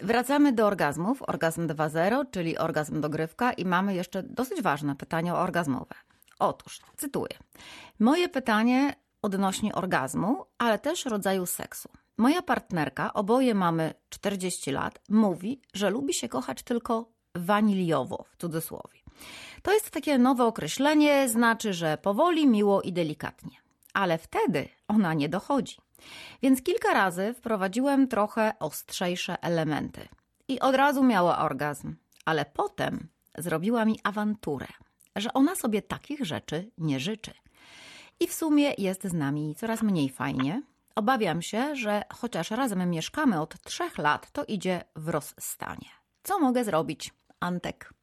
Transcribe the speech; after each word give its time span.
Wracamy 0.00 0.52
do 0.52 0.66
orgazmów. 0.66 1.22
Orgazm 1.22 1.66
2.0, 1.66 2.24
czyli 2.30 2.58
orgazm 2.58 3.00
dogrywka 3.00 3.52
i 3.52 3.64
mamy 3.64 3.94
jeszcze 3.94 4.22
dosyć 4.22 4.62
ważne 4.62 4.96
pytanie 4.96 5.34
orgazmowe. 5.34 5.94
Otóż, 6.38 6.80
cytuję. 6.96 7.38
Moje 7.98 8.28
pytanie 8.28 8.94
odnośnie 9.22 9.74
orgazmu, 9.74 10.44
ale 10.58 10.78
też 10.78 11.04
rodzaju 11.04 11.46
seksu. 11.46 11.88
Moja 12.16 12.42
partnerka, 12.42 13.14
oboje 13.14 13.54
mamy 13.54 13.94
40 14.08 14.70
lat, 14.70 15.00
mówi, 15.08 15.60
że 15.74 15.90
lubi 15.90 16.14
się 16.14 16.28
kochać 16.28 16.62
tylko 16.62 17.08
waniliowo, 17.34 18.24
w 18.30 18.36
cudzysłowie. 18.36 18.98
To 19.62 19.72
jest 19.72 19.90
takie 19.90 20.18
nowe 20.18 20.44
określenie, 20.44 21.28
znaczy, 21.28 21.72
że 21.72 21.98
powoli, 21.98 22.46
miło 22.46 22.82
i 22.82 22.92
delikatnie. 22.92 23.56
Ale 23.94 24.18
wtedy 24.18 24.68
ona 24.88 25.14
nie 25.14 25.28
dochodzi. 25.28 25.76
Więc 26.42 26.62
kilka 26.62 26.94
razy 26.94 27.34
wprowadziłem 27.34 28.08
trochę 28.08 28.52
ostrzejsze 28.60 29.42
elementy. 29.42 30.08
I 30.48 30.60
od 30.60 30.74
razu 30.74 31.04
miała 31.04 31.38
orgazm. 31.38 31.94
Ale 32.24 32.44
potem 32.44 33.08
zrobiła 33.38 33.84
mi 33.84 34.00
awanturę, 34.04 34.66
że 35.16 35.32
ona 35.32 35.54
sobie 35.54 35.82
takich 35.82 36.24
rzeczy 36.24 36.70
nie 36.78 37.00
życzy. 37.00 37.32
I 38.20 38.26
w 38.26 38.34
sumie 38.34 38.74
jest 38.78 39.04
z 39.04 39.12
nami 39.12 39.54
coraz 39.54 39.82
mniej 39.82 40.08
fajnie. 40.08 40.62
Obawiam 40.94 41.42
się, 41.42 41.76
że 41.76 42.02
chociaż 42.12 42.50
razem 42.50 42.90
mieszkamy 42.90 43.40
od 43.40 43.62
trzech 43.62 43.98
lat, 43.98 44.30
to 44.32 44.44
idzie 44.44 44.84
w 44.96 45.08
rozstanie. 45.08 45.88
Co 46.22 46.38
mogę 46.38 46.64
zrobić, 46.64 47.14
Antek? 47.40 47.94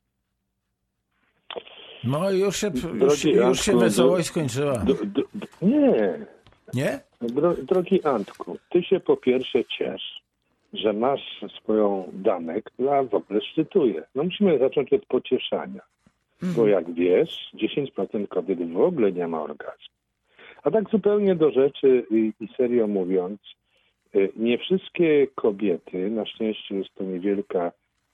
No 2.03 2.31
już 2.31 2.57
się, 2.57 2.67
już, 2.67 2.81
Drogi 2.81 3.31
już 3.31 3.61
się 3.61 3.79
wesołość 3.79 4.27
skończyła. 4.27 4.77
Do, 4.77 4.93
do, 4.93 5.21
do, 5.33 5.47
nie, 5.61 6.25
Nie? 6.73 6.99
Dro, 7.27 7.53
drogi 7.53 8.03
Antku, 8.03 8.57
ty 8.69 8.83
się 8.83 8.99
po 8.99 9.17
pierwsze 9.17 9.65
ciesz, 9.65 10.21
że 10.73 10.93
masz 10.93 11.45
swoją 11.61 12.09
damę, 12.13 12.61
która 12.61 13.03
w 13.03 13.13
ogóle 13.13 13.41
szczytuje. 13.41 14.03
No 14.15 14.23
musimy 14.23 14.59
zacząć 14.59 14.93
od 14.93 15.05
pocieszania. 15.05 15.81
Bo 16.41 16.67
jak 16.67 16.93
wiesz, 16.93 17.51
10% 17.53 18.27
kobiet 18.27 18.71
w 18.71 18.79
ogóle 18.79 19.11
nie 19.11 19.27
ma 19.27 19.41
orgazmu. 19.41 19.95
A 20.63 20.71
tak 20.71 20.89
zupełnie 20.89 21.35
do 21.35 21.51
rzeczy 21.51 22.05
i, 22.11 22.33
i 22.39 22.47
serio 22.57 22.87
mówiąc, 22.87 23.39
y, 24.15 24.31
nie 24.35 24.57
wszystkie 24.57 25.27
kobiety, 25.35 26.09
na 26.09 26.25
szczęście 26.25 26.75
jest 26.75 26.95
to 26.95 27.03
niewielka 27.03 27.71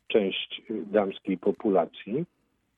część 0.08 0.62
y, 0.70 0.86
damskiej 0.86 1.38
populacji, 1.38 2.26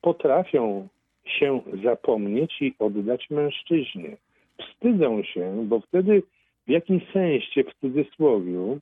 potrafią 0.01 0.87
się 1.25 1.61
zapomnieć 1.83 2.61
i 2.61 2.75
oddać 2.79 3.29
mężczyźnie. 3.29 4.17
Wstydzą 4.59 5.23
się, 5.23 5.65
bo 5.67 5.79
wtedy 5.79 6.23
w 6.67 6.69
jakimś 6.69 7.11
sensie, 7.11 7.63
w 7.63 7.73
cudzysłowie, 7.81 8.77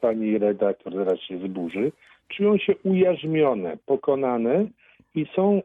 pani 0.00 0.38
redaktor 0.38 0.94
zaraz 0.94 1.20
się 1.20 1.38
zburzy, 1.38 1.92
czują 2.28 2.58
się 2.58 2.74
ujarzmione, 2.84 3.76
pokonane 3.86 4.66
i 5.14 5.26
są 5.34 5.58
y, 5.58 5.62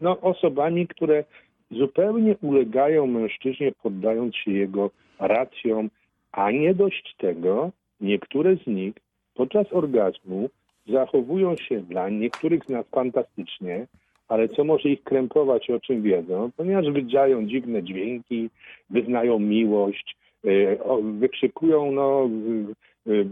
no, 0.00 0.20
osobami, 0.20 0.86
które 0.86 1.24
zupełnie 1.70 2.36
ulegają 2.42 3.06
mężczyźnie, 3.06 3.72
poddając 3.82 4.36
się 4.36 4.50
jego 4.50 4.90
racjom, 5.18 5.90
a 6.32 6.50
nie 6.50 6.74
dość 6.74 7.14
tego, 7.18 7.70
niektóre 8.00 8.56
z 8.56 8.66
nich 8.66 8.94
podczas 9.34 9.72
orgazmu 9.72 10.50
zachowują 10.86 11.56
się 11.56 11.80
dla 11.80 12.08
niektórych 12.08 12.64
z 12.64 12.68
nas 12.68 12.86
fantastycznie, 12.90 13.86
ale 14.30 14.48
co 14.48 14.64
może 14.64 14.88
ich 14.88 15.02
krępować, 15.02 15.70
o 15.70 15.80
czym 15.80 16.02
wiedzą, 16.02 16.50
ponieważ 16.56 16.90
wydają 16.90 17.46
dziwne 17.46 17.82
dźwięki, 17.82 18.50
wyznają 18.90 19.38
miłość, 19.38 20.16
y, 20.44 20.78
wykrzykują 21.18 21.92
no, 21.92 22.28
y, 23.06 23.12
y, 23.12 23.26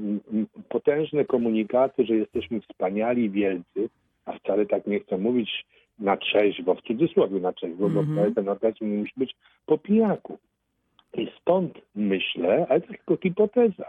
potężne 0.69 1.24
komunikaty, 1.24 2.06
że 2.06 2.14
jesteśmy 2.14 2.60
wspaniali, 2.60 3.30
wielcy, 3.30 3.88
a 4.24 4.32
wcale 4.32 4.66
tak 4.66 4.86
nie 4.86 5.00
chcę 5.00 5.19
mówić 5.19 5.66
na 5.98 6.16
trzeźwo, 6.16 6.74
w 6.74 6.82
cudzysłowie 6.82 7.41
na 7.41 7.52
trzeźwo, 7.52 7.88
bo 7.88 8.02
wcale 8.02 8.32
ten 8.32 8.48
orgazm 8.48 8.91
nie 8.91 8.98
musi 8.98 9.12
być 9.16 9.36
po 9.66 9.78
pijaku. 9.78 10.38
I 11.14 11.28
stąd 11.41 11.78
myślę, 11.94 12.66
ale 12.69 12.81
to 12.81 12.87
tylko 12.87 13.16
hipoteza, 13.16 13.84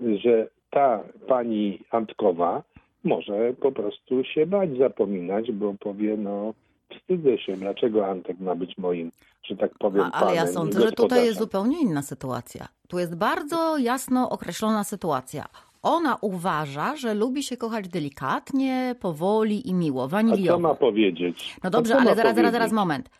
że 0.00 0.48
ta 0.70 1.02
pani 1.26 1.78
Antkowa 1.90 2.62
może 3.04 3.52
po 3.60 3.72
prostu 3.72 4.24
się 4.24 4.46
bać 4.46 4.78
zapominać, 4.78 5.52
bo 5.52 5.74
powie, 5.80 6.16
no 6.16 6.54
wstydzę 7.00 7.38
się, 7.38 7.56
dlaczego 7.56 8.06
Antek 8.06 8.40
ma 8.40 8.54
być 8.54 8.78
moim, 8.78 9.10
że 9.44 9.56
tak 9.56 9.70
powiem, 9.78 10.04
A, 10.04 10.12
ale 10.12 10.34
ja 10.36 10.46
sądzę, 10.46 10.80
że 10.80 10.92
tutaj 10.92 11.24
jest 11.24 11.38
zupełnie 11.38 11.80
inna 11.80 12.02
sytuacja. 12.02 12.68
Tu 12.88 12.98
jest 12.98 13.16
bardzo 13.16 13.78
jasno 13.78 14.30
określona 14.30 14.84
sytuacja. 14.84 15.44
Ona 15.82 16.16
uważa, 16.20 16.96
że 16.96 17.14
lubi 17.14 17.42
się 17.42 17.56
kochać 17.56 17.88
delikatnie, 17.88 18.94
powoli 19.00 19.68
i 19.68 19.74
miło, 19.74 20.02
A 20.02 20.06
co 20.06 20.08
waniliowo. 20.08 20.58
ma 20.60 20.74
powiedzieć? 20.74 21.56
No 21.64 21.70
dobrze, 21.70 21.94
ale 21.94 22.02
zaraz, 22.04 22.16
zaraz, 22.16 22.32
powiedzieć? 22.32 22.52
zaraz, 22.52 22.72
moment. 22.72 23.10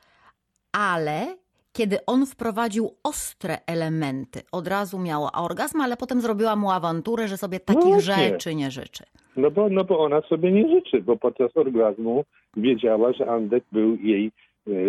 Ale 0.72 1.36
kiedy 1.72 1.96
on 2.06 2.26
wprowadził 2.26 2.90
ostre 3.04 3.58
elementy, 3.66 4.40
od 4.52 4.68
razu 4.68 4.98
miała 4.98 5.32
orgazm, 5.32 5.80
ale 5.80 5.96
potem 5.96 6.20
zrobiła 6.20 6.56
mu 6.56 6.70
awanturę, 6.70 7.28
że 7.28 7.36
sobie 7.36 7.60
takich 7.60 7.82
właśnie. 7.82 8.14
rzeczy 8.14 8.54
nie 8.54 8.70
życzy. 8.70 9.04
No 9.36 9.50
bo, 9.50 9.68
no 9.68 9.84
bo 9.84 9.98
ona 9.98 10.20
sobie 10.20 10.52
nie 10.52 10.68
życzy, 10.68 11.02
bo 11.02 11.16
podczas 11.16 11.56
orgazmu 11.56 12.24
wiedziała, 12.56 13.12
że 13.12 13.30
Andek 13.30 13.64
był 13.72 13.96
jej, 13.96 14.32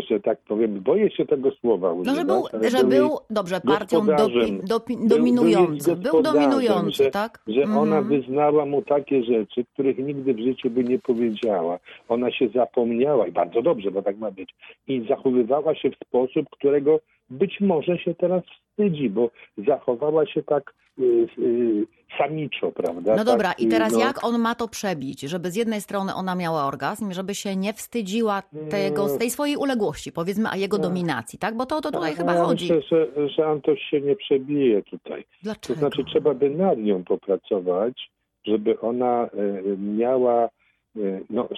że 0.09 0.19
tak 0.19 0.39
powiem, 0.39 0.79
boję 0.81 1.11
się 1.11 1.25
tego 1.25 1.51
słowa 1.51 1.87
No, 1.87 1.93
używać, 1.93 2.15
że 2.19 2.25
był, 2.25 2.69
że 2.69 2.83
był 2.83 3.17
dobrze, 3.29 3.61
partią 3.61 4.05
dopi, 4.05 4.59
dopi, 4.63 4.97
Był- 4.97 5.07
dominujący. 5.07 5.89
jej 5.89 5.99
Był 5.99 6.11
gospodarzem, 6.11 6.41
dominujący, 6.49 7.03
że, 7.03 7.11
tak? 7.11 7.39
Że 7.47 7.63
ona 7.63 7.97
Mhm. 7.97 8.07
wyznała 8.07 8.65
mu 8.65 8.81
takie 8.81 9.23
rzeczy, 9.23 9.65
których 9.73 9.97
nigdy 9.97 10.33
w 10.33 10.39
życiu 10.39 10.69
by 10.69 10.83
nie 10.83 10.99
powiedziała. 10.99 11.79
Ona 12.09 12.31
się 12.31 12.47
zapomniała 12.55 13.27
i 13.27 13.31
bardzo 13.31 13.61
dobrze, 13.61 13.91
bo 13.91 14.01
tak 14.01 14.17
ma 14.17 14.31
być. 14.31 14.49
I 14.87 15.05
zachowywała 15.09 15.75
się 15.75 15.89
w 15.91 16.07
sposób, 16.07 16.45
którego 16.51 16.99
być 17.29 17.59
może 17.61 17.97
się 17.97 18.15
teraz 18.15 18.43
wstydzi, 18.45 19.09
bo 19.09 19.29
zachowała 19.67 20.25
się 20.25 20.43
tak 20.43 20.73
y, 20.99 21.03
y, 21.39 21.87
samiczo, 22.17 22.71
prawda? 22.71 23.15
No 23.15 23.23
dobra, 23.25 23.49
tak, 23.49 23.59
i 23.59 23.67
teraz 23.67 23.93
no, 23.93 23.99
jak 23.99 24.25
on 24.25 24.39
ma 24.41 24.55
to 24.55 24.67
przebić, 24.67 25.21
żeby 25.21 25.51
z 25.51 25.55
jednej 25.55 25.81
strony 25.81 26.13
ona 26.15 26.35
miała 26.35 26.65
orgazm, 26.65 27.11
żeby 27.11 27.35
się 27.35 27.55
nie 27.55 27.73
wstydziła 27.73 28.43
tego, 28.69 29.07
z 29.07 29.17
tej 29.17 29.29
swojej 29.29 29.57
uległości, 29.57 30.11
powiedzmy, 30.11 30.49
a 30.51 30.57
jego 30.57 30.77
dominacji, 30.77 31.39
tak? 31.39 31.57
Bo 31.57 31.65
to, 31.65 31.81
to 31.81 31.91
tutaj 31.91 32.11
A 32.13 32.15
chyba 32.15 32.33
ja 32.35 32.43
chodzi. 32.43 32.73
Myślę, 32.73 32.81
że, 33.15 33.29
że 33.29 33.47
Antoś 33.47 33.79
się 33.81 34.01
nie 34.01 34.15
przebije 34.15 34.83
tutaj. 34.83 35.23
To 35.23 35.29
Dlaczego? 35.43 35.79
znaczy 35.79 36.03
trzeba 36.03 36.33
by 36.33 36.49
nad 36.49 36.77
nią 36.77 37.03
popracować, 37.03 38.11
żeby 38.45 38.79
ona 38.79 39.23
e, 39.25 39.29
miała, 39.77 40.49
e, 40.97 41.19
no, 41.29 41.49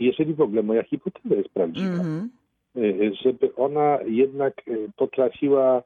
jeżeli 0.00 0.34
w 0.34 0.40
ogóle 0.40 0.62
moja 0.62 0.82
hipoteza 0.82 1.34
jest 1.34 1.48
prawdziwa, 1.48 1.86
Mhm. 1.94 2.30
e, 2.34 2.39
żeby 3.22 3.54
ona 3.56 3.98
jednak 4.06 4.54
e, 4.68 4.72
potrafiła 4.96 5.82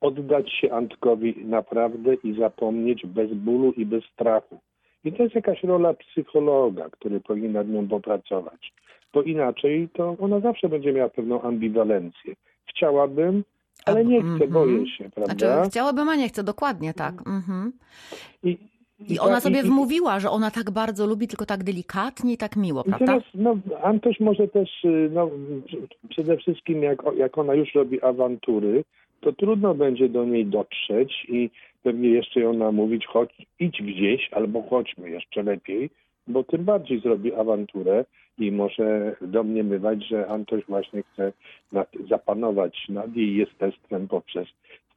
oddać 0.00 0.52
się 0.52 0.72
Antkowi 0.72 1.34
naprawdę 1.44 2.14
i 2.14 2.38
zapomnieć 2.38 3.06
bez 3.06 3.34
bólu 3.34 3.72
i 3.72 3.86
bez 3.86 4.04
strachu. 4.04 4.58
I 5.04 5.12
to 5.12 5.22
jest 5.22 5.34
jakaś 5.34 5.64
rola 5.64 5.94
psychologa, 5.94 6.88
który 6.90 7.20
powinien 7.20 7.52
nad 7.52 7.68
nią 7.68 7.88
popracować. 7.88 8.72
Bo 9.14 9.22
inaczej 9.22 9.88
to 9.94 10.16
ona 10.20 10.40
zawsze 10.40 10.68
będzie 10.68 10.92
miała 10.92 11.08
pewną 11.08 11.42
ambiwalencję. 11.42 12.34
Chciałabym, 12.66 13.44
ale 13.86 14.04
nie 14.04 14.20
chcę, 14.20 14.30
Mhm. 14.32 14.50
boję 14.50 14.86
się, 14.86 15.10
prawda? 15.10 15.34
Znaczy, 15.34 15.70
chciałabym, 15.70 16.08
a 16.08 16.16
nie 16.16 16.28
chcę, 16.28 16.42
dokładnie 16.42 16.94
tak. 16.94 17.14
Mhm. 17.26 17.72
I, 18.42 18.58
I 19.08 19.18
ona 19.18 19.34
ta- 19.34 19.40
sobie 19.40 19.60
i- 19.60 19.62
wmówiła, 19.62 20.20
że 20.20 20.30
ona 20.30 20.50
tak 20.50 20.70
bardzo 20.70 21.06
lubi, 21.06 21.28
tylko 21.28 21.46
tak 21.46 21.64
delikatnie 21.64 22.32
i 22.32 22.36
tak 22.36 22.56
miło, 22.56 22.84
prawda? 22.84 23.06
teraz, 23.06 23.22
no, 23.34 23.56
Antoś 23.82 24.20
może 24.20 24.48
też, 24.48 24.84
y, 24.84 25.10
no, 25.12 25.30
przede 26.08 26.36
wszystkim 26.36 26.82
jak, 26.82 27.02
jak 27.16 27.38
ona 27.38 27.54
już 27.54 27.74
robi 27.74 28.02
awantury, 28.02 28.84
to 29.20 29.32
trudno 29.32 29.74
będzie 29.74 30.08
do 30.08 30.24
niej 30.24 30.46
dotrzeć 30.46 31.26
i 31.28 31.50
pewnie 31.82 32.08
jeszcze 32.08 32.40
ją 32.40 32.52
namówić, 32.52 33.06
chodź, 33.06 33.46
idź 33.60 33.82
gdzieś, 33.82 34.28
albo 34.32 34.62
chodźmy 34.62 35.10
jeszcze 35.10 35.42
lepiej, 35.42 35.90
bo 36.26 36.44
tym 36.44 36.64
bardziej 36.64 37.00
zrobi 37.00 37.34
awanturę 37.34 38.04
i 38.38 38.52
może 38.52 39.16
domniemywać, 39.20 40.04
że 40.08 40.26
Antoś 40.28 40.64
właśnie 40.68 41.02
chce 41.02 41.32
nad, 41.72 41.88
zapanować 42.10 42.86
nad 42.88 43.16
jej 43.16 43.36
jestestwem 43.36 44.08
poprzez 44.08 44.48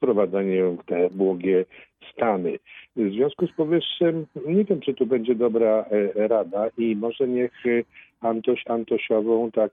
wprowadzanie 0.02 0.56
ją 0.56 0.78
w 0.78 0.86
te 0.86 1.10
błogie 1.10 1.66
stany. 2.14 2.60
W 2.96 3.12
związku 3.12 3.48
z 3.48 3.52
powyższym 3.52 4.26
nie 4.48 4.64
wiem, 4.64 4.82
czy 4.82 4.94
tu 4.94 5.06
będzie 5.06 5.36
dobra 5.36 5.86
e, 6.16 6.28
rada 6.28 6.70
i 6.78 6.96
może 6.96 7.28
niech 7.28 7.66
e, 7.66 7.84
Antoś 8.22 8.64
Antosiową 8.68 9.52
tak 9.52 9.72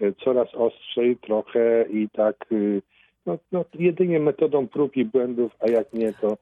e, 0.00 0.12
coraz 0.24 0.54
ostrzej 0.54 1.16
trochę 1.16 1.84
i 1.90 2.08
tak 2.08 2.36
no, 3.26 3.38
no, 3.52 3.64
jedynie 3.78 4.20
metodą 4.20 4.68
prób 4.68 4.96
i 4.96 5.04
błędów, 5.04 5.56
a 5.60 5.70
jak 5.70 5.92
nie, 5.92 6.12
to 6.12 6.36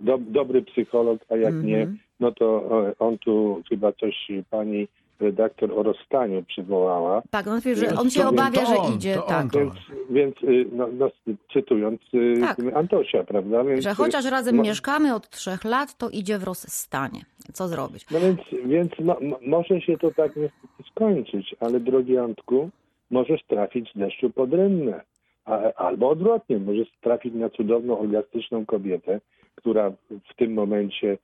do, 0.00 0.18
dobry 0.18 0.62
psycholog, 0.62 1.24
a 1.28 1.36
jak 1.36 1.54
nie, 1.62 1.78
Mhm. 1.78 1.98
no 2.20 2.32
to 2.32 2.68
on 2.98 3.18
tu 3.18 3.62
chyba 3.68 3.92
coś 3.92 4.28
pani 4.50 4.88
redaktor 5.20 5.72
o 5.72 5.82
rozstaniu 5.82 6.42
przywołała. 6.42 7.22
Tak, 7.30 7.46
on 7.46 7.54
mówi, 7.54 7.74
że 7.74 7.94
on 7.98 8.10
się 8.10 8.28
obawia, 8.28 8.66
że 8.66 8.76
on, 8.76 8.94
idzie, 8.94 9.22
on, 9.22 9.28
tak. 9.28 9.46
Więc, 9.52 9.72
więc 10.10 10.42
y, 10.42 10.66
no, 10.72 10.88
no, 10.92 11.10
cytując 11.52 12.00
y, 12.14 12.34
Tak. 12.40 12.56
Antosia, 12.74 13.24
prawda? 13.24 13.64
Więc, 13.64 13.84
Że 13.84 13.94
chociaż 13.94 14.24
razem 14.24 14.56
mo- 14.56 14.62
mieszkamy 14.62 15.14
od 15.14 15.30
trzech 15.30 15.64
lat, 15.64 15.98
to 15.98 16.10
idzie 16.10 16.38
w 16.38 16.44
rozstanie. 16.44 17.20
Co 17.52 17.68
zrobić? 17.68 18.06
No 18.10 18.20
więc, 18.20 18.40
więc 18.66 18.98
mo, 18.98 19.16
może 19.46 19.80
się 19.80 19.98
to 19.98 20.10
tak 20.10 20.36
niestety 20.36 20.90
skończyć, 20.90 21.56
ale 21.60 21.80
drogi 21.80 22.18
Antku, 22.18 22.70
możesz 23.10 23.42
trafić 23.44 23.90
deszczu 23.94 24.30
pod 24.30 24.52
rynnę. 24.54 25.00
A, 25.44 25.72
albo 25.72 26.08
odwrotnie, 26.08 26.58
możesz 26.58 26.88
trafić 27.00 27.34
na 27.34 27.48
cudowną, 27.50 27.98
orgastyczną 27.98 28.66
kobietę, 28.66 29.20
która 29.54 29.90
w 30.10 30.36
tym 30.36 30.52
momencie 30.54 31.18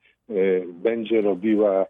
będzie 0.67 1.20
robiła 1.23 1.87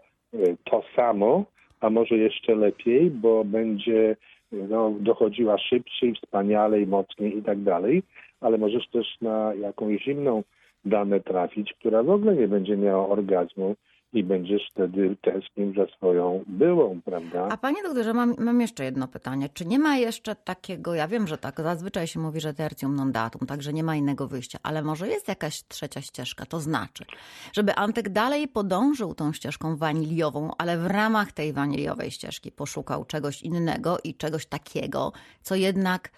to 0.65 0.83
samo, 0.97 1.45
a 1.85 1.91
może 1.91 2.17
jeszcze 2.17 2.55
lepiej, 2.55 3.11
bo 3.11 3.45
będzie 3.45 4.17
no, 4.53 4.93
dochodziła 5.01 5.59
szybciej, 5.59 6.15
wspanialej, 6.15 6.87
mocniej 6.87 7.39
i 7.39 7.43
tak 7.43 7.63
dalej, 7.63 8.03
ale 8.41 8.59
możesz 8.59 8.89
też 8.89 9.07
na 9.21 9.55
jakąś 9.55 10.03
zimną 10.03 10.43
damę 10.85 11.21
trafić, 11.21 11.73
która 11.73 12.03
w 12.03 12.11
ogóle 12.11 12.35
nie 12.35 12.49
będzie 12.49 12.77
miała 12.77 13.09
orgazmu 13.09 13.77
i 14.15 14.25
będziesz 14.25 14.63
wtedy 14.71 15.17
tęsknił 15.23 15.75
za 15.75 15.87
swoją 15.97 16.45
byłą, 16.47 17.01
prawda? 17.05 17.49
A 17.51 17.57
panie 17.57 17.83
doktorze, 17.83 18.15
mam, 18.15 18.35
mam 18.39 18.61
jeszcze 18.61 18.85
jedno 18.85 19.09
pytanie. 19.09 19.49
Czy 19.55 19.67
nie 19.67 19.79
ma 19.79 19.97
jeszcze 19.97 20.35
takiego, 20.35 20.95
ja 20.95 21.09
wiem, 21.09 21.27
że 21.27 21.39
tak, 21.39 21.61
zazwyczaj 21.61 22.07
się 22.07 22.21
mówi, 22.21 22.41
że 22.41 22.55
tertium 22.55 22.95
non 22.95 23.13
datum, 23.13 23.47
także 23.47 23.73
nie 23.73 23.85
ma 23.85 23.97
innego 23.97 24.29
wyjścia, 24.29 24.59
ale 24.63 24.83
może 24.83 25.09
jest 25.09 25.29
jakaś 25.29 25.63
trzecia 25.69 26.01
ścieżka, 26.01 26.47
to 26.47 26.61
znaczy, 26.61 27.05
żeby 27.53 27.75
Antek 27.75 28.09
dalej 28.09 28.49
podążył 28.49 29.15
tą 29.15 29.33
ścieżką 29.33 29.77
waniliową, 29.77 30.51
ale 30.59 30.79
w 30.79 30.87
ramach 30.87 31.33
tej 31.33 31.53
waniliowej 31.53 32.11
ścieżki 32.11 32.53
poszukał 32.53 33.05
czegoś 33.05 33.43
innego 33.43 33.99
i 34.05 34.15
czegoś 34.15 34.47
takiego, 34.47 35.13
co 35.43 35.55
jednak 35.55 36.11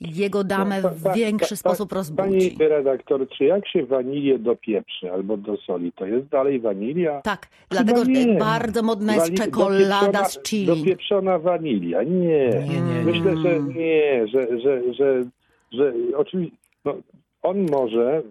jego 0.00 0.44
damę 0.44 0.80
No, 0.82 0.88
w 0.88 1.02
pa- 1.02 1.08
pa- 1.10 1.14
większy 1.16 1.56
sposób 1.56 1.92
rozbudzi. 1.92 2.50
Pani 2.50 2.68
redaktor, 2.68 3.28
czy 3.28 3.44
jak 3.44 3.68
się 3.68 3.86
wanilię 3.86 4.38
dopieprzy 4.38 5.12
albo 5.12 5.36
do 5.36 5.56
soli, 5.56 5.92
to 5.92 6.06
jest 6.06 6.26
dalej 6.28 6.60
wanilia? 6.60 7.20
Tak, 7.22 7.48
dlatego 7.68 8.04
że 8.04 8.10
nie. 8.10 8.34
bardzo 8.38 8.82
modna 8.82 9.14
jest 9.14 9.34
czekolada 9.34 10.24
z 10.24 10.42
chili. 10.42 10.66
Dopieprzona 10.66 11.38
wanilia. 11.38 12.02
Nie. 12.02 12.10
Nie, 12.10 12.68
nie, 12.68 12.80
nie. 12.80 13.02
Myślę, 13.04 13.36
że 13.36 13.60
nie, 13.60 14.26
że, 14.28 14.60
że, 14.60 14.94
że, 14.94 15.24
że 15.72 15.92
oczywiście 16.16 16.56
no, 16.84 16.94
on 17.42 17.66
może, 17.70 18.22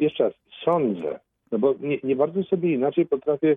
jeszcze 0.00 0.24
raz, 0.24 0.32
sądzę, 0.64 1.20
no 1.52 1.58
bo 1.58 1.74
nie, 1.80 1.98
nie 2.04 2.16
bardzo 2.16 2.42
sobie 2.42 2.74
inaczej 2.74 3.06
potrafię 3.06 3.56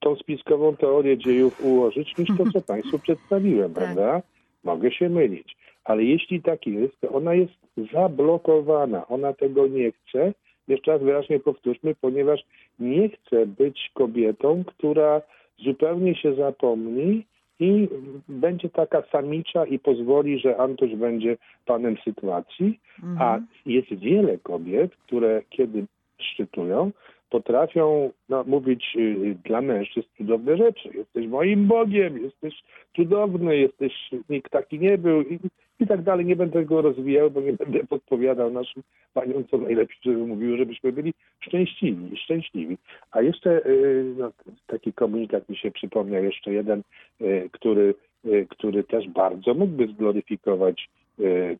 tą 0.00 0.16
spiskową 0.16 0.76
teorię 0.76 1.18
dziejów 1.18 1.64
ułożyć 1.64 2.18
niż 2.18 2.28
to, 2.38 2.44
co 2.52 2.60
Państwu 2.72 2.98
przedstawiłem, 2.98 3.74
Tak. 3.74 3.84
prawda? 3.84 4.22
Mogę 4.64 4.92
się 4.92 5.08
mylić, 5.08 5.56
ale 5.84 6.04
jeśli 6.04 6.42
tak 6.42 6.66
jest, 6.66 7.00
to 7.00 7.08
ona 7.08 7.34
jest 7.34 7.52
zablokowana, 7.92 9.08
ona 9.08 9.32
tego 9.32 9.66
nie 9.66 9.92
chce. 9.92 10.32
Jeszcze 10.68 10.92
raz 10.92 11.02
wyraźnie 11.02 11.40
powtórzmy, 11.40 11.94
ponieważ 12.00 12.40
nie 12.78 13.08
chce 13.08 13.46
być 13.46 13.90
kobietą, 13.94 14.64
która 14.66 15.22
zupełnie 15.58 16.14
się 16.14 16.34
zapomni 16.34 17.24
i 17.60 17.88
będzie 18.28 18.68
taka 18.68 19.02
samicza 19.12 19.64
i 19.64 19.78
pozwoli, 19.78 20.38
że 20.38 20.56
Antoś 20.56 20.94
będzie 20.94 21.36
panem 21.66 21.96
sytuacji, 22.04 22.80
a 23.18 23.38
jest 23.66 23.94
wiele 23.94 24.38
kobiet, 24.38 24.96
które 24.96 25.42
kiedy 25.50 25.86
szczytują, 26.18 26.90
potrafią 27.30 28.10
no, 28.28 28.44
mówić 28.44 28.96
y, 28.96 29.36
dla 29.44 29.60
mężczyzn 29.60 30.08
cudowne 30.16 30.56
rzeczy. 30.56 30.90
Jesteś 30.94 31.26
moim 31.26 31.66
Bogiem, 31.66 32.22
jesteś 32.22 32.54
cudowny, 32.96 33.56
jesteś, 33.56 33.92
nikt 34.28 34.52
taki 34.52 34.78
nie 34.78 34.98
był 34.98 35.22
i, 35.22 35.38
i 35.80 35.86
tak 35.86 36.02
dalej. 36.02 36.26
Nie 36.26 36.36
będę 36.36 36.64
go 36.64 36.82
rozwijał, 36.82 37.30
bo 37.30 37.40
nie 37.40 37.52
będę 37.52 37.84
podpowiadał 37.84 38.50
naszym 38.50 38.82
paniom, 39.14 39.44
co 39.50 39.58
najlepiej, 39.58 39.96
żeby 40.02 40.26
mówiły, 40.26 40.56
żebyśmy 40.56 40.92
byli 40.92 41.14
szczęśliwi, 41.40 42.16
szczęśliwi. 42.16 42.78
A 43.10 43.22
jeszcze 43.22 43.66
y, 43.66 44.14
no, 44.18 44.32
taki 44.66 44.92
komunikat 44.92 45.48
mi 45.48 45.56
się 45.56 45.70
przypomniał, 45.70 46.24
jeszcze 46.24 46.52
jeden, 46.52 46.82
y, 47.20 47.48
który, 47.52 47.94
y, 48.24 48.46
który 48.50 48.84
też 48.84 49.08
bardzo 49.08 49.54
mógłby 49.54 49.86
zgloryfikować 49.86 50.88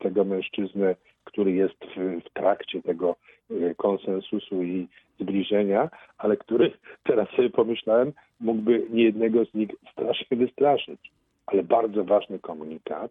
tego 0.00 0.24
mężczyznę, 0.24 0.96
który 1.24 1.52
jest 1.52 1.84
w, 1.84 2.20
w 2.26 2.32
trakcie 2.32 2.82
tego 2.82 3.16
konsensusu 3.76 4.62
i 4.62 4.88
zbliżenia, 5.20 5.90
ale 6.18 6.36
który 6.36 6.72
teraz 7.08 7.28
sobie 7.30 7.50
pomyślałem, 7.50 8.12
mógłby 8.40 8.86
niejednego 8.90 9.44
z 9.44 9.54
nich 9.54 9.68
strasznie 9.92 10.36
wystraszyć. 10.36 11.00
Ale 11.46 11.62
bardzo 11.62 12.04
ważny 12.04 12.38
komunikat, 12.38 13.10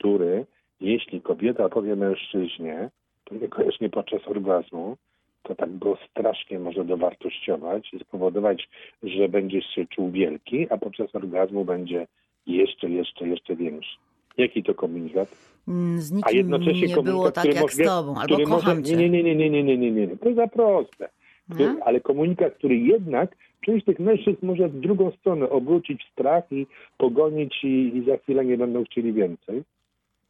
który 0.00 0.46
jeśli 0.80 1.20
kobieta 1.20 1.68
powie 1.68 1.96
mężczyźnie, 1.96 2.90
to 3.24 3.34
niekoniecznie 3.34 3.90
podczas 3.90 4.28
orgazmu, 4.28 4.96
to 5.42 5.54
tak 5.54 5.78
go 5.78 5.98
strasznie 6.10 6.58
może 6.58 6.84
dowartościować 6.84 7.94
i 7.94 7.98
spowodować, 7.98 8.68
że 9.02 9.28
będziesz 9.28 9.64
się 9.64 9.86
czuł 9.86 10.10
wielki, 10.10 10.66
a 10.70 10.78
podczas 10.78 11.14
orgazmu 11.14 11.64
będzie 11.64 12.06
jeszcze, 12.46 12.90
jeszcze, 12.90 13.28
jeszcze 13.28 13.56
większy. 13.56 13.96
Jaki 14.38 14.62
to 14.62 14.74
komunikat? 14.74 15.28
Mm, 15.68 16.00
Z 16.00 16.12
A 16.12 16.16
nikim 16.16 16.36
jednocześnie 16.36 16.88
nie 16.88 16.94
komunikat, 16.94 17.14
było 17.14 17.30
tak 17.30 17.44
który 17.44 17.54
jak 17.54 17.62
może, 17.62 17.74
z 17.74 17.86
tobą, 17.86 18.14
albo 18.14 18.34
który 18.34 18.44
kocham 18.44 18.78
może, 18.78 18.90
cię. 18.90 18.96
Nie, 18.96 19.10
nie, 19.10 19.22
nie, 19.22 19.34
nie, 19.34 19.50
nie, 19.50 19.62
nie, 19.62 19.78
nie, 19.78 19.90
nie, 19.90 20.06
nie. 20.06 20.16
To 20.16 20.34
za 20.34 20.46
proste. 20.46 21.08
Który, 21.50 21.74
Nie? 21.74 21.84
ale 21.84 22.00
komunikat, 22.00 22.54
który 22.54 22.76
jednak 22.76 23.36
część 23.60 23.84
tych 23.86 23.98
mężczyzn 23.98 24.46
może 24.46 24.68
w 24.68 24.80
drugą 24.80 25.10
stronę 25.10 25.50
obrócić 25.50 26.04
w 26.04 26.12
strach 26.12 26.52
i 26.52 26.66
pogonić 26.98 27.64
i, 27.64 27.96
i 27.96 28.04
za 28.06 28.16
chwilę 28.16 28.44
nie 28.44 28.56
będą 28.56 28.84
chcieli 28.84 29.12
więcej. 29.12 29.62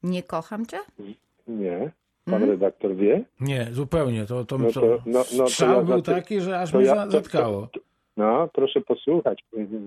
Nie 0.03 0.23
kocham 0.23 0.67
cię? 0.67 0.79
Nie. 1.49 1.91
Pan 2.25 2.35
Mhm. 2.35 2.51
redaktor 2.51 2.95
wie? 2.97 3.25
Nie, 3.41 3.69
zupełnie. 3.73 4.27
To, 4.27 4.45
to, 4.45 4.59
No 4.59 4.73
to, 4.73 4.81
to- 4.81 4.99
no- 5.07 5.25
no 5.37 5.45
to 5.45 5.49
strzał 5.49 5.75
ja 5.77 5.83
był 5.83 6.03
to- 6.03 6.13
taki, 6.15 6.41
że 6.41 6.61
aż 6.61 6.73
mnie 6.73 6.85
ja- 6.85 7.11
zatkało. 7.11 7.69
No, 8.17 8.49
proszę 8.53 8.81
posłuchać. 8.81 9.45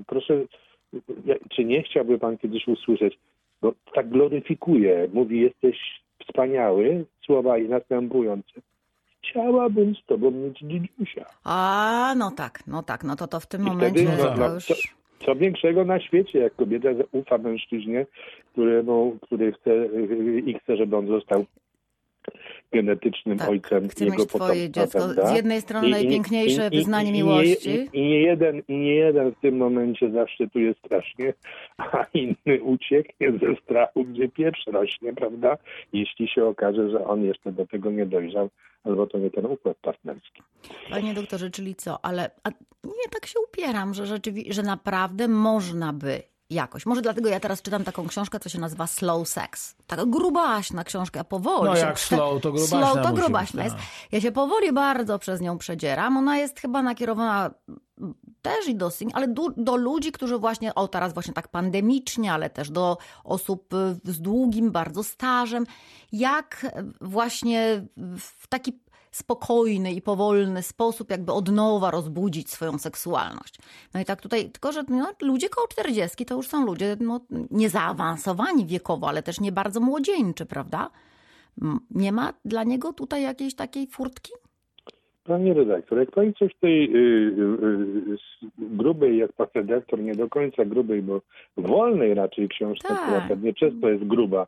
Proszę, 0.08 0.34
czy 1.52 1.66
nie 1.66 1.84
chciałby 1.84 2.20
pan 2.20 2.38
kiedyś 2.38 2.68
usłyszeć? 2.68 3.20
Bo 3.62 3.74
tak 3.96 4.10
gloryfikuje. 4.10 5.10
Mówi, 5.14 5.42
jesteś 5.42 5.78
wspaniały. 6.28 7.06
Słowa 7.26 7.58
i 7.58 7.70
następujące. 7.70 8.62
Chciałabym 9.24 9.96
z 9.96 10.06
tobą 10.06 10.32
mieć 10.32 10.60
dzidziusia. 10.60 11.26
A, 11.44 12.14
no 12.18 12.32
tak, 12.32 12.64
no 12.68 12.84
tak, 12.84 13.04
no 13.04 13.16
to 13.16 13.28
to 13.28 13.40
w 13.40 13.48
tym 13.48 13.62
I 13.62 13.66
momencie 13.66 14.04
wtedy, 14.08 14.24
no, 14.24 14.30
to 14.30 14.36
no, 14.48 14.54
już... 14.54 14.96
co, 15.26 15.36
większego 15.36 15.86
na 15.86 16.00
świecie, 16.00 16.40
jak 16.40 16.56
kobieta 16.56 16.90
ufa 17.12 17.38
mężczyźnie, 17.38 18.06
któremu, 18.52 19.18
który 19.22 19.52
chce 19.52 19.72
i 20.46 20.54
chce, 20.54 20.78
żeby 20.78 20.98
on 20.98 21.08
został 21.08 21.46
genetycznym 22.74 23.38
Tak, 23.38 23.50
ojcem 23.50 23.88
chcę 23.90 24.06
jego 24.06 24.18
mieć 24.18 24.28
twoje 24.30 24.70
dziecko. 24.70 25.00
prawda? 25.00 25.28
Z 25.28 25.36
jednej 25.36 25.62
strony 25.62 25.88
I- 25.88 25.92
najpiękniejsze 25.92 26.70
i- 26.72 26.76
i- 26.76 26.78
wyznanie 26.78 27.12
miłości. 27.12 27.90
I, 27.94 28.02
nie 28.02 28.22
jeden, 28.22 28.62
i 28.68 28.74
nie 28.78 28.96
jeden 28.96 29.32
w 29.32 29.40
tym 29.40 29.58
momencie 29.58 30.12
zaszczytuje 30.12 30.74
strasznie, 30.86 31.34
a 31.78 32.06
inny 32.14 32.62
ucieknie 32.64 33.32
ze 33.32 33.56
strachu, 33.64 34.04
gdzie 34.04 34.30
pieprz 34.30 34.68
rośnie, 34.68 35.14
prawda? 35.14 35.58
Jeśli 35.94 36.28
się 36.28 36.46
okaże, 36.46 36.90
że 36.90 37.06
on 37.08 37.24
jeszcze 37.24 37.52
do 37.52 37.68
tego 37.68 37.92
nie 37.92 38.06
dojrzał, 38.06 38.50
albo 38.84 39.08
to 39.08 39.18
nie 39.18 39.30
ten 39.32 39.46
układ 39.46 39.78
partnerski. 39.78 40.42
Panie 40.90 41.14
doktorze, 41.14 41.50
czyli 41.50 41.76
co? 41.76 42.06
Ale 42.06 42.30
nie 42.86 43.10
tak 43.12 43.26
się 43.26 43.40
upieram, 43.50 43.94
że 43.94 44.06
rzeczywiście, 44.06 44.54
że 44.54 44.64
naprawdę 44.64 45.28
można 45.28 45.94
by 45.94 46.22
jakoś. 46.54 46.86
Może 46.86 47.02
dlatego 47.02 47.30
ja 47.30 47.40
teraz 47.40 47.62
czytam 47.62 47.84
taką 47.84 48.08
książkę, 48.08 48.40
co 48.40 48.50
się 48.50 48.60
nazywa 48.60 48.88
Slow 48.88 49.30
Sex. 49.30 49.76
Taka 49.88 50.06
grubaśna 50.06 50.84
książka, 50.84 51.20
ja 51.20 51.24
powoli 51.24 51.72
No 51.72 51.78
jak 51.78 52.00
slow, 52.00 52.42
to 52.42 52.52
grubaśna 52.52 52.92
Slow 52.92 53.06
to 53.06 53.14
grubaśna 53.14 53.64
być, 53.64 53.74
jest. 53.74 53.86
Ja 54.12 54.22
się 54.22 54.32
powoli 54.32 54.74
bardzo 54.74 55.20
przez 55.20 55.42
nią 55.42 55.58
przedzieram. 55.58 56.18
Ona 56.18 56.38
jest 56.38 56.60
chyba 56.60 56.82
nakierowana 56.82 57.52
też 58.42 58.68
i 58.68 58.76
do 58.76 58.92
sing, 58.92 59.12
ale 59.14 59.28
do, 59.28 59.50
do 59.58 59.76
ludzi, 59.76 60.12
którzy 60.12 60.38
właśnie, 60.38 60.76
o 60.76 60.88
teraz 60.88 61.14
właśnie 61.14 61.34
tak 61.34 61.48
pandemicznie, 61.48 62.34
ale 62.34 62.50
też 62.50 62.70
do 62.70 62.98
osób 63.24 63.74
y, 63.74 64.12
z 64.12 64.22
długim 64.22 64.72
bardzo 64.72 65.04
stażem, 65.04 65.66
jak 66.12 66.76
właśnie 67.02 67.86
w 68.20 68.48
taki 68.48 68.83
spokojny 69.14 69.92
i 69.94 70.02
powolny 70.02 70.62
sposób 70.62 71.12
jakby 71.12 71.32
od 71.32 71.52
nowa 71.52 71.92
rozbudzić 71.92 72.50
swoją 72.50 72.78
seksualność. 72.78 73.56
No 73.94 74.02
i 74.02 74.06
tak 74.06 74.22
tutaj, 74.22 74.50
tylko 74.50 74.72
że 74.72 74.84
no, 74.90 75.12
ludzie 75.22 75.50
koło 75.50 75.68
40 75.68 76.26
to 76.26 76.36
już 76.36 76.48
są 76.48 76.66
ludzie 76.66 76.96
no, 77.00 77.20
nie 77.52 77.70
zaawansowani 77.70 78.66
wiekowo, 78.66 79.08
ale 79.10 79.24
też 79.24 79.40
nie 79.40 79.52
bardzo 79.52 79.80
młodzieńczy, 79.80 80.46
prawda? 80.46 80.90
Nie 81.92 82.12
ma 82.12 82.34
dla 82.46 82.64
niego 82.64 82.94
tutaj 82.94 83.24
jakiejś 83.24 83.56
takiej 83.56 83.88
furtki? 83.88 84.32
Panie 85.24 85.54
redaktor, 85.54 86.00
jak 86.00 86.12
pani 86.12 86.34
coś 86.34 86.56
tej 86.56 86.96
y, 86.96 86.98
y, 86.98 87.42
y, 88.14 88.18
grubej, 88.58 89.18
jak 89.18 89.34
pan 89.34 89.48
redaktor, 89.54 90.00
nie 90.00 90.16
do 90.16 90.30
końca 90.30 90.66
grubej, 90.66 91.02
bo 91.02 91.22
wolnej 91.58 92.14
raczej 92.14 92.50
książce, 92.50 92.88
Tak. 92.88 93.02
która 93.02 93.22
pewnie 93.22 93.54
przez 93.54 93.74
to 93.82 93.90
jest 93.90 94.04
gruba 94.04 94.48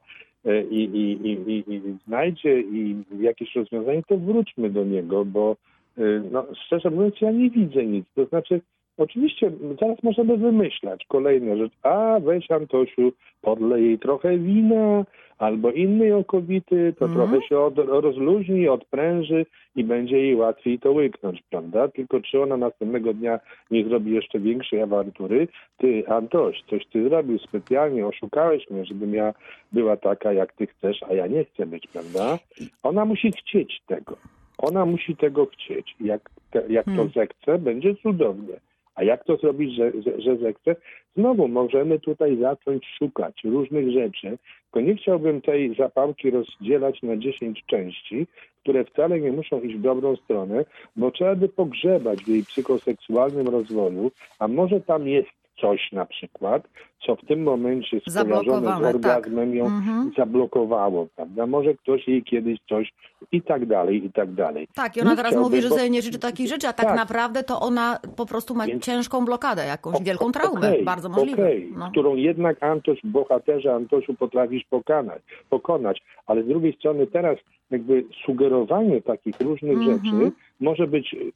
i, 0.70 0.84
i, 0.84 1.28
i, 1.28 1.52
i, 1.52 1.76
i 1.76 1.98
znajdzie 2.08 2.60
i 2.60 3.04
jakieś 3.20 3.56
rozwiązanie, 3.56 4.04
to 4.04 4.18
wróćmy 4.18 4.70
do 4.70 4.84
niego, 4.84 5.26
bo 5.26 5.56
y, 5.98 6.22
no, 6.32 6.46
szczerze 6.66 6.90
mówiąc 6.90 7.22
ja 7.22 7.32
nie 7.32 7.50
widzę 7.50 7.86
nic. 7.86 8.06
To 8.16 8.26
znaczy 8.26 8.62
Oczywiście 8.98 9.52
zaraz 9.82 10.04
możemy 10.04 10.38
wymyślać 10.38 11.06
kolejne 11.08 11.58
rzeczy. 11.58 11.76
A 11.84 12.20
weź 12.20 12.52
Antosiu, 12.52 13.12
podlej 13.42 13.84
jej 13.86 14.00
trochę 14.00 14.38
wina 14.38 15.06
albo 15.38 15.72
innej 15.72 16.12
okowity, 16.14 16.94
to 17.00 17.06
Mhm. 17.06 17.30
trochę 17.30 17.48
się 17.48 17.60
od, 17.60 17.78
rozluźni, 17.78 18.68
odpręży 18.68 19.46
i 19.76 19.84
będzie 19.84 20.18
jej 20.18 20.36
łatwiej 20.36 20.80
to 20.80 20.92
łyknąć, 20.92 21.44
prawda? 21.50 21.88
Tylko 21.88 22.22
czy 22.22 22.42
ona 22.42 22.58
następnego 22.58 23.14
dnia 23.14 23.40
nie 23.72 23.84
zrobi 23.84 24.12
jeszcze 24.14 24.40
większej 24.40 24.82
awantury? 24.82 25.48
Ty, 25.78 26.04
Antoś, 26.08 26.64
coś 26.70 26.86
ty 26.86 27.10
zrobił 27.10 27.40
specjalnie, 27.40 28.08
oszukałeś 28.08 28.70
mnie, 28.70 28.86
żebym 28.86 29.14
ja 29.14 29.34
była 29.72 29.98
taka, 29.98 30.34
jak 30.34 30.54
ty 30.54 30.68
chcesz, 30.68 31.04
a 31.04 31.14
ja 31.14 31.28
nie 31.28 31.46
chcę 31.46 31.66
być, 31.66 31.88
prawda? 31.88 32.40
Ona 32.84 33.06
musi 33.06 33.32
chcieć 33.32 33.82
tego. 33.88 34.18
Ona 34.58 34.86
musi 34.86 35.16
tego 35.16 35.46
chcieć. 35.46 35.96
Jak, 36.02 36.30
jak 36.70 36.86
Hmm. 36.86 37.08
to 37.08 37.14
zechce, 37.20 37.58
będzie 37.60 37.96
cudownie. 37.96 38.54
A 38.96 39.04
jak 39.04 39.24
to 39.24 39.38
zrobić, 39.38 39.76
że, 39.76 39.92
że, 40.02 40.22
że 40.22 40.38
zechce? 40.38 40.76
Znowu 41.18 41.48
możemy 41.48 42.00
tutaj 42.00 42.38
zacząć 42.38 42.86
szukać 43.00 43.44
różnych 43.44 43.92
rzeczy, 43.92 44.38
tylko 44.64 44.88
nie 44.88 44.96
chciałbym 44.96 45.42
tej 45.42 45.76
zapałki 45.76 46.32
rozdzielać 46.32 47.02
na 47.02 47.18
10 47.18 47.64
części, 47.68 48.28
które 48.64 48.86
wcale 48.86 49.20
nie 49.20 49.32
muszą 49.32 49.62
iść 49.62 49.76
w 49.76 49.82
dobrą 49.82 50.16
stronę, 50.16 50.66
bo 50.96 51.12
trzeba 51.12 51.36
by 51.36 51.50
pogrzebać 51.50 52.24
w 52.24 52.28
jej 52.28 52.44
psychoseksualnym 52.44 53.48
rozwoju, 53.48 54.12
a 54.40 54.48
może 54.48 54.82
tam 54.82 55.08
jest 55.08 55.45
coś 55.62 55.92
na 55.92 56.06
przykład, 56.06 56.68
co 57.06 57.16
w 57.16 57.26
tym 57.28 57.44
momencie 57.44 58.00
skojarzone 58.10 58.68
z 58.68 58.82
tak. 58.82 58.96
orgazmem 58.96 59.56
ją 59.56 59.66
Mhm. 59.66 60.12
zablokowało, 60.18 61.08
prawda? 61.16 61.48
Może 61.48 61.74
ktoś 61.74 62.08
jej 62.08 62.24
kiedyś 62.24 62.60
coś 62.70 62.94
i 63.32 63.42
tak 63.42 63.66
dalej, 63.66 64.06
i 64.06 64.12
tak 64.12 64.34
dalej. 64.34 64.68
Tak, 64.76 64.98
i 64.98 65.02
ona 65.02 65.10
Nie 65.12 65.18
teraz 65.18 65.36
mówi, 65.36 65.62
że 65.62 65.70
sobie 65.70 65.90
nie 65.90 66.02
życzy 66.02 66.20
takich 66.20 66.48
rzeczy, 66.48 66.68
a 66.68 66.74
tak, 66.74 66.86
Tak. 66.86 66.96
naprawdę 66.96 67.44
to 67.44 67.60
ona 67.60 68.00
po 68.18 68.26
prostu 68.26 68.56
ma 68.56 68.66
Więc- 68.68 68.84
ciężką 68.84 69.26
blokadę, 69.26 69.66
jakąś 69.66 69.96
O- 69.96 70.04
wielką 70.04 70.32
traumę, 70.32 70.60
okej, 70.70 70.84
bardzo 70.84 71.10
możliwe. 71.10 71.44
okej, 71.44 71.72
No. 71.78 71.92
którą 71.92 72.16
jednak 72.16 72.64
Antoś, 72.64 73.00
bohaterze 73.04 73.74
Antosiu 73.76 74.14
potrafisz 74.14 74.64
pokonać, 74.70 75.22
pokonać, 75.50 76.02
ale 76.28 76.44
z 76.44 76.48
drugiej 76.48 76.74
strony 76.74 77.08
teraz 77.08 77.38
jakby 77.72 78.04
sugerowanie 78.26 79.02
takich 79.02 79.42
różnych 79.42 79.78
Mhm. 79.78 79.94
rzeczy 79.98 80.32
może 80.60 80.88
być 80.88 81.14
y, 81.14 81.32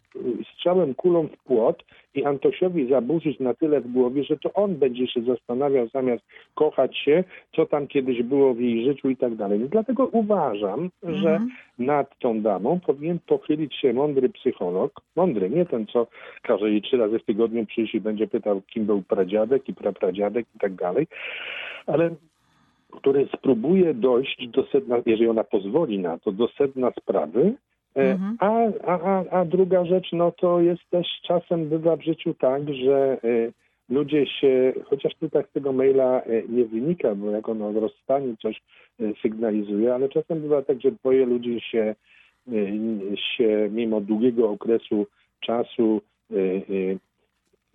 strzałem 0.53 0.95
kulą 0.95 1.27
w 1.27 1.38
płot 1.38 1.83
i 2.15 2.25
Antosiowi 2.25 2.89
zaburzyć 2.89 3.39
na 3.39 3.53
tyle 3.53 3.81
w 3.81 3.91
głowie, 3.91 4.23
że 4.23 4.38
to 4.38 4.53
on 4.53 4.75
będzie 4.75 5.07
się 5.07 5.21
zastanawiał 5.21 5.88
zamiast 5.88 6.23
kochać 6.55 6.97
się, 6.97 7.23
co 7.55 7.65
tam 7.65 7.88
kiedyś 7.88 8.23
było 8.23 8.53
w 8.53 8.59
jej 8.59 8.85
życiu 8.85 9.09
i 9.09 9.17
tak 9.17 9.35
dalej. 9.35 9.59
Dlatego 9.59 10.07
uważam, 10.07 10.89
że 11.03 11.29
Mhm. 11.29 11.49
nad 11.79 12.19
tą 12.19 12.41
damą 12.41 12.79
powinien 12.79 13.19
pochylić 13.27 13.75
się 13.75 13.93
mądry 13.93 14.29
psycholog. 14.29 15.01
Mądry, 15.15 15.49
nie 15.49 15.65
ten, 15.65 15.85
co 15.88 16.07
każe 16.41 16.69
jej 16.69 16.81
trzy 16.81 16.97
razy 16.97 17.19
w 17.19 17.25
tygodniu 17.25 17.65
przyjść 17.65 17.95
i 17.95 18.01
będzie 18.01 18.27
pytał, 18.27 18.61
kim 18.61 18.85
był 18.85 19.01
pradziadek 19.01 19.69
i 19.69 19.73
prapradziadek 19.73 20.45
i 20.55 20.59
tak 20.59 20.75
dalej, 20.75 21.07
ale 21.88 22.15
który 22.91 23.27
spróbuje 23.38 23.93
dojść 23.93 24.47
do 24.47 24.63
sedna, 24.63 25.01
jeżeli 25.05 25.29
ona 25.29 25.43
pozwoli 25.43 25.99
na 25.99 26.19
to, 26.19 26.31
do 26.31 26.47
sedna 26.47 26.91
sprawy. 26.91 27.53
E, 27.96 28.12
Mhm. 28.12 28.38
A, 28.39 28.72
a, 28.88 29.25
a, 29.29 29.46
druga 29.46 29.86
rzecz, 29.86 30.12
no 30.12 30.31
to 30.31 30.62
jest 30.62 30.89
też 30.89 31.08
czasem 31.22 31.69
bywa 31.69 31.96
w 31.96 32.03
życiu 32.03 32.34
tak, 32.34 32.74
że 32.74 33.17
e, 33.24 33.51
ludzie 33.89 34.25
się, 34.25 34.74
chociaż 34.86 35.15
tutaj 35.15 35.43
z 35.50 35.53
tego 35.53 35.74
maila 35.74 36.22
e, 36.22 36.43
nie 36.50 36.65
wynika, 36.65 37.15
bo 37.15 37.31
jak 37.31 37.50
ono 37.50 37.67
o 37.67 37.79
rozstaniu 37.79 38.36
coś 38.41 38.62
sygnalizuje, 39.22 39.93
ale 39.93 40.10
czasem 40.10 40.41
bywa 40.41 40.62
tak, 40.62 40.81
że 40.81 40.91
dwoje 40.91 41.25
ludzi 41.25 41.62
się, 41.62 41.96
się 43.38 43.69
mimo 43.72 44.01
długiego 44.01 44.50
okresu 44.50 45.08
czasu 45.39 46.01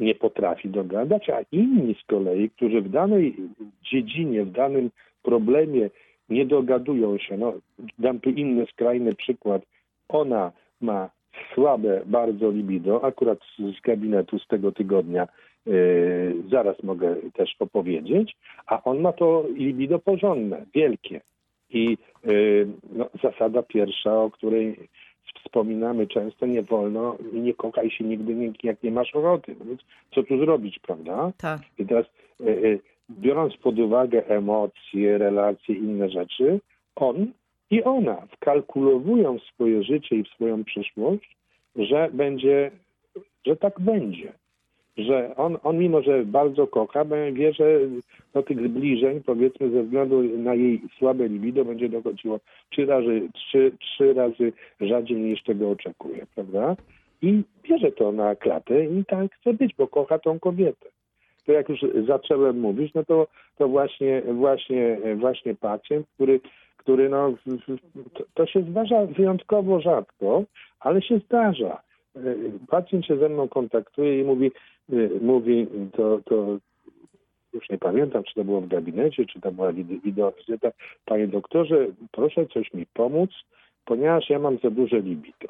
nie 0.00 0.14
potrafi 0.14 0.68
dogadać, 0.68 1.30
a 1.30 1.40
inni 1.52 1.94
z 1.94 2.06
kolei, 2.06 2.50
którzy 2.50 2.80
w 2.82 2.90
danej 2.90 3.36
dziedzinie, 3.82 4.44
w 4.44 4.50
danym 4.50 4.90
problemie 5.22 5.90
nie 6.28 6.46
dogadują 6.46 7.18
się. 7.18 7.36
No, 7.36 7.52
dam 7.98 8.20
tu 8.20 8.30
inny 8.30 8.66
skrajny 8.66 9.14
przykład. 9.14 9.62
Ona 10.08 10.52
ma 10.80 11.10
słabe 11.54 12.02
bardzo 12.06 12.50
libido, 12.50 13.04
akurat 13.04 13.38
z, 13.58 13.80
gabinetu 13.80 14.38
z 14.38 14.46
tego 14.46 14.72
tygodnia 14.72 15.28
yy, 15.66 16.34
zaraz 16.50 16.82
mogę 16.82 17.16
też 17.34 17.56
opowiedzieć, 17.58 18.36
a 18.66 18.82
on 18.82 19.00
ma 19.00 19.12
to 19.12 19.44
libido 19.54 19.98
porządne, 19.98 20.66
wielkie. 20.74 21.20
I 21.70 21.98
yy, 22.24 22.68
no, 22.92 23.10
zasada 23.22 23.62
pierwsza, 23.62 24.22
o 24.22 24.30
której 24.30 24.88
wspominamy 25.44 26.06
często, 26.06 26.46
nie 26.46 26.62
wolno 26.62 27.16
i 27.32 27.40
nie 27.40 27.54
kochaj 27.54 27.90
się 27.90 28.04
nigdy, 28.04 28.52
jak 28.62 28.82
nie 28.82 28.90
masz 28.90 29.14
ochoty. 29.14 29.56
No 29.58 29.64
więc 29.64 29.80
co 30.14 30.22
tu 30.22 30.38
zrobić, 30.38 30.78
prawda? 30.78 31.32
Tak. 31.38 31.60
I 31.78 31.86
teraz, 31.86 32.06
e, 32.40 32.48
e, 32.48 32.78
biorąc 33.10 33.56
pod 33.56 33.78
uwagę 33.78 34.26
emocje, 34.26 35.18
relacje, 35.18 35.74
inne 35.74 36.10
rzeczy, 36.10 36.60
on 36.96 37.32
i 37.70 37.82
ona 37.82 38.26
wkalkulowują 38.36 39.38
w 39.38 39.42
swoje 39.42 39.82
życie 39.82 40.16
i 40.16 40.24
w 40.24 40.28
swoją 40.28 40.64
przyszłość, 40.64 41.36
że 41.76 42.10
będzie, 42.12 42.70
że 43.46 43.56
tak 43.56 43.80
będzie. 43.80 44.32
Że 44.96 45.36
on, 45.36 45.58
on 45.62 45.78
mimo, 45.78 46.02
że 46.02 46.24
bardzo 46.24 46.66
kocha, 46.66 47.04
wie, 47.32 47.52
że 47.52 47.80
do 48.34 48.42
tych 48.42 48.68
zbliżeń, 48.68 49.20
powiedzmy, 49.26 49.70
ze 49.70 49.82
względu 49.82 50.22
na 50.22 50.54
jej 50.54 50.80
słabe 50.98 51.28
libido, 51.28 51.64
będzie 51.64 51.88
dochodziło 51.88 52.40
trzy 52.70 52.86
razy, 52.86 53.28
trzy, 53.34 53.72
trzy 53.80 54.14
razy 54.14 54.52
rzadziej 54.80 55.16
niż 55.16 55.42
tego 55.42 55.70
oczekuje, 55.70 56.26
prawda? 56.34 56.76
I 57.22 57.42
bierze 57.62 57.92
to 57.92 58.12
na 58.12 58.36
klatę 58.36 58.84
i 58.84 59.04
tak 59.04 59.34
chce 59.34 59.54
być, 59.54 59.74
bo 59.74 59.86
kocha 59.86 60.18
tą 60.18 60.40
kobietę 60.40 60.88
to 61.46 61.52
jak 61.52 61.68
już 61.68 61.80
zacząłem 62.06 62.60
mówić, 62.60 62.94
no 62.94 63.04
to, 63.04 63.26
to 63.56 63.68
właśnie, 63.68 64.22
właśnie, 64.22 64.98
właśnie 65.16 65.54
pacjent, 65.54 66.06
który, 66.14 66.40
który 66.76 67.08
no, 67.08 67.34
to, 68.34 68.46
się 68.46 68.62
zdarza 68.62 69.06
wyjątkowo 69.06 69.80
rzadko, 69.80 70.44
ale 70.80 71.02
się 71.02 71.18
zdarza. 71.18 71.82
Pacjent 72.68 73.06
się 73.06 73.16
ze 73.16 73.28
mną 73.28 73.48
kontaktuje 73.48 74.20
i 74.20 74.24
mówi, 74.24 74.50
mówi 75.20 75.66
to, 75.92 76.20
to 76.24 76.58
już 77.52 77.70
nie 77.70 77.78
pamiętam, 77.78 78.22
czy 78.24 78.34
to 78.34 78.44
było 78.44 78.60
w 78.60 78.68
gabinecie, 78.68 79.26
czy 79.26 79.40
to 79.40 79.52
była 79.52 79.72
wid- 79.72 80.02
wideowizyta. 80.04 80.72
Panie 81.04 81.28
doktorze, 81.28 81.86
proszę 82.12 82.46
coś 82.46 82.74
mi 82.74 82.86
pomóc, 82.86 83.30
ponieważ 83.84 84.30
ja 84.30 84.38
mam 84.38 84.58
za 84.58 84.70
duże 84.70 85.00
libido. 85.00 85.48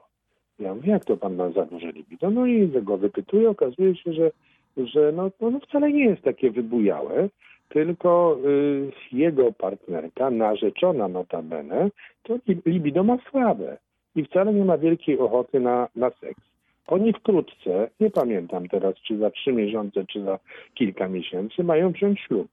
Ja 0.58 0.74
mówię, 0.74 0.92
jak 0.92 1.04
to 1.04 1.16
pan 1.16 1.36
ma 1.36 1.50
za 1.50 1.66
duże 1.66 1.92
libido? 1.92 2.30
No 2.30 2.46
i 2.46 2.68
go 2.68 2.96
wypytuję, 2.96 3.50
okazuje 3.50 3.96
się, 3.96 4.12
że 4.12 4.30
że 4.76 5.12
no, 5.12 5.30
no, 5.40 5.50
no 5.50 5.60
wcale 5.60 5.92
nie 5.92 6.04
jest 6.04 6.22
takie 6.22 6.50
wybujałe, 6.50 7.28
tylko 7.68 8.38
y, 8.46 8.92
jego 9.12 9.52
partnerka, 9.52 10.30
narzeczona 10.30 11.08
notabene, 11.08 11.90
to 12.22 12.34
li- 12.48 12.62
libido 12.66 13.04
ma 13.04 13.18
słabe 13.30 13.78
i 14.16 14.24
wcale 14.24 14.54
nie 14.54 14.64
ma 14.64 14.78
wielkiej 14.78 15.18
ochoty 15.18 15.60
na, 15.60 15.88
na 15.96 16.10
seks. 16.10 16.40
Oni 16.86 17.12
wkrótce, 17.12 17.90
nie 18.00 18.10
pamiętam 18.10 18.68
teraz, 18.68 18.94
czy 18.94 19.18
za 19.18 19.30
trzy 19.30 19.52
miesiące, 19.52 20.04
czy 20.06 20.22
za 20.22 20.38
kilka 20.74 21.08
miesięcy, 21.08 21.64
mają 21.64 21.92
wziąć 21.92 22.20
ślub. 22.20 22.48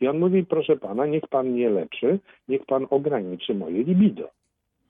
I 0.00 0.08
on 0.08 0.18
mówi, 0.18 0.44
proszę 0.44 0.76
pana, 0.76 1.06
niech 1.06 1.26
pan 1.30 1.54
nie 1.54 1.70
leczy, 1.70 2.18
niech 2.48 2.66
pan 2.66 2.86
ograniczy 2.90 3.54
moje 3.54 3.84
libido. 3.84 4.30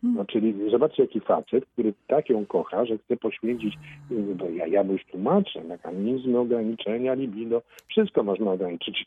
No, 0.03 0.25
czyli 0.25 0.71
zobaczcie, 0.71 1.03
jaki 1.03 1.21
facet, 1.21 1.67
który 1.67 1.95
tak 2.07 2.31
ją 2.31 2.47
kocha, 2.47 2.85
że 2.85 2.99
chce 2.99 3.17
poświęcić, 3.17 3.75
y, 4.11 4.35
bo 4.35 4.51
ja, 4.51 4.67
ja 4.67 4.83
już 4.83 5.05
tłumaczę, 5.05 5.65
mechanizmy 5.65 6.39
ograniczenia 6.39 7.15
libido, 7.15 7.63
wszystko 7.89 8.23
można 8.23 8.53
ograniczyć, 8.53 9.07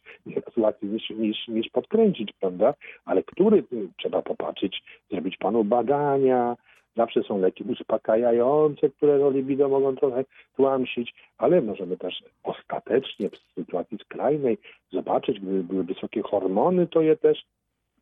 łatwiej 0.57 0.89
niż, 0.89 1.10
niż, 1.10 1.48
niż 1.48 1.69
podkręcić, 1.69 2.33
prawda? 2.39 2.74
Ale 3.05 3.24
który, 3.24 3.57
y, 3.57 3.88
trzeba 3.98 4.21
popatrzeć, 4.21 4.83
zrobić 5.12 5.38
panu 5.38 5.63
badania, 5.63 6.55
zawsze 6.95 7.24
są 7.24 7.39
leki 7.39 7.63
uspokajające, 7.63 8.89
które 8.89 9.31
libido 9.31 9.69
mogą 9.69 9.95
trochę 9.95 10.25
tłamsić, 10.55 11.13
ale 11.38 11.62
możemy 11.62 11.98
też 11.98 12.24
ostatecznie 12.43 13.29
w 13.29 13.38
sytuacji 13.55 13.98
skrajnej 13.98 14.57
zobaczyć, 14.91 15.39
gdyby 15.39 15.63
były 15.63 15.83
wysokie 15.83 16.21
hormony, 16.21 16.88
to 16.88 17.01
je 17.01 17.17
też 17.17 17.43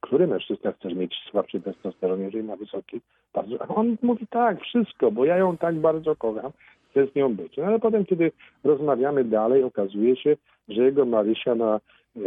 który 0.10 0.28
mężczyzna 0.28 0.72
chce 0.72 0.96
mieć 0.96 1.16
słabszy 1.32 1.62
testosteron, 1.62 2.22
jeżeli 2.22 2.44
ma 2.44 2.56
wysoki? 2.56 3.02
Bardzo. 3.34 3.58
On 3.58 3.98
mówi 4.02 4.28
tak, 4.28 4.62
wszystko, 4.62 5.12
bo 5.12 5.26
ja 5.26 5.38
ją 5.38 5.58
tak 5.58 5.76
bardzo 5.76 6.16
kocham, 6.16 6.52
chcę 6.90 7.08
z 7.08 7.16
nią 7.16 7.36
być. 7.36 7.58
No 7.58 7.64
ale 7.64 7.80
potem, 7.80 8.06
kiedy 8.06 8.32
rozmawiamy 8.64 9.24
dalej, 9.24 9.64
okazuje 9.64 10.16
się, 10.16 10.38
że 10.70 10.84
jego 10.84 11.06
Marysia 11.06 11.56
na, 11.56 11.76
e, 11.76 12.20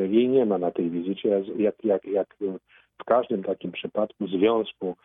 e, 0.00 0.06
jej 0.06 0.28
nie 0.28 0.46
ma 0.46 0.58
na 0.58 0.70
tej 0.70 0.90
wizycie, 0.90 1.42
jak, 1.56 1.84
jak, 1.84 2.04
jak 2.04 2.34
w 2.98 3.04
każdym 3.04 3.42
takim 3.42 3.72
przypadku 3.72 4.26
związku 4.26 4.96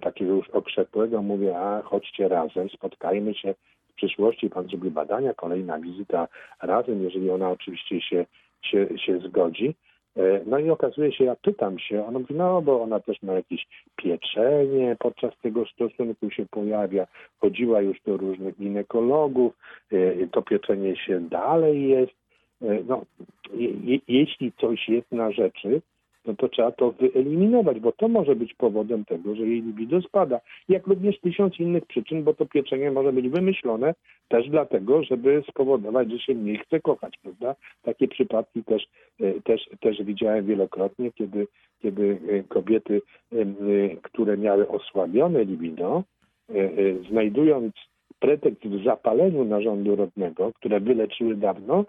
takiego 0.00 0.34
już 0.34 0.50
okrzepłego 0.50 1.22
mówię, 1.22 1.58
a 1.58 1.82
chodźcie 1.82 2.28
razem, 2.28 2.68
spotkajmy 2.68 3.34
się 3.34 3.54
w 3.88 3.94
przyszłości, 3.94 4.50
pan 4.50 4.68
zrobi 4.68 4.90
badania, 4.90 5.34
kolejna 5.34 5.78
wizyta 5.78 6.28
razem, 6.62 7.02
jeżeli 7.02 7.30
ona 7.30 7.50
oczywiście 7.50 8.00
się, 8.00 8.26
się, 8.62 8.98
się 8.98 9.18
zgodzi. 9.18 9.74
E, 10.16 10.40
No 10.46 10.58
i 10.58 10.70
okazuje 10.70 11.12
się, 11.12 11.24
ja 11.24 11.36
pytam 11.36 11.78
się, 11.78 12.06
ona 12.06 12.18
mówi, 12.18 12.34
no 12.34 12.62
bo 12.62 12.82
ona 12.82 13.00
też 13.00 13.22
ma 13.22 13.32
jakieś 13.32 13.66
pieczenie 13.96 14.96
podczas 14.98 15.38
tego 15.42 15.66
stosunku 15.66 16.30
się 16.30 16.46
pojawia, 16.46 17.06
chodziła 17.40 17.80
już 17.80 18.00
do 18.06 18.16
różnych 18.16 18.56
ginekologów, 18.58 19.52
e, 19.92 20.26
to 20.26 20.42
pieczenie 20.42 20.96
się 20.96 21.20
dalej 21.20 21.88
jest. 21.88 22.12
E, 22.62 22.82
No, 22.88 23.04
je, 23.54 23.70
je, 23.70 23.98
jeśli 24.08 24.52
coś 24.52 24.88
jest 24.88 25.12
na 25.12 25.32
rzeczy, 25.32 25.82
no 26.24 26.34
to 26.34 26.48
trzeba 26.48 26.72
to 26.72 26.92
wyeliminować, 26.92 27.80
bo 27.80 27.92
to 27.92 28.08
może 28.08 28.36
być 28.36 28.54
powodem 28.54 29.04
tego, 29.04 29.34
że 29.34 29.42
jej 29.42 29.62
libido 29.62 30.02
spada. 30.02 30.40
Jak 30.68 30.86
również 30.86 31.20
tysiąc 31.20 31.60
innych 31.60 31.86
przyczyn, 31.86 32.24
bo 32.24 32.34
to 32.34 32.46
pieczenie 32.46 32.90
może 32.90 33.12
być 33.12 33.28
wymyślone 33.28 33.94
też 34.28 34.48
dlatego, 34.48 35.02
żeby 35.02 35.42
spowodować, 35.48 36.10
że 36.10 36.18
się 36.18 36.34
mniej 36.34 36.58
chce 36.58 36.80
kochać, 36.80 37.18
prawda? 37.22 37.54
Takie 37.82 38.08
przypadki 38.08 38.64
też, 38.64 38.86
e, 39.20 39.40
też, 39.40 39.70
też 39.80 40.02
widziałem 40.02 40.46
wielokrotnie, 40.46 41.12
kiedy, 41.12 41.46
kiedy 41.82 42.18
e, 42.28 42.42
kobiety, 42.42 43.02
e, 43.32 43.36
które 44.02 44.36
miały 44.36 44.68
osłabione 44.68 45.44
libido, 45.44 46.02
znajdując 47.10 47.72
pretekst 48.20 48.62
w 48.66 48.84
zapaleniu 48.84 49.44
narządu 49.44 49.96
rodnego, 49.96 50.52
które 50.52 50.80
wyleczyły 50.80 51.34
dawno, 51.34 51.84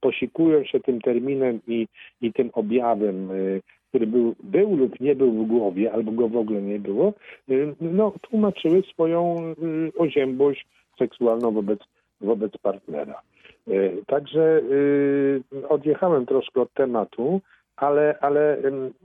posikują 0.00 0.64
się 0.64 0.80
tym 0.80 1.00
terminem 1.00 1.60
i, 1.68 1.86
i 2.20 2.32
tym 2.32 2.50
objawem, 2.52 3.30
y, 3.30 3.62
który 3.88 4.06
był, 4.06 4.34
był 4.42 4.76
lub 4.76 5.00
nie 5.00 5.14
był 5.14 5.32
w 5.32 5.46
głowie, 5.46 5.92
albo 5.92 6.12
go 6.12 6.28
w 6.28 6.36
ogóle 6.36 6.62
nie 6.62 6.78
było, 6.78 7.12
y, 7.50 7.74
no, 7.80 8.12
tłumaczyły 8.20 8.82
swoją 8.82 9.36
y, 9.38 9.98
oziębłość 9.98 10.66
seksualną 10.98 11.50
wobec, 11.50 11.80
wobec 12.20 12.58
partnera. 12.58 13.20
Także 14.06 14.62
odjechałem 15.68 16.26
troszkę 16.26 16.60
od 16.60 16.72
tematu, 16.72 17.40
ale, 17.76 18.18
ale 18.20 18.56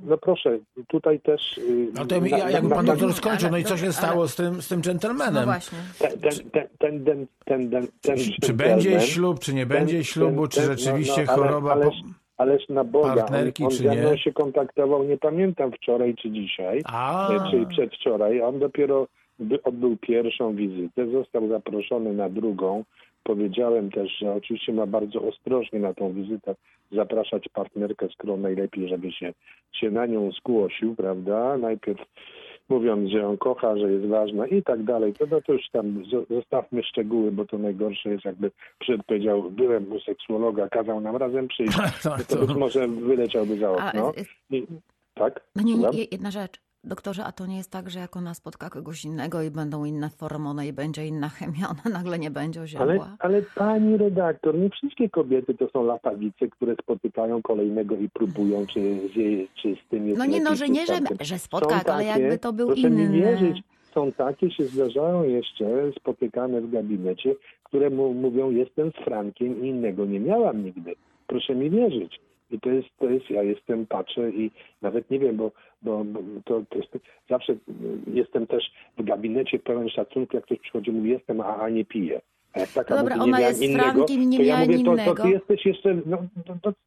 no 0.05 0.17
proszę, 0.17 0.57
tutaj 0.87 1.19
też... 1.19 1.57
y, 1.57 1.87
No 1.93 2.05
to 2.05 2.21
na- 2.21 2.27
ja, 2.27 2.49
jakby 2.49 2.69
na- 2.69 2.75
pan 2.75 2.85
na- 2.85 2.91
doktor 2.91 3.13
skończył, 3.13 3.49
no 3.51 3.57
i 3.57 3.63
co 3.63 3.77
się 3.77 3.83
ale- 3.83 3.93
stało 3.93 4.27
z 4.27 4.35
tym, 4.35 4.61
z 4.61 4.67
tym 4.67 4.77
No 4.79 4.83
dżentelmenem? 4.83 5.45
właśnie. 5.45 5.77
ten, 5.99 6.11
ten, 6.19 6.31
ten, 6.51 6.67
ten, 6.79 7.03
ten, 7.05 7.27
ten, 7.45 7.69
ten, 7.69 7.87
ten 8.01 8.17
Czy 8.41 8.53
będzie 8.53 8.99
ślub, 9.01 9.39
czy 9.39 9.53
nie 9.53 9.61
ten- 9.65 9.69
będzie 9.77 10.03
ślubu, 10.03 10.47
ten- 10.47 10.49
czy 10.61 10.67
ten- 10.67 10.77
rzeczywiście 10.77 11.23
no, 11.27 11.27
no, 11.27 11.33
ale- 11.33 11.47
choroba... 11.47 11.77
Ależ, 12.37 12.69
na 12.69 12.83
Boga, 12.83 13.15
partnerki, 13.15 13.63
on, 13.63 13.69
on 13.71 13.75
ze 13.77 13.95
mną 13.95 14.17
się 14.17 14.33
kontaktował, 14.33 15.03
nie 15.03 15.17
pamiętam 15.17 15.71
wczoraj 15.71 16.15
czy 16.15 16.31
dzisiaj, 16.31 16.81
A, 16.85 17.29
e, 17.33 17.51
czyli 17.51 17.67
przedwczoraj. 17.67 18.41
On 18.41 18.59
dopiero 18.59 19.07
by- 19.39 19.63
odbył 19.63 19.97
pierwszą 19.97 20.55
wizytę, 20.55 21.11
został 21.11 21.47
zaproszony 21.47 22.13
na 22.13 22.29
drugą. 22.29 22.83
Powiedziałem 23.23 23.91
też, 23.91 24.17
że 24.19 24.33
oczywiście 24.33 24.73
ma 24.73 24.85
bardzo 24.85 25.21
ostrożnie 25.21 25.79
na 25.79 25.93
tą 25.93 26.13
wizytę 26.13 26.55
zapraszać 26.91 27.49
partnerkę, 27.53 28.07
z 28.07 28.15
którą 28.17 28.37
najlepiej, 28.37 28.87
żeby 28.89 29.11
się, 29.11 29.33
się 29.71 29.91
na 29.91 30.05
nią 30.05 30.31
zgłosił, 30.31 30.95
prawda? 30.95 31.57
Najpierw 31.57 31.99
mówiąc, 32.69 33.09
że 33.09 33.17
ją 33.17 33.37
kocha, 33.37 33.77
że 33.77 33.91
jest 33.91 34.05
ważna 34.05 34.47
i 34.47 34.63
tak 34.63 34.83
dalej. 34.83 35.13
To, 35.13 35.25
no 35.31 35.41
to 35.41 35.53
już 35.53 35.69
tam 35.69 36.03
zo- 36.03 36.25
zostawmy 36.29 36.83
szczegóły, 36.83 37.31
bo 37.31 37.45
to 37.45 37.57
najgorsze 37.57 38.09
jest 38.09 38.25
jakby 38.25 38.51
przed 38.79 39.03
powiedział, 39.03 39.51
byłem 39.51 39.91
u 39.91 39.99
seksuologa, 39.99 40.69
kazał 40.69 41.01
nam 41.01 41.15
razem 41.15 41.47
przyjść, 41.47 41.77
tak, 42.03 42.23
to 42.23 42.37
być 42.37 42.55
może 42.55 42.87
wyleciałby 42.87 43.57
za 43.57 43.71
okno. 43.71 44.13
y, 44.51 44.55
I, 44.55 44.67
tak? 45.13 45.41
No 45.55 45.63
nie, 45.63 45.75
nie, 45.75 46.05
jedna 46.11 46.31
rzecz. 46.31 46.70
Doktorze, 46.83 47.23
a 47.25 47.31
to 47.31 47.45
nie 47.45 47.57
jest 47.57 47.71
tak, 47.71 47.89
że 47.89 47.99
jak 47.99 48.17
ona 48.17 48.33
spotka 48.33 48.69
kogoś 48.69 49.05
innego 49.05 49.41
i 49.41 49.51
będą 49.51 49.85
inne 49.85 50.09
hormony 50.19 50.67
i 50.67 50.73
będzie 50.73 51.07
inna 51.07 51.29
chemia, 51.29 51.67
ona 51.85 51.97
nagle 51.97 52.19
nie 52.19 52.31
będzie 52.31 52.59
Ale, 52.59 52.65
oziębła? 52.65 53.15
ale 53.19 53.41
pani 53.55 53.97
redaktor, 53.97 54.57
nie 54.57 54.69
wszystkie 54.69 55.09
kobiety 55.09 55.53
to 55.53 55.69
są 55.69 55.83
latawice, 55.83 56.47
które 56.47 56.75
spotykają 56.83 57.41
kolejnego 57.41 57.95
i 57.95 58.09
próbują, 58.09 58.65
czy 58.67 58.79
czy 59.55 59.75
z 59.85 59.89
tym 59.89 60.07
jest 60.07 60.19
No 60.19 60.25
nie, 60.25 60.41
no, 60.41 60.55
że 60.55 60.69
nie, 60.69 60.85
że, 60.85 60.99
że 61.21 61.39
Są 61.39 61.45
spotkać, 61.45 61.83
ale 61.87 62.05
takie, 62.05 62.21
jakby 62.21 62.37
to 62.37 62.53
był 62.53 62.67
proszę 62.67 62.89
mi 62.89 63.03
inny. 63.03 63.17
wierzyć, 63.21 63.63
są 63.93 64.11
takie, 64.11 64.51
się 64.51 64.63
zdarzają 64.63 65.23
jeszcze, 65.23 65.91
spotykane 65.99 66.61
w 66.61 66.71
gabinecie, 66.71 67.35
które 67.63 67.89
mu, 67.89 68.13
mówią, 68.13 68.51
jestem 68.51 68.91
z 68.91 69.05
Frankiem 69.05 69.65
i 69.65 69.67
innego 69.67 70.05
nie 70.05 70.19
miałam 70.19 70.63
nigdy. 70.65 70.95
Proszę 71.27 71.55
mi 71.55 71.69
wierzyć. 71.69 72.19
I 72.51 72.59
to 72.59 72.69
jest, 72.69 72.87
to 72.99 73.09
jest, 73.09 73.29
ja 73.29 73.43
jestem, 73.43 73.85
patrzę 73.85 74.29
i 74.29 74.51
nawet 74.81 75.11
nie 75.11 75.19
wiem, 75.19 75.37
bo, 75.37 75.51
bo, 75.81 76.03
bo 76.03 76.19
to, 76.45 76.63
to 76.69 76.77
jest, 76.77 76.89
zawsze 77.29 77.55
jestem 78.13 78.47
też 78.47 78.71
w 78.97 79.03
gabinecie 79.03 79.59
pełen 79.59 79.89
szacunku, 79.89 80.37
jak 80.37 80.45
ktoś 80.45 80.59
przychodzi, 80.59 80.91
mówi, 80.91 81.09
jestem, 81.09 81.41
a, 81.41 81.57
a 81.57 81.69
nie 81.69 81.85
piję. 81.85 82.21
A 82.53 82.59
jak 82.59 82.69
taka 82.69 82.97
Dobra, 82.97 83.15
mówi, 83.15 83.29
nie 83.29 83.33
ona 83.33 83.39
miałam 83.39 83.49
jest 83.49 83.59
z 83.59 83.63
innego, 83.63 83.91
Frankiem 83.91 84.29
nie 84.29 84.37
to 84.37 84.43
ja 84.43 84.57
mówię, 84.59 84.83
to, 84.83 85.15
to 85.15 85.23
ty 85.23 85.29
jesteś 85.29 85.65
jeszcze, 85.65 85.97
no, 86.05 86.17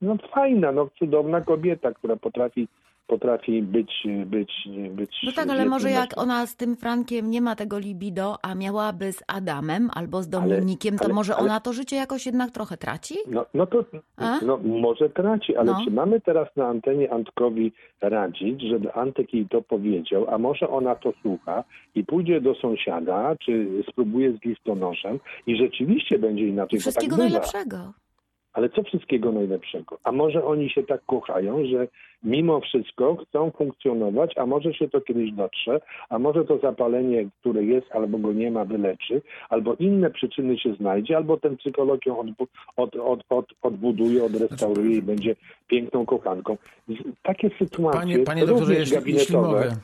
no 0.02 0.16
fajna, 0.34 0.72
no 0.72 0.88
cudowna 0.98 1.40
kobieta, 1.40 1.92
która 1.92 2.16
potrafi, 2.16 2.68
potrafi 3.06 3.62
być, 3.62 3.92
być, 4.26 4.52
być... 4.90 5.10
No 5.26 5.32
tak, 5.32 5.48
ale 5.50 5.64
może 5.66 5.90
jak 5.90 6.18
ona 6.18 6.46
z 6.46 6.56
tym 6.56 6.76
Frankiem 6.76 7.30
nie 7.30 7.40
ma 7.40 7.56
tego 7.56 7.78
libido, 7.78 8.36
a 8.42 8.54
miałaby 8.54 9.12
z 9.12 9.22
Adamem 9.28 9.90
albo 9.94 10.22
z 10.22 10.34
Ale- 10.34 10.54
Dominikiem, 10.54 10.98
to 10.98 11.04
ale- 11.04 11.14
może 11.14 11.34
ale- 11.36 11.44
ona 11.44 11.60
to 11.60 11.72
życie 11.72 11.96
jakoś 11.96 12.26
jednak 12.26 12.50
trochę 12.50 12.76
traci? 12.76 13.14
No, 13.30 13.46
no 13.54 13.66
to 13.66 13.84
A? 14.16 14.38
no, 14.46 14.58
może 14.64 15.10
traci, 15.10 15.56
ale 15.56 15.72
No. 15.72 15.80
czy 15.84 15.90
mamy 15.90 16.20
teraz 16.20 16.48
na 16.56 16.66
antenie 16.66 17.12
Antkowi 17.12 17.72
radzić, 18.00 18.62
żeby 18.62 18.92
Antek 18.94 19.34
jej 19.34 19.48
to 19.48 19.62
powiedział, 19.62 20.26
a 20.30 20.38
może 20.38 20.68
ona 20.68 20.94
to 20.94 21.12
słucha 21.22 21.64
i 21.94 22.04
pójdzie 22.04 22.40
do 22.40 22.54
sąsiada, 22.54 23.36
czy 23.36 23.82
spróbuje 23.90 24.32
z 24.32 24.44
listonoszem 24.44 25.20
i 25.46 25.56
rzeczywiście 25.56 26.18
będzie 26.18 26.46
inaczej, 26.48 26.78
bo 26.78 26.80
Wszystkiego 26.80 27.16
tak 27.16 27.24
najlepszego. 27.24 27.76
Ale 28.54 28.68
co 28.68 28.82
wszystkiego 28.82 29.32
najlepszego? 29.32 29.98
A 30.04 30.12
może 30.12 30.44
oni 30.44 30.70
się 30.70 30.82
tak 30.82 31.00
kochają, 31.06 31.66
że 31.66 31.88
mimo 32.22 32.60
wszystko 32.60 33.16
chcą 33.16 33.50
funkcjonować, 33.50 34.38
a 34.38 34.46
może 34.46 34.74
się 34.74 34.88
to 34.88 35.00
kiedyś 35.00 35.32
dotrze, 35.32 35.80
a 36.08 36.18
może 36.18 36.44
to 36.44 36.58
zapalenie, 36.58 37.28
które 37.40 37.64
jest 37.64 37.86
albo 37.92 38.18
go 38.18 38.32
nie 38.32 38.50
ma, 38.50 38.64
wyleczy, 38.64 39.22
albo 39.48 39.74
inne 39.74 40.10
przyczyny 40.10 40.58
się 40.58 40.74
znajdzie, 40.74 41.16
albo 41.16 41.36
ten 41.36 41.56
psycholog 41.56 42.06
ją 42.06 42.22
odbu- 42.22 42.46
od, 42.76 42.96
od, 42.96 43.20
od, 43.28 43.46
odbuduje, 43.62 44.24
odrestauruje 44.24 44.96
i 44.96 45.02
będzie 45.02 45.36
piękną 45.68 46.06
kochanką. 46.06 46.56
Takie 47.22 47.50
sytuacje, 47.58 48.00
panie, 48.00 48.18
panie 48.18 48.46
doktorze, 48.46 48.74
jeśli, 48.74 49.14
jeśli 49.14 49.36
mogę. 49.36 49.76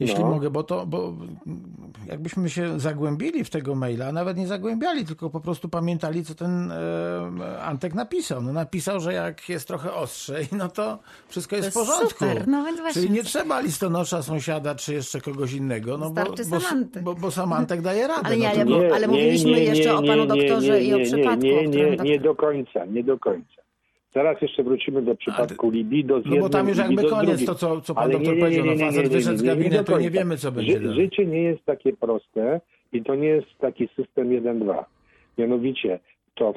Jeśli 0.00 0.18
No. 0.24 0.30
mogę, 0.30 0.50
bo 0.50 0.62
to, 0.62 0.86
bo 0.86 1.12
jakbyśmy 2.06 2.50
się 2.50 2.80
zagłębili 2.80 3.44
w 3.44 3.50
tego 3.50 3.74
maila, 3.74 4.06
a 4.06 4.12
nawet 4.12 4.36
nie 4.36 4.46
zagłębiali, 4.46 5.04
tylko 5.04 5.30
po 5.30 5.40
prostu 5.40 5.68
pamiętali, 5.68 6.24
co 6.24 6.34
ten 6.34 6.72
e, 6.72 7.62
Antek 7.62 7.94
napisał. 7.94 8.42
No 8.42 8.52
napisał, 8.52 9.00
że 9.00 9.12
jak 9.12 9.48
jest 9.48 9.68
trochę 9.68 9.94
ostrzej, 9.94 10.46
no 10.58 10.68
to 10.68 10.98
wszystko 11.28 11.56
jest, 11.56 11.74
To 11.74 11.80
w 11.80 11.86
jest 11.86 11.92
porządku. 11.92 12.18
super, 12.24 12.48
no 12.48 12.64
więc 12.64 12.80
właśnie. 12.80 13.02
Czyli 13.02 13.14
nie 13.14 13.22
trzeba 13.24 13.60
listonosza, 13.60 14.22
sąsiada, 14.22 14.74
czy 14.74 14.94
jeszcze 14.94 15.20
kogoś 15.20 15.52
innego, 15.52 15.98
no 15.98 16.10
bo, 16.10 16.22
Starczy 16.22 16.44
bo, 16.50 16.60
sam 16.60 16.78
Antek. 16.78 17.02
bo, 17.02 17.14
bo 17.14 17.30
sam 17.30 17.52
Antek 17.52 17.80
daje 17.82 18.06
radę. 18.08 18.20
Ale 18.24 18.36
no 18.36 18.42
ja- 18.44 18.50
to- 18.54 18.64
bo- 18.66 18.94
ale 18.94 19.08
mówiliśmy 19.08 19.50
jeszcze 19.60 19.94
o 19.96 20.02
panu 20.02 20.26
doktorze 20.26 20.82
i 20.82 20.94
o 20.94 20.98
nie, 20.98 21.04
przypadku, 21.04 21.46
Nie, 21.46 21.58
o 21.58 21.62
nie, 21.62 21.68
nie, 21.90 21.96
nie 21.96 22.20
do 22.20 22.34
końca, 22.34 22.84
nie 22.84 23.04
do 23.04 23.18
końca. 23.18 23.60
Zaraz 24.14 24.42
jeszcze 24.42 24.62
wrócimy 24.62 25.02
do 25.02 25.14
przypadku 25.14 25.70
libido 25.70 26.20
z 26.20 26.26
No 26.26 26.36
bo 26.36 26.48
tam 26.48 26.68
już 26.68 26.78
jakby 26.78 27.04
koniec 27.04 27.44
to, 27.44 27.54
co, 27.54 27.80
co 27.80 27.94
pan 27.94 28.04
Ale 28.04 28.12
doktor 28.12 28.34
nie, 28.34 28.38
nie, 28.38 28.42
powiedział. 28.42 28.64
nie, 28.64 28.70
No 28.70 28.76
nie, 28.76 28.90
nie, 28.96 29.02
nie, 29.02 29.08
wyszedł 29.08 29.36
z 29.38 29.42
gabinetu 29.42 29.98
nie 29.98 30.10
wiemy, 30.10 30.36
co 30.36 30.52
będzie 30.52 30.80
Ży, 30.80 30.94
życie 30.94 31.26
nie 31.26 31.42
jest 31.42 31.64
takie 31.64 31.92
proste 31.92 32.60
i 32.92 33.02
to 33.02 33.14
nie 33.14 33.28
jest 33.28 33.48
taki 33.58 33.88
system 33.96 34.28
1-2. 34.28 34.84
Mianowicie 35.38 36.00
to 36.34 36.54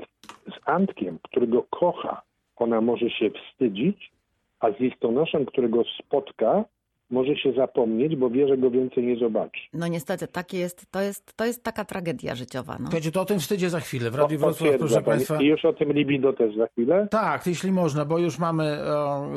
z 0.47 0.53
Antkiem, 0.65 1.19
którego 1.23 1.63
kocha, 1.69 2.21
ona 2.55 2.81
może 2.81 3.09
się 3.09 3.29
wstydzić, 3.29 4.11
a 4.59 4.71
z 4.71 4.79
listonoszem, 4.79 5.45
którego 5.45 5.83
spotka, 5.99 6.65
może 7.13 7.35
się 7.35 7.53
zapomnieć, 7.53 8.15
bo 8.15 8.29
wie, 8.29 8.47
że 8.47 8.57
go 8.57 8.71
więcej 8.71 9.03
nie 9.03 9.15
zobaczy. 9.15 9.61
No 9.73 9.87
niestety, 9.87 10.27
takie 10.27 10.57
jest, 10.57 10.91
to, 10.91 11.01
jest, 11.01 11.33
to 11.35 11.45
jest 11.45 11.63
taka 11.63 11.85
tragedia 11.85 12.35
życiowa. 12.35 12.73
No. 12.73 12.85
Słuchajcie, 12.85 13.11
to 13.11 13.21
o 13.21 13.25
tym 13.25 13.39
wstydzie 13.39 13.69
za 13.69 13.79
chwilę. 13.79 14.11
W 14.11 14.15
Radiu 14.15 14.39
Wrocław, 14.39 14.77
proszę 14.79 15.01
państwa. 15.01 15.41
I 15.41 15.45
już 15.45 15.65
o 15.65 15.73
tym 15.73 15.93
libido 15.93 16.33
też 16.33 16.55
za 16.55 16.67
chwilę. 16.67 17.07
Tak, 17.11 17.47
jeśli 17.47 17.71
można, 17.71 18.05
bo 18.05 18.19
już 18.19 18.39
mamy. 18.39 18.77
O, 18.85 19.27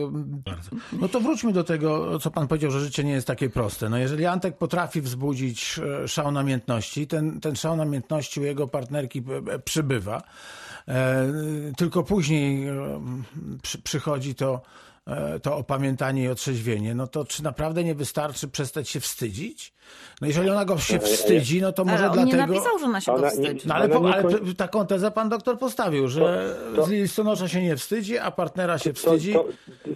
bardzo. 0.46 0.70
No 1.00 1.08
to 1.08 1.20
wróćmy 1.20 1.52
do 1.52 1.64
tego, 1.64 2.18
co 2.18 2.30
pan 2.30 2.48
powiedział, 2.48 2.70
że 2.70 2.80
życie 2.80 3.04
nie 3.04 3.12
jest 3.12 3.26
takie 3.26 3.50
proste. 3.50 3.88
No 3.88 3.98
jeżeli 3.98 4.26
Antek 4.26 4.58
potrafi 4.58 5.00
wzbudzić 5.00 5.80
e, 6.02 6.08
szał 6.08 6.32
namiętności, 6.32 7.06
ten, 7.06 7.40
ten 7.40 7.56
szał 7.56 7.76
namiętności 7.76 8.40
u 8.40 8.44
jego 8.44 8.68
partnerki 8.68 9.18
e, 9.18 9.54
e, 9.54 9.58
przybywa, 9.58 10.22
e, 10.88 11.26
tylko 11.76 12.02
później 12.02 12.68
e, 12.68 13.00
przy, 13.62 13.82
przychodzi 13.82 14.34
to, 14.34 14.60
to 15.42 15.56
opamiętanie 15.56 16.22
i 16.24 16.28
otrzeźwienie, 16.28 16.94
no 16.94 17.06
to 17.06 17.24
czy 17.24 17.44
naprawdę 17.44 17.84
nie 17.84 17.94
wystarczy 17.94 18.48
przestać 18.48 18.88
się 18.88 19.00
wstydzić? 19.00 19.72
No 20.20 20.26
jeżeli 20.26 20.50
ona 20.50 20.64
go 20.64 20.78
się 20.78 20.98
wstydzi, 20.98 21.60
no 21.60 21.72
to 21.72 21.84
może 21.84 21.98
Ale 22.10 22.20
on 22.20 22.24
nie 22.26 22.32
dlatego... 22.32 22.52
napisał, 22.54 22.78
że 22.78 22.84
ona 22.86 23.00
się 23.00 23.12
Ona 23.12 23.20
go 23.20 23.26
nie- 23.26 23.30
wstydzi. 23.44 23.68
No 23.68 23.74
ale, 23.74 23.88
po, 23.88 23.98
nie 24.00 24.14
ale 24.14 24.24
taką 24.56 24.86
tezę 24.86 25.10
pan 25.10 25.28
doktor 25.28 25.58
postawił, 25.58 26.08
że 26.08 26.54
To- 26.70 26.76
to- 26.76 26.86
z 26.86 26.90
listonosza 26.90 27.48
się 27.48 27.62
nie 27.62 27.76
wstydzi, 27.76 28.18
a 28.18 28.30
partnera 28.30 28.78
się 28.78 28.90
To, 28.92 28.96
wstydzi. 28.96 29.32
to, 29.32 29.44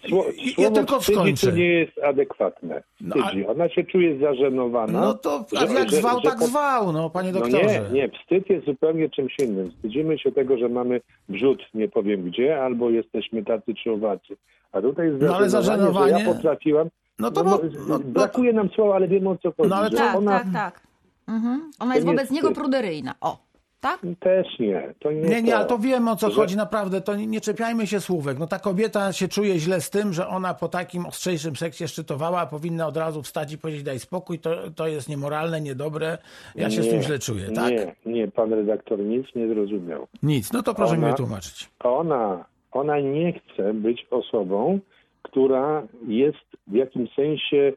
sło, 0.08 0.26
I- 0.36 0.62
ja 0.62 0.70
tylko 0.70 1.00
skończę. 1.02 1.46
tu 1.50 1.56
nie 1.56 1.68
jest 1.68 1.98
adekwatne. 1.98 2.82
No, 3.00 3.16
Wstydzi. 3.16 3.46
Ona 3.46 3.68
się 3.68 3.84
czuje 3.84 4.18
zażenowana. 4.18 5.00
No 5.00 5.14
to 5.14 5.44
a 5.56 5.66
że- 5.66 5.74
jak 5.74 5.90
że- 5.90 5.96
zwał, 5.96 6.16
że 6.16 6.30
tak 6.30 6.38
po- 6.38 6.46
zwał, 6.46 6.92
no 6.92 7.10
panie 7.10 7.32
No 7.32 7.40
doktorze. 7.40 7.66
nie, 7.92 8.00
nie, 8.00 8.08
wstyd 8.22 8.50
jest 8.50 8.66
zupełnie 8.66 9.10
czymś 9.10 9.38
innym. 9.38 9.70
Wstydzimy 9.70 10.18
się 10.18 10.32
tego, 10.32 10.58
że 10.58 10.68
mamy 10.68 11.00
wrzód 11.28 11.62
nie 11.74 11.88
powiem 11.88 12.22
gdzie, 12.22 12.62
albo 12.62 12.90
jesteśmy 12.90 13.44
tacy 13.44 13.74
czy 13.84 13.92
owacy. 13.92 14.36
A 14.72 14.80
tutaj 14.80 15.06
jest 15.06 15.22
No, 15.22 15.36
ale 15.36 15.50
zażenowanie, 15.50 16.18
że 16.18 16.24
ja 16.24 16.34
potrafiłam. 16.34 16.88
No 17.18 17.30
to 17.30 17.44
no, 17.44 17.50
no, 17.72 17.78
no- 17.88 17.98
brakuje 17.98 18.52
nam 18.52 18.68
słowa, 18.70 18.94
ale 18.94 19.08
wiemy 19.08 19.28
o 19.30 19.36
co 19.36 19.52
chodzi. 19.52 19.70
No, 19.70 19.76
ale 19.76 19.90
Tak, 19.90 20.16
ona 20.16 20.38
tak, 20.38 20.46
tak. 20.52 20.80
Mhm. 21.28 21.70
Ona 21.80 21.94
jest 21.94 22.06
wobec 22.06 22.20
jest 22.20 22.32
niego 22.32 22.52
pruderyjna. 22.52 23.14
O, 23.20 23.38
tak? 23.80 24.00
też 24.20 24.46
nie. 24.58 24.94
To 24.98 25.12
nie, 25.12 25.20
Nie, 25.20 25.42
nie, 25.42 25.52
to. 25.52 25.56
ale 25.58 25.66
to 25.66 25.78
wiemy 25.78 26.10
o 26.10 26.16
co 26.16 26.30
Że- 26.30 26.36
chodzi 26.36 26.56
naprawdę, 26.56 27.00
to 27.00 27.16
nie, 27.16 27.26
nie 27.26 27.40
czepiajmy 27.40 27.86
się 27.86 28.00
słówek. 28.00 28.38
No 28.38 28.46
ta 28.46 28.58
kobieta 28.58 29.12
się 29.12 29.28
czuje 29.28 29.58
źle 29.58 29.80
z 29.80 29.90
tym, 29.90 30.12
że 30.12 30.28
ona 30.28 30.54
po 30.54 30.68
takim 30.68 31.06
ostrzejszym 31.06 31.56
seksie 31.56 31.88
szczytowała, 31.88 32.40
a 32.40 32.46
powinna 32.46 32.86
od 32.86 32.96
razu 32.96 33.22
wstać 33.22 33.52
i 33.52 33.58
powiedzieć 33.58 33.82
daj 33.82 33.98
spokój, 33.98 34.38
to, 34.38 34.50
to 34.76 34.86
jest 34.88 35.08
niemoralne, 35.08 35.60
niedobre, 35.60 36.18
ja 36.54 36.70
się 36.70 36.82
z 36.82 36.88
tym 36.90 37.02
źle 37.02 37.18
czuję, 37.18 37.50
tak? 37.50 37.70
Nie, 37.70 37.94
nie, 38.06 38.28
pan 38.28 38.52
redaktor 38.52 38.98
nic 38.98 39.26
nie 39.34 39.48
zrozumiał. 39.48 40.06
Nic, 40.22 40.52
no 40.52 40.62
to 40.62 40.74
proszę 40.74 40.92
Ona- 40.92 41.06
mi 41.06 41.10
wytłumaczyć. 41.12 41.70
Ona, 41.84 42.44
ona 42.72 43.00
nie 43.00 43.32
chce 43.32 43.74
być 43.74 44.06
osobą, 44.10 44.78
która 45.22 45.86
jest 46.08 46.38
w 46.66 46.74
jakimś 46.74 47.14
sensie 47.14 47.72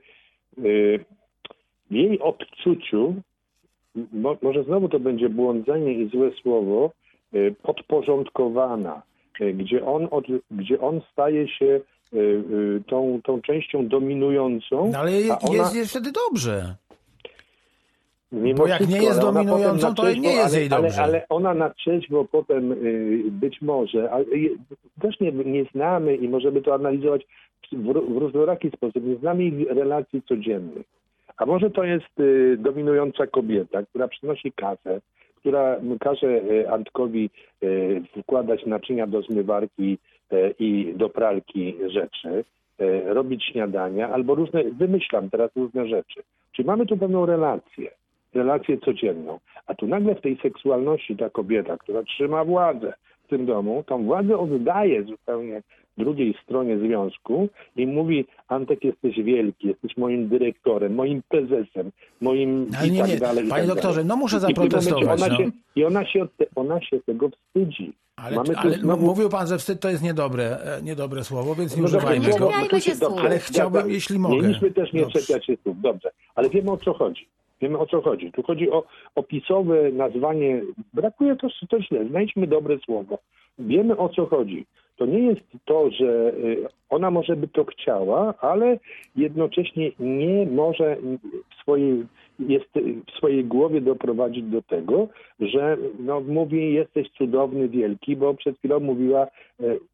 y, 0.58 1.06
w 1.92 1.96
jej 1.96 2.20
odczuciu, 2.20 3.16
mo, 4.14 4.38
może 4.42 4.64
znowu 4.64 4.90
to 4.90 5.00
będzie 5.00 5.30
błądzenie 5.30 5.94
i 5.94 6.10
złe 6.10 6.32
słowo, 6.42 6.92
y, 7.34 7.56
podporządkowana, 7.64 9.02
y, 9.42 9.54
gdzie, 9.54 9.86
on 9.86 10.08
od, 10.12 10.26
gdzie 10.52 10.82
on 10.82 11.02
staje 11.12 11.48
się 11.48 11.80
tą, 12.88 13.20
tą 13.24 13.42
częścią 13.42 13.88
dominującą. 13.88 14.90
No 14.94 15.00
ale 15.00 15.12
ona- 15.42 15.58
jest, 15.58 15.76
jest 15.76 15.90
wtedy 15.92 16.12
dobrze. 16.12 16.76
Mimo 18.34 18.58
Bo 18.58 18.68
jak 18.68 18.80
nie 18.80 18.88
wszystko, 18.88 19.06
jest 19.06 19.20
ale 19.20 19.30
ona 19.30 19.44
dominującą, 19.44 19.96
to 19.96 20.14
nie 20.14 20.34
jest 20.34 20.56
jej 20.56 20.70
dobrze. 20.70 21.04
Ale, 21.04 21.04
ale 21.04 21.26
ona 21.30 21.54
na 21.54 21.70
trzeźwo 21.70 22.26
potem 22.32 22.72
y, 22.72 23.24
być 23.32 23.62
może, 23.62 24.12
ale 24.12 24.26
też 25.02 25.20
nie, 25.20 25.32
nie 25.32 25.66
znamy 25.66 26.16
i 26.16 26.30
możemy 26.30 26.62
to 26.62 26.74
analizować 26.74 27.22
w, 27.72 27.94
w 28.14 28.18
różnoraki 28.18 28.70
sposób, 28.70 29.06
nie 29.06 29.16
znamy 29.16 29.44
ich 29.44 29.70
relacji 29.70 30.22
codziennych. 30.22 30.86
A 31.38 31.46
może 31.46 31.70
to 31.70 31.84
jest 31.84 32.20
y, 32.20 32.58
dominująca 32.60 33.28
kobieta, 33.28 33.84
która 33.84 34.08
przynosi 34.08 34.52
kasę, 34.52 35.02
która 35.36 35.78
każe 36.00 36.28
y, 36.28 36.70
Antkowi 36.70 37.30
wkładać 38.22 38.66
naczynia 38.66 39.08
do 39.08 39.22
zmywarki 39.22 39.98
i 40.60 40.94
do 40.96 41.10
pralki 41.10 41.76
rzeczy, 41.88 42.44
robić 43.06 43.46
śniadania, 43.46 44.10
albo 44.10 44.36
różne, 44.36 44.64
wymyślam 44.64 45.30
teraz 45.30 45.52
różne 45.56 45.88
rzeczy. 45.88 46.24
Czyli 46.52 46.66
mamy 46.66 46.86
tu 46.86 46.98
pewną 46.98 47.26
relację 47.26 47.92
relację 48.36 48.78
codzienną. 48.78 49.40
A 49.68 49.74
tu 49.76 49.88
nagle 49.88 50.16
w 50.16 50.22
tej 50.22 50.38
seksualności 50.44 51.18
ta 51.18 51.30
kobieta, 51.30 51.78
która 51.78 52.04
trzyma 52.04 52.46
władzę 52.46 52.94
w 53.26 53.30
tym 53.30 53.46
domu, 53.46 53.84
tą 53.88 54.04
władzę 54.06 54.38
oddaje 54.38 55.04
zupełnie 55.04 55.62
drugiej 55.98 56.36
stronie 56.44 56.78
związku 56.78 57.50
i 57.76 57.88
mówi 57.88 58.26
Antek 58.48 58.84
jesteś 58.84 59.16
wielki, 59.24 59.68
jesteś 59.68 59.98
moim 59.98 60.28
dyrektorem, 60.28 60.96
moim 60.96 61.22
prezesem, 61.30 61.92
moim 62.22 62.68
Ale 62.80 62.88
i 62.88 62.92
nie, 62.92 63.00
tak 63.02 63.10
nie. 63.10 63.18
dalej. 63.18 63.46
i 63.46 63.50
Panie 63.50 63.62
tak 63.62 63.70
doktorze, 63.76 63.94
dalej. 63.96 64.08
no 64.08 64.16
muszę 64.16 64.38
I 64.38 64.40
zaprotestować, 64.40 65.22
Ona 65.22 65.28
no. 65.28 65.38
się, 65.38 65.50
I 65.76 65.86
ona 65.86 66.06
się, 66.06 66.28
ona 66.56 66.82
się 66.82 67.00
tego 67.00 67.30
wstydzi. 67.30 67.94
Ale, 68.16 68.36
Mamy 68.36 68.58
ale 68.58 68.72
znowu- 68.78 69.06
mówił 69.06 69.30
pan, 69.30 69.48
że 69.48 69.58
wstyd 69.58 69.80
to 69.80 69.90
jest 69.90 70.04
niedobre, 70.04 70.58
e, 70.60 70.82
niedobre 70.84 71.24
słowo, 71.24 71.56
więc 71.56 71.76
nie 71.76 71.82
No 71.82 71.88
używajmy 71.88 72.30
go. 72.30 72.40
dobrze. 72.40 73.22
Ale 73.22 73.40
chciałbym, 73.40 73.90
jeśli 73.90 74.20
mogę. 74.20 74.36
Mieliśmy 74.42 74.72
też 74.72 74.94
nie 74.94 75.02
Dobrze. 75.02 75.20
czepiać 75.20 75.46
się 75.46 75.58
słów, 75.64 75.82
dobrze. 75.82 76.12
Ale 76.36 76.50
wiemy 76.50 76.72
o 76.72 76.78
co 76.78 76.94
chodzi. 76.94 77.28
Wiemy 77.64 77.80
o 77.80 77.86
co 77.86 78.02
chodzi. 78.02 78.32
Tu 78.32 78.44
chodzi 78.44 78.72
o 78.72 78.84
opisowe 79.16 79.92
nazwanie. 79.92 80.62
Brakuje 80.94 81.36
to, 81.36 81.48
to 81.70 81.82
źle. 81.82 82.06
Znajdźmy 82.10 82.48
dobre 82.48 82.78
słowo. 82.86 83.18
Wiemy 83.60 83.98
o 83.98 84.10
co 84.10 84.26
chodzi. 84.26 84.66
To 84.96 85.06
nie 85.06 85.20
jest 85.20 85.42
to, 85.66 85.90
że 85.92 86.34
y, 86.34 86.68
ona 86.90 87.12
może 87.12 87.36
by 87.36 87.48
to 87.48 87.66
chciała, 87.66 88.34
ale 88.42 88.80
jednocześnie 89.16 89.92
nie 90.00 90.46
może 90.46 90.98
w 91.50 91.62
swojej, 91.62 92.06
jest 92.40 92.70
w 93.08 93.18
swojej 93.18 93.46
głowie 93.46 93.82
doprowadzić 93.82 94.44
do 94.44 94.62
tego, 94.62 95.08
że 95.40 95.78
no, 96.00 96.22
mówi 96.22 96.74
jesteś 96.74 97.10
cudowny, 97.10 97.70
wielki, 97.70 98.16
bo 98.16 98.34
przed 98.34 98.58
chwilą 98.58 98.80
mówiła 98.80 99.24
e, 99.24 99.30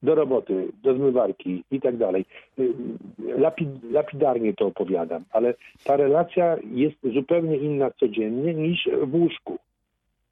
do 0.04 0.16
roboty, 0.16 0.68
do 0.84 0.94
zmywarki 0.94 1.64
i 1.72 1.82
tak 1.82 1.98
dalej. 1.98 2.26
Y, 2.60 2.74
Lapid, 3.38 3.70
lapidarnie 3.92 4.54
to 4.54 4.66
opowiadam, 4.66 5.24
ale 5.32 5.54
ta 5.84 5.98
relacja 5.98 6.58
jest 6.72 6.98
zupełnie 7.14 7.58
inna 7.58 7.92
codziennie 7.92 8.54
niż 8.54 8.90
w 9.04 9.16
łóżku. 9.16 9.58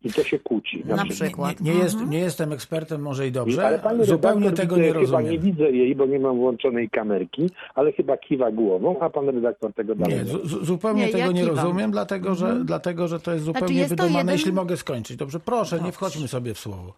I 0.04 0.14
to 0.14 0.24
się 0.24 0.40
kłóci. 0.40 0.84
Na 0.86 0.96
Znaczy, 0.96 1.14
przykład. 1.14 1.62
Nie, 1.62 1.74
nie, 1.74 1.80
jest, 1.80 1.94
Mhm. 1.94 2.10
nie 2.12 2.20
jestem 2.20 2.52
ekspertem, 2.54 3.02
może 3.02 3.28
i 3.28 3.32
dobrze. 3.32 3.68
ale 3.68 3.80
pani 3.80 4.06
Zupełnie 4.06 4.52
tego 4.52 4.76
widzę, 4.76 4.88
nie 4.88 4.94
Chyba 4.94 5.22
nie 5.22 5.28
rozumiem. 5.30 5.42
widzę 5.42 5.72
jej, 5.72 5.96
bo 5.96 6.06
nie 6.06 6.20
mam 6.20 6.38
włączonej 6.38 6.90
kamerki, 6.90 7.50
ale 7.76 7.92
chyba 7.92 8.18
kiwa 8.18 8.52
głową, 8.52 9.00
a 9.00 9.10
pan 9.10 9.30
redaktor 9.30 9.74
tego 9.74 9.96
dalej 9.96 10.18
Nie, 10.18 10.24
nie. 10.24 10.30
zu- 10.32 10.48
zu- 10.48 10.66
zupełnie 10.66 11.02
Nie, 11.06 11.10
ja 11.12 11.18
tego 11.18 11.32
nie 11.32 11.42
kiwam. 11.42 11.56
rozumiem, 11.56 11.92
dlatego 11.92 12.36
że, 12.36 12.60
dlatego 12.66 13.08
że 13.08 13.20
to 13.20 13.34
jest 13.34 13.46
zupełnie 13.46 13.76
jest 13.76 13.90
to 13.90 13.96
wydumane. 14.04 14.20
jeden- 14.20 14.34
Jeśli 14.36 14.54
mogę 14.54 14.78
skończyć, 14.78 15.18
dobrze, 15.18 15.40
proszę, 15.40 15.80
nie 15.82 15.92
wchodźmy 15.92 16.28
sobie 16.28 16.54
w 16.54 16.60
słowo. 16.60 16.94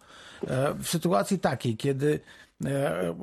E, 0.48 0.74
W 0.74 0.88
sytuacji 0.88 1.38
takiej, 1.38 1.76
kiedy 1.76 2.20
e, 2.64 3.14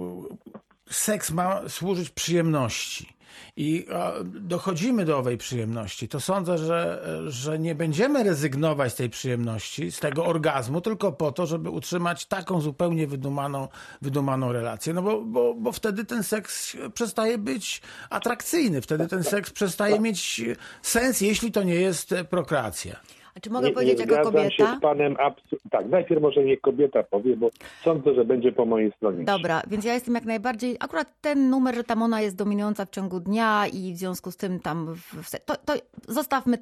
seks 0.90 1.32
ma 1.32 1.70
służyć 1.70 2.10
przyjemności 2.10 3.18
i 3.58 3.86
dochodzimy 4.24 5.06
do 5.06 5.18
owej 5.18 5.38
przyjemności, 5.38 6.08
to 6.08 6.20
sądzę, 6.20 6.58
że, 6.58 7.04
że 7.28 7.60
nie 7.60 7.76
będziemy 7.76 8.24
rezygnować 8.24 8.94
z 8.94 8.96
tej 8.96 9.10
przyjemności, 9.10 9.92
z 9.92 10.00
tego 10.00 10.26
orgazmu, 10.26 10.82
tylko 10.82 11.12
po 11.12 11.32
to, 11.32 11.46
żeby 11.46 11.70
utrzymać 11.70 12.26
taką 12.26 12.62
zupełnie 12.62 13.08
wydumaną, 13.08 13.68
wydumaną 14.02 14.52
relację. 14.52 14.94
No 14.94 15.02
bo, 15.02 15.22
bo, 15.22 15.54
bo 15.54 15.72
wtedy 15.72 16.06
ten 16.06 16.24
seks 16.24 16.78
przestaje 16.94 17.38
być 17.38 17.82
atrakcyjny, 18.10 18.82
wtedy 18.82 19.08
ten 19.08 19.24
seks 19.24 19.52
przestaje 19.52 20.00
mieć 20.00 20.42
sens, 20.82 21.22
jeśli 21.22 21.52
to 21.52 21.64
nie 21.64 21.76
jest 21.76 22.16
prokreacja. 22.30 23.00
A 23.38 23.40
czy 23.40 23.50
mogę 23.50 23.68
nie, 23.68 23.74
powiedzieć 23.74 24.00
nie 24.00 24.06
jako 24.16 24.32
kobieta? 24.32 24.50
się 24.50 24.78
z 24.78 24.82
panem. 24.82 25.14
absu- 25.16 25.58
Tak, 25.72 25.90
najpierw 25.90 26.22
może 26.22 26.44
niech 26.44 26.62
kobieta 26.62 27.04
powie, 27.04 27.38
bo 27.38 27.50
sądzę, 27.84 28.14
że 28.14 28.26
będzie 28.26 28.52
po 28.52 28.66
mojej 28.66 28.92
stronie. 28.92 29.24
Dobra, 29.24 29.62
więc 29.68 29.86
ja 29.86 29.94
jestem 29.94 30.14
jak 30.16 30.26
najbardziej. 30.26 30.78
Akurat 30.80 31.08
ten 31.22 31.50
numer, 31.50 31.76
że 31.76 31.84
tam 31.84 32.02
ona 32.02 32.22
jest 32.22 32.36
dominująca 32.36 32.86
w 32.86 32.90
ciągu 32.90 33.20
dnia 33.20 33.68
i 33.68 33.94
w 33.94 33.98
związku 33.98 34.32
z 34.32 34.38
tym 34.38 34.60
tam. 34.60 34.94
W, 34.96 35.32
to, 35.46 35.56
to 35.66 35.74
zostawmy 36.08 36.58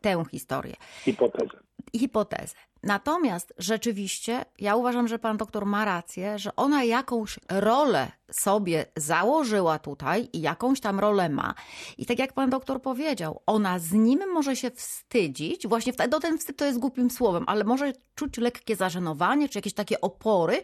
tę 0.00 0.24
historię. 0.30 0.74
Hipotezę. 1.04 1.58
hipotezę. 1.96 2.54
Natomiast 2.82 3.54
rzeczywiście 3.58 4.44
ja 4.58 4.76
uważam, 4.76 5.08
że 5.08 5.18
pan 5.18 5.36
doktor 5.36 5.66
ma 5.66 5.84
rację, 5.84 6.38
że 6.38 6.56
ona 6.56 6.84
jakąś 6.84 7.38
rolę 7.50 8.08
sobie 8.40 8.86
założyła 8.96 9.78
tutaj 9.78 10.28
i 10.32 10.40
jakąś 10.40 10.80
tam 10.80 11.00
rolę 11.00 11.28
ma. 11.28 11.54
I 11.98 12.06
tak 12.06 12.18
jak 12.18 12.32
pan 12.32 12.50
doktor 12.50 12.82
powiedział, 12.82 13.42
ona 13.46 13.78
z 13.78 13.92
nim 13.92 14.20
może 14.32 14.56
się 14.56 14.70
wstydzić, 14.70 15.66
właśnie 15.66 15.92
wtedy, 15.92 16.10
no 16.10 16.20
ten 16.20 16.38
wstyd 16.38 16.56
to 16.56 16.64
jest 16.64 16.78
głupim 16.78 17.10
słowem, 17.10 17.44
ale 17.46 17.64
może 17.64 17.92
czuć 18.14 18.36
lekkie 18.38 18.76
zażenowanie, 18.76 19.48
czy 19.48 19.58
jakieś 19.58 19.74
takie 19.74 20.00
opory, 20.00 20.62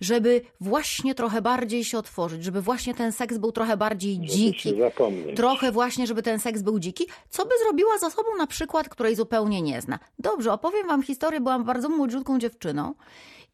żeby 0.00 0.40
właśnie 0.60 1.14
trochę 1.14 1.42
bardziej 1.42 1.84
się 1.84 1.98
otworzyć, 1.98 2.44
żeby 2.44 2.62
właśnie 2.62 2.94
ten 2.94 3.12
seks 3.12 3.38
był 3.38 3.52
trochę 3.52 3.76
bardziej 3.76 4.14
Żeby 4.14 4.26
dziki. 4.26 4.74
Trochę 5.36 5.72
właśnie, 5.72 6.06
żeby 6.06 6.22
ten 6.22 6.40
seks 6.40 6.62
był 6.62 6.78
dziki, 6.78 7.06
co 7.28 7.46
by 7.46 7.50
zrobiła 7.64 7.98
z 7.98 8.04
osobą 8.04 8.28
na 8.38 8.46
przykład, 8.46 8.88
której 8.88 9.16
zupełnie 9.16 9.62
nie 9.62 9.80
zna. 9.80 9.98
Dobrze, 10.18 10.52
opowiem 10.52 10.86
wam 10.86 11.02
historię, 11.02 11.40
byłam 11.40 11.64
bardzo 11.64 11.88
młodziutką 11.88 12.38
dziewczyną 12.38 12.94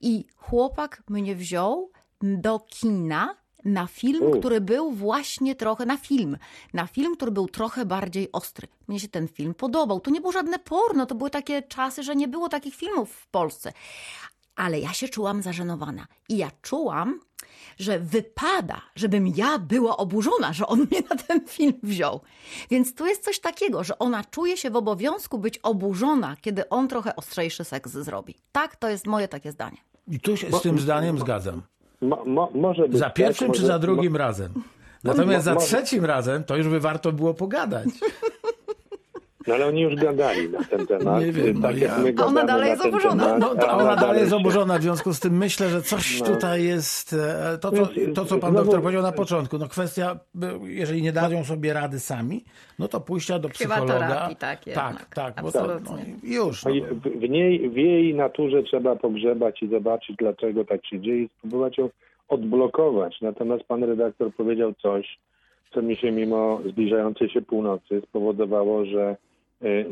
i 0.01 0.25
chłopak 0.37 1.03
mnie 1.09 1.37
wziął 1.37 1.91
do 2.23 2.59
kina 2.59 3.46
na 3.67 3.87
film, 3.87 4.23
U. 4.23 4.39
który 4.39 4.61
był 4.61 4.93
właśnie 4.93 5.55
trochę, 5.55 5.87
na 5.87 5.97
film, 5.97 6.39
na 6.75 6.87
film, 6.87 7.17
który 7.17 7.31
był 7.31 7.49
trochę 7.49 7.87
bardziej 7.87 8.33
ostry. 8.33 8.69
Mnie 8.89 9.01
się 9.01 9.09
ten 9.09 9.29
film 9.29 9.55
podobał. 9.55 10.01
To 10.01 10.11
nie 10.11 10.21
było 10.21 10.33
żadne 10.33 10.59
porno, 10.59 11.07
to 11.07 11.15
były 11.15 11.31
takie 11.31 11.63
czasy, 11.63 12.03
że 12.03 12.17
nie 12.17 12.29
było 12.29 12.49
takich 12.49 12.75
filmów 12.75 13.13
w 13.13 13.27
Polsce. 13.27 13.73
Ale 14.57 14.81
ja 14.81 14.93
się 14.93 15.09
czułam 15.09 15.43
zażenowana 15.43 16.07
i 16.29 16.37
ja 16.37 16.51
czułam, 16.63 17.21
że 17.79 17.99
wypada, 17.99 18.81
żebym 18.95 19.27
ja 19.27 19.59
była 19.59 19.97
oburzona, 19.97 20.53
że 20.53 20.67
on 20.67 20.79
mnie 20.79 21.03
na 21.11 21.17
ten 21.17 21.47
film 21.47 21.73
wziął. 21.83 22.21
Więc 22.71 22.95
tu 22.95 23.07
jest 23.07 23.25
coś 23.25 23.39
takiego, 23.39 23.85
że 23.85 23.99
ona 23.99 24.25
czuje 24.25 24.57
się 24.57 24.71
w 24.71 24.77
obowiązku 24.77 25.39
być 25.39 25.59
oburzona, 25.59 26.37
kiedy 26.41 26.69
on 26.69 26.89
trochę 26.89 27.17
ostrzejszy 27.17 27.65
seks 27.65 27.93
zrobi. 27.93 28.35
Tak, 28.53 28.77
to 28.77 28.89
jest 28.89 29.07
moje 29.07 29.29
takie 29.29 29.53
zdanie. 29.53 29.77
I 30.09 30.21
tu 30.21 30.37
się 30.37 30.53
z 30.53 30.63
tym 30.63 30.79
zdaniem 30.79 31.19
zgadzam. 31.19 31.63
Mo, 32.01 32.25
mo, 32.25 32.51
może 32.55 32.89
być 32.89 32.99
Za 32.99 33.11
pierwszym 33.11 33.47
tak, 33.47 33.57
czy 33.57 33.63
może- 33.63 33.73
za 33.73 33.79
drugim 33.79 34.17
razem? 34.17 34.53
Natomiast 35.05 35.45
za 35.45 35.57
trzecim 35.57 36.05
razem 36.05 36.45
to 36.45 36.57
już 36.57 36.69
by 36.69 36.81
warto 36.81 37.13
było 37.13 37.35
pogadać. 37.35 37.89
No 39.47 39.55
ale 39.55 39.67
oni 39.67 39.81
już 39.81 39.95
gadali 39.95 40.49
na 40.51 40.65
ten 40.65 40.87
temat. 40.87 41.21
Nie 41.25 41.33
wiem, 41.33 41.63
tak 41.63 41.75
no 41.77 41.83
ja- 41.87 41.99
my 41.99 42.15
A 42.19 42.27
ona 42.27 42.45
dalej 42.45 42.71
jest 42.71 42.85
oburzona. 42.87 43.25
temat, 43.25 43.41
No, 43.41 43.55
to 43.55 43.71
a 43.71 43.77
ona 43.77 43.97
dalej 43.97 44.19
jest 44.21 44.31
się- 44.31 44.37
oburzona, 44.37 44.79
w 44.79 44.83
związku 44.83 45.13
z 45.15 45.21
tym 45.21 45.37
myślę, 45.37 45.69
że 45.69 45.83
coś 45.83 46.21
No. 46.21 46.27
tutaj 46.27 46.65
jest, 46.65 47.13
e, 47.13 47.59
to 47.61 47.71
co, 47.73 47.89
to 48.15 48.25
co 48.25 48.39
pan 48.39 48.51
Znowu- 48.51 48.65
doktor 48.65 48.83
powiedział 48.83 49.03
na 49.03 49.13
początku, 49.13 49.59
no 49.59 49.69
kwestia, 49.69 50.19
jeżeli 50.63 51.03
nie 51.03 51.13
dają 51.13 51.45
sobie 51.45 51.73
rady 51.73 52.01
sami, 52.01 52.45
no 52.79 52.89
to 52.89 53.01
pójścia 53.01 53.39
do 53.39 53.49
Chyba 53.49 53.55
psychologa. 53.75 53.99
terapii, 54.09 54.37
tak, 54.37 54.59
tak, 54.59 54.67
jednak. 54.67 55.15
tak, 55.15 55.43
bo 55.43 55.53
to, 55.53 55.67
no, 55.67 55.97
już. 56.23 56.65
No 56.65 56.71
No. 56.71 56.77
i 56.77 56.83
w, 57.19 57.31
niej, 57.31 57.71
w 57.71 57.77
jej 57.77 58.15
naturze 58.15 58.63
trzeba 58.63 58.97
pogrzebać 58.97 59.63
i 59.63 59.69
zobaczyć, 59.69 60.17
dlaczego 60.17 60.65
tak 60.65 60.87
się 60.87 61.01
dzieje 61.01 61.23
i 61.23 61.29
spróbować 61.39 61.79
ją 61.79 61.89
odblokować. 62.29 63.21
Natomiast 63.23 63.65
pan 63.65 63.85
redaktor 63.85 64.35
powiedział 64.35 64.73
coś, 64.83 65.19
co 65.75 65.83
mi 65.83 65.97
się 65.97 66.13
mimo 66.13 66.61
zbliżającej 66.71 67.29
się 67.31 67.43
północy 67.43 68.03
spowodowało, 68.09 68.85
że 68.85 69.17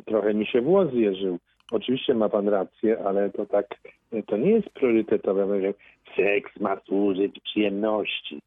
trochę 0.06 0.34
mi 0.34 0.46
się 0.46 0.60
włos 0.60 0.90
zjeżył. 0.90 1.38
Oczywiście 1.70 2.14
ma 2.14 2.28
pan 2.28 2.48
rację, 2.48 2.98
ale 3.06 3.30
to 3.30 3.46
tak, 3.46 3.66
y, 4.12 4.22
to 4.26 4.36
nie 4.36 4.50
jest 4.50 4.70
priorytetowe. 4.70 5.72
Seks 6.16 6.60
ma 6.60 6.80
służyć 6.86 7.40
przyjemności. 7.40 8.40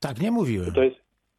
Tak 0.00 0.20
nie 0.20 0.30
mówiłem. 0.30 0.72
To 0.72 0.82
jest, 0.82 0.96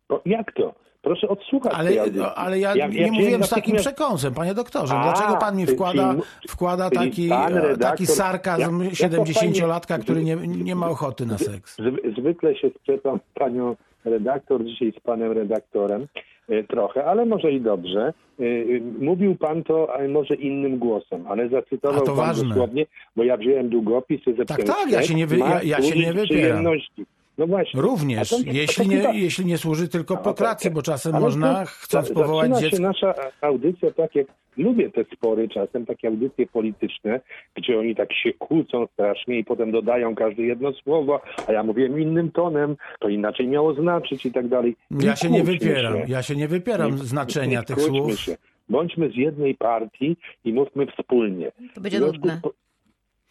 bo 0.10 0.21
jak 0.25 0.53
to? 0.53 0.87
Proszę 1.08 1.28
odsłuchać 1.28 1.72
tej 1.74 1.80
Ale, 1.80 2.02
audycji. 2.02 2.22
ale 2.36 2.60
ja, 2.60 2.76
Jak- 2.76 2.93
nie 2.93 3.02
jak 3.02 3.12
mówiłem 3.12 3.43
z 3.43 3.50
takim 3.50 3.76
przekąsem, 3.76 4.34
panie 4.34 4.54
doktorze. 4.54 4.93
A, 4.93 5.04
Dlaczego 5.04 5.38
pan 5.38 5.58
mi 5.58 5.65
wkłada, 5.65 6.10
czyli- 6.12 6.24
wkłada 6.50 6.89
taki, 6.89 7.26
e, 7.26 7.30
redaktor- 7.50 7.78
taki 7.80 8.06
sarkazm 8.06 8.82
jak- 8.84 9.00
jak 9.00 9.12
to 9.12 9.17
70-latka, 9.26 9.88
fajnie- 9.88 10.04
który 10.04 10.24
nie, 10.24 10.36
nie 10.63 10.76
ma 10.76 10.89
ochoty 10.89 11.26
na 11.26 11.38
seks? 11.38 11.78
Zwy- 11.80 12.13
Zwykle 12.20 12.56
się 12.56 12.70
sprzeczam 12.70 13.20
z 13.32 13.39
panią 13.39 13.76
redaktor, 14.06 14.65
dzisiaj 14.65 14.93
z 14.98 15.00
panem 15.00 15.32
redaktorem 15.32 16.08
e, 16.50 16.63
trochę, 16.63 17.06
ale 17.06 17.26
może 17.26 17.52
i 17.52 17.62
dobrze. 17.62 18.13
E, 18.39 18.43
e, 18.43 18.80
Mówił 19.06 19.36
pan 19.36 19.63
to 19.63 19.93
ale 19.93 20.08
może 20.08 20.36
innym 20.36 20.78
głosem, 20.78 21.26
ale 21.28 21.50
zacytował 21.50 22.02
pan 22.06 22.15
ważne. 22.15 22.50
dosłownie, 22.50 22.86
bo 23.15 23.24
ja 23.24 23.38
wziąłem 23.38 23.70
długopis 23.70 24.22
i 24.28 24.36
zapisałem, 24.36 24.65
tak, 24.65 24.91
ja 24.91 25.04
się 25.04 25.15
nie 25.15 25.28
wy- 25.28 25.38
ja- 25.39 25.63
ja 25.63 25.82
się 25.82 25.96
nie 26.00 26.13
wypieram. 26.13 26.26
przyjemności. 26.26 27.06
No 27.38 27.47
właśnie. 27.47 27.82
Również, 27.82 28.30
to- 28.30 28.38
jeśli, 28.45 28.88
nie, 28.88 28.97
chyba- 28.97 29.13
jeśli 29.13 29.45
nie 29.45 29.58
służy 29.58 29.88
tylko 29.88 30.17
prokreacji, 30.17 30.63
tak. 30.69 30.73
bo 30.73 30.82
czasem 30.82 31.15
Ale 31.15 31.23
można, 31.26 31.65
chcąc 31.65 32.12
powołać 32.12 32.52
dziecko... 32.60 32.76
się 32.78 32.82
nasza 32.82 33.13
audycja, 33.41 33.91
tak 33.91 34.15
jak 34.15 34.28
lubię 34.58 34.89
te 34.89 35.04
spory 35.15 35.50
czasem, 35.50 35.86
takie 35.86 36.08
audycje 36.08 36.47
polityczne, 36.47 37.19
gdzie 37.56 37.80
oni 37.80 37.95
tak 37.95 38.13
się 38.13 38.34
kłócą 38.34 38.88
strasznie 38.93 39.39
i 39.39 39.43
potem 39.43 39.71
dodają 39.71 40.15
każde 40.15 40.43
jedno 40.43 40.73
słowo, 40.73 41.21
a 41.47 41.52
ja 41.54 41.63
mówiłem 41.63 42.00
innym 42.02 42.32
tonem, 42.32 42.76
to 43.00 43.10
inaczej 43.10 43.47
miało 43.47 43.73
znaczyć 43.73 44.26
i 44.26 44.32
tak 44.32 44.47
dalej. 44.47 44.76
Ja 44.91 45.15
się 45.15 45.30
nie 45.30 45.39
kłóćmy 45.39 45.54
wypieram, 45.60 45.93
się. 45.93 46.04
ja 46.08 46.23
się 46.23 46.36
nie 46.36 46.47
wypieram 46.47 46.91
Nie- 46.91 46.97
znaczenia 46.97 47.60
nie 47.60 47.65
tych 47.65 47.82
słów. 47.82 48.19
Się. 48.19 48.38
Bądźmy 48.69 49.10
z 49.12 49.15
jednej 49.15 49.56
partii 49.56 50.17
i 50.45 50.54
mówmy 50.54 50.88
wspólnie. 50.88 51.52
To 51.76 51.82
będzie 51.82 52.00
nudne. 52.00 52.39
po- 52.43 52.54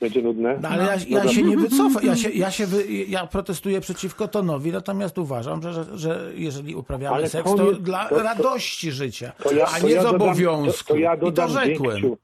Będzie 0.01 0.23
nudne? 0.23 0.59
No, 0.63 0.69
ale 0.69 0.85
ja, 0.85 0.95
ja 1.09 1.29
się 1.29 1.43
nie 1.43 1.57
wycofam, 1.57 2.05
ja, 2.07 2.17
się, 2.17 2.31
ja, 2.31 2.51
się 2.51 2.67
wy, 2.67 2.85
ja 3.09 3.27
protestuję 3.27 3.81
przeciwko 3.81 4.29
tonowi, 4.29 4.73
natomiast 4.73 5.19
uważam, 5.19 5.63
że, 5.63 5.73
że, 5.73 5.85
że 5.99 6.31
jeżeli 6.35 6.75
uprawiamy 6.75 7.17
Ale 7.17 7.29
seks, 7.29 7.51
to 7.51 7.57
to 7.57 7.73
dla 7.73 8.09
to- 8.09 8.23
radości 8.23 8.91
życia, 8.93 9.33
To 9.43 9.53
ja- 9.53 9.67
a 9.77 9.81
to 9.81 9.87
nie 9.87 9.93
ja 9.93 10.01
z 10.01 10.05
dodam- 10.05 10.23
obowiązku. 10.23 10.89
To, 10.89 10.95
to 10.95 11.01
ja 11.01 11.15
I 11.15 11.33
to 11.33 11.49
rzekłem. 11.49 11.91
Dzięksiu, 12.01 12.19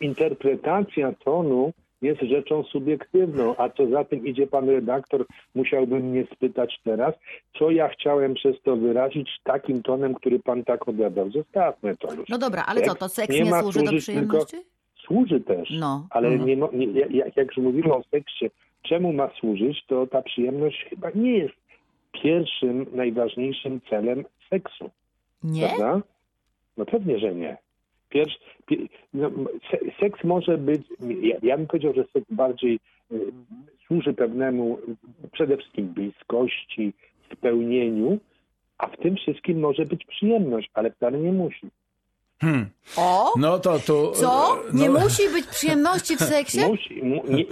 interpretacja 0.00 1.12
tonu 1.24 1.72
jest 2.02 2.20
rzeczą 2.22 2.62
subiektywną, 2.64 3.56
a 3.56 3.68
co 3.68 3.86
za 3.90 4.04
tym 4.04 4.26
idzie 4.26 4.46
pan 4.46 4.68
redaktor, 4.68 5.26
musiałby 5.54 6.00
mnie 6.00 6.26
spytać 6.34 6.80
teraz, 6.84 7.14
co 7.58 7.70
ja 7.70 7.88
chciałem 7.88 8.34
przez 8.34 8.56
to 8.64 8.76
wyrazić 8.76 9.30
takim 9.44 9.82
tonem, 9.82 10.14
który 10.14 10.38
pan 10.40 10.64
tak 10.64 10.88
odebrał. 10.88 11.30
Zostawmy 11.30 11.96
to 11.96 12.14
już. 12.14 12.28
No 12.28 12.38
dobra, 12.38 12.64
ale 12.66 12.82
co, 12.82 12.94
to 12.94 13.08
seks 13.08 13.34
nie 13.34 13.40
nie 13.42 13.50
ma 13.50 13.62
służy 13.62 13.82
do 13.82 13.92
przyjemności? 13.92 14.56
Służy 15.06 15.40
też, 15.40 15.70
No. 15.70 16.06
ale 16.10 16.28
Mhm. 16.28 16.48
nie, 16.48 16.56
mo- 16.56 16.70
nie, 16.72 16.86
jak, 17.16 17.36
jak 17.36 17.46
już 17.46 17.56
mówimy 17.56 17.94
o 17.94 18.02
seksie, 18.10 18.50
czemu 18.82 19.12
ma 19.12 19.30
służyć, 19.40 19.84
to 19.86 20.06
ta 20.06 20.22
przyjemność 20.22 20.86
chyba 20.90 21.10
nie 21.14 21.38
jest 21.38 21.54
pierwszym, 22.22 22.86
najważniejszym 22.92 23.80
celem 23.90 24.24
seksu. 24.50 24.90
Nie? 25.44 25.60
Prawda? 25.68 26.00
No 26.76 26.84
pewnie, 26.86 27.18
że 27.18 27.34
nie. 27.34 27.56
Pierwszy, 28.08 28.38
pie, 28.66 28.76
no, 29.14 29.30
se, 29.70 29.78
seks 30.00 30.24
może 30.24 30.58
być, 30.58 30.82
ja, 31.22 31.36
ja 31.42 31.56
bym 31.56 31.66
powiedział, 31.66 31.94
że 31.94 32.04
seks 32.12 32.26
bardziej 32.30 32.78
y, 33.12 33.20
służy 33.86 34.14
pewnemu 34.14 34.78
przede 35.32 35.56
wszystkim 35.56 35.86
bliskości, 35.88 36.92
spełnieniu, 37.32 38.18
a 38.78 38.86
w 38.86 38.96
tym 38.96 39.16
wszystkim 39.16 39.60
może 39.60 39.84
być 39.86 40.04
przyjemność, 40.04 40.70
ale 40.74 40.90
wcale 40.90 41.18
nie 41.18 41.32
musi. 41.32 41.66
Hmm. 42.40 42.66
O! 42.96 43.32
No 43.38 43.58
to 43.58 43.78
tu... 43.78 44.10
Co? 44.12 44.58
no- 44.72 44.80
Nie 44.80 44.90
musi 44.90 45.28
być 45.32 45.46
przyjemności 45.46 46.16
w 46.16 46.20
seksie? 46.20 46.58
Musi, 46.68 47.02
mu, 47.02 47.22
nie, 47.28 47.44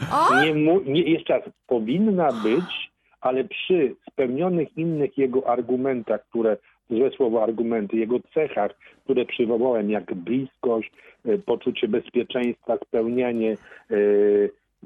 nie, 0.45 0.55
mu, 0.55 0.81
nie, 0.81 1.03
jeszcze 1.03 1.33
raz, 1.39 1.43
powinna 1.67 2.33
być, 2.33 2.91
ale 3.21 3.45
przy 3.45 3.95
spełnionych 4.13 4.79
innych 4.79 5.19
jego 5.19 5.49
argumentach, 5.49 6.21
które, 6.29 6.57
złe 6.91 7.11
słowo 7.17 7.43
argumenty, 7.43 7.97
jego 7.97 8.17
cechach, 8.35 8.71
które 9.05 9.25
przywołałem, 9.25 9.91
jak 9.91 10.15
bliskość, 10.15 10.93
e, 11.25 11.39
poczucie 11.39 11.89
bezpieczeństwa, 11.89 12.77
spełnienie. 12.89 13.57
e, 13.91 13.95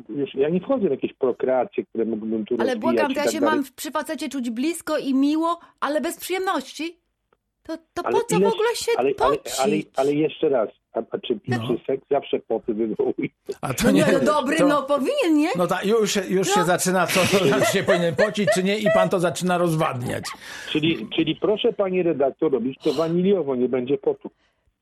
Już, 0.08 0.34
ja 0.34 0.48
nie 0.48 0.60
wchodzę 0.60 0.88
w 0.88 0.90
jakieś 0.90 1.12
prokreacje, 1.12 1.84
które 1.84 2.04
mógłbym 2.04 2.44
tu 2.44 2.56
Ale 2.58 2.76
błagam, 2.76 3.06
to 3.06 3.18
ja 3.18 3.24
tak 3.24 3.32
się 3.32 3.40
dalej. 3.40 3.56
mam 3.56 3.64
przy 3.76 3.90
facecie 3.90 4.28
czuć 4.28 4.50
blisko 4.50 4.98
i 4.98 5.14
miło, 5.14 5.60
ale 5.80 6.00
bez 6.00 6.16
przyjemności? 6.20 6.96
To, 7.66 7.76
to 7.94 8.02
Ale 8.06 8.12
po 8.12 8.24
co 8.24 8.36
ileż- 8.36 8.50
w 8.50 8.52
ogóle 8.52 8.68
się 8.76 8.92
ale, 8.96 9.12
ale, 9.20 9.36
pocić? 9.36 9.54
ale, 9.60 9.76
ale 9.96 10.12
jeszcze 10.12 10.48
raz, 10.48 10.68
a, 10.92 10.98
a 11.10 11.18
czy, 11.18 11.38
No. 11.48 11.56
czy 11.68 11.84
seks 11.86 12.02
zawsze 12.10 12.38
poty 12.38 12.74
wywołuje? 12.74 13.28
A 13.60 13.74
to 13.74 13.84
No 13.84 13.90
nie, 13.90 14.04
nie, 14.04 14.12
no 14.12 14.20
dobry, 14.20 14.56
to, 14.56 14.66
no 14.66 14.82
powinien, 14.82 15.34
nie? 15.36 15.48
No 15.56 15.66
tak, 15.66 15.86
już, 15.86 16.12
się, 16.14 16.22
już 16.28 16.48
się 16.54 16.64
zaczyna 16.64 17.06
to, 17.06 17.20
że 17.44 17.64
się 17.66 17.82
powinien 17.82 18.16
pocić, 18.16 18.48
czy 18.54 18.62
nie, 18.62 18.78
i 18.78 18.86
pan 18.94 19.08
to 19.08 19.20
zaczyna 19.20 19.58
rozwadniać. 19.58 20.24
Czyli, 20.70 21.08
czyli 21.16 21.36
proszę 21.36 21.72
pani 21.72 22.02
redaktor 22.02 22.52
robić 22.52 22.78
to 22.82 22.92
waniliowo, 22.92 23.54
nie 23.56 23.68
będzie 23.68 23.98
potu. 23.98 24.30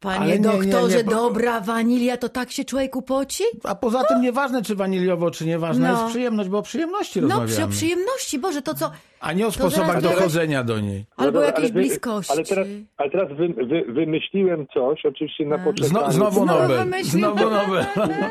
Panie 0.00 0.18
Ale 0.20 0.26
nie, 0.38 0.38
nie, 0.38 0.42
doktorze, 0.42 0.96
nie, 0.98 1.04
bo- 1.04 1.10
dobra 1.10 1.60
wanilia, 1.60 2.16
to 2.16 2.28
tak 2.28 2.50
się 2.50 2.64
człowieku 2.64 3.02
poci? 3.02 3.44
A 3.64 3.74
poza 3.74 4.04
tym 4.04 4.20
nieważne, 4.20 4.62
czy 4.62 4.74
waniliowo, 4.76 5.30
czy 5.30 5.46
nieważna 5.46 5.92
No. 5.92 5.98
jest 6.00 6.10
przyjemność, 6.10 6.48
bo 6.48 6.58
o 6.58 6.62
przyjemności 6.62 7.20
No 7.20 7.28
rozmawiamy. 7.28 7.52
przy 7.52 7.64
o 7.64 7.68
przyjemności, 7.68 8.38
Boże, 8.38 8.62
to 8.62 8.74
co? 8.74 8.90
A 9.20 9.32
nie 9.32 9.46
o 9.46 9.52
sposobach 9.52 10.00
teraz- 10.00 10.02
dochodzenia 10.02 10.64
do 10.64 10.80
niej. 10.80 11.04
Albo 11.16 11.32
dobra, 11.32 11.46
jakiejś 11.46 11.72
bliskości. 11.72 12.32
Ale 12.32 12.44
teraz, 12.44 12.66
ale 12.96 13.10
teraz 13.10 13.28
wy, 13.32 13.48
wy, 13.48 13.84
wymyśliłem 13.92 14.66
coś, 14.74 15.06
oczywiście 15.06 15.46
na 15.46 15.56
A. 15.56 15.58
poczekaniu. 15.58 15.88
Zno, 15.88 16.12
znowu 16.12 16.44
Nobel. 16.46 16.86
Znowu 17.02 17.50
Nobel. 17.50 17.84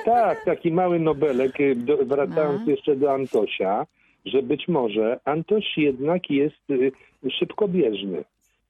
Tak, 0.06 0.45
taki 0.45 0.71
mały 0.71 0.99
nobelek, 0.99 1.60
y, 1.60 1.76
do, 1.76 1.97
wracając 1.97 2.62
No. 2.65 2.71
jeszcze 2.71 2.95
do 2.95 3.13
Antosia, 3.13 3.86
że 4.26 4.41
być 4.43 4.67
może 4.67 5.19
Antoś 5.26 5.63
jednak 5.78 6.30
jest 6.30 6.69
y, 6.69 6.91
szybkobieżny. 7.39 8.23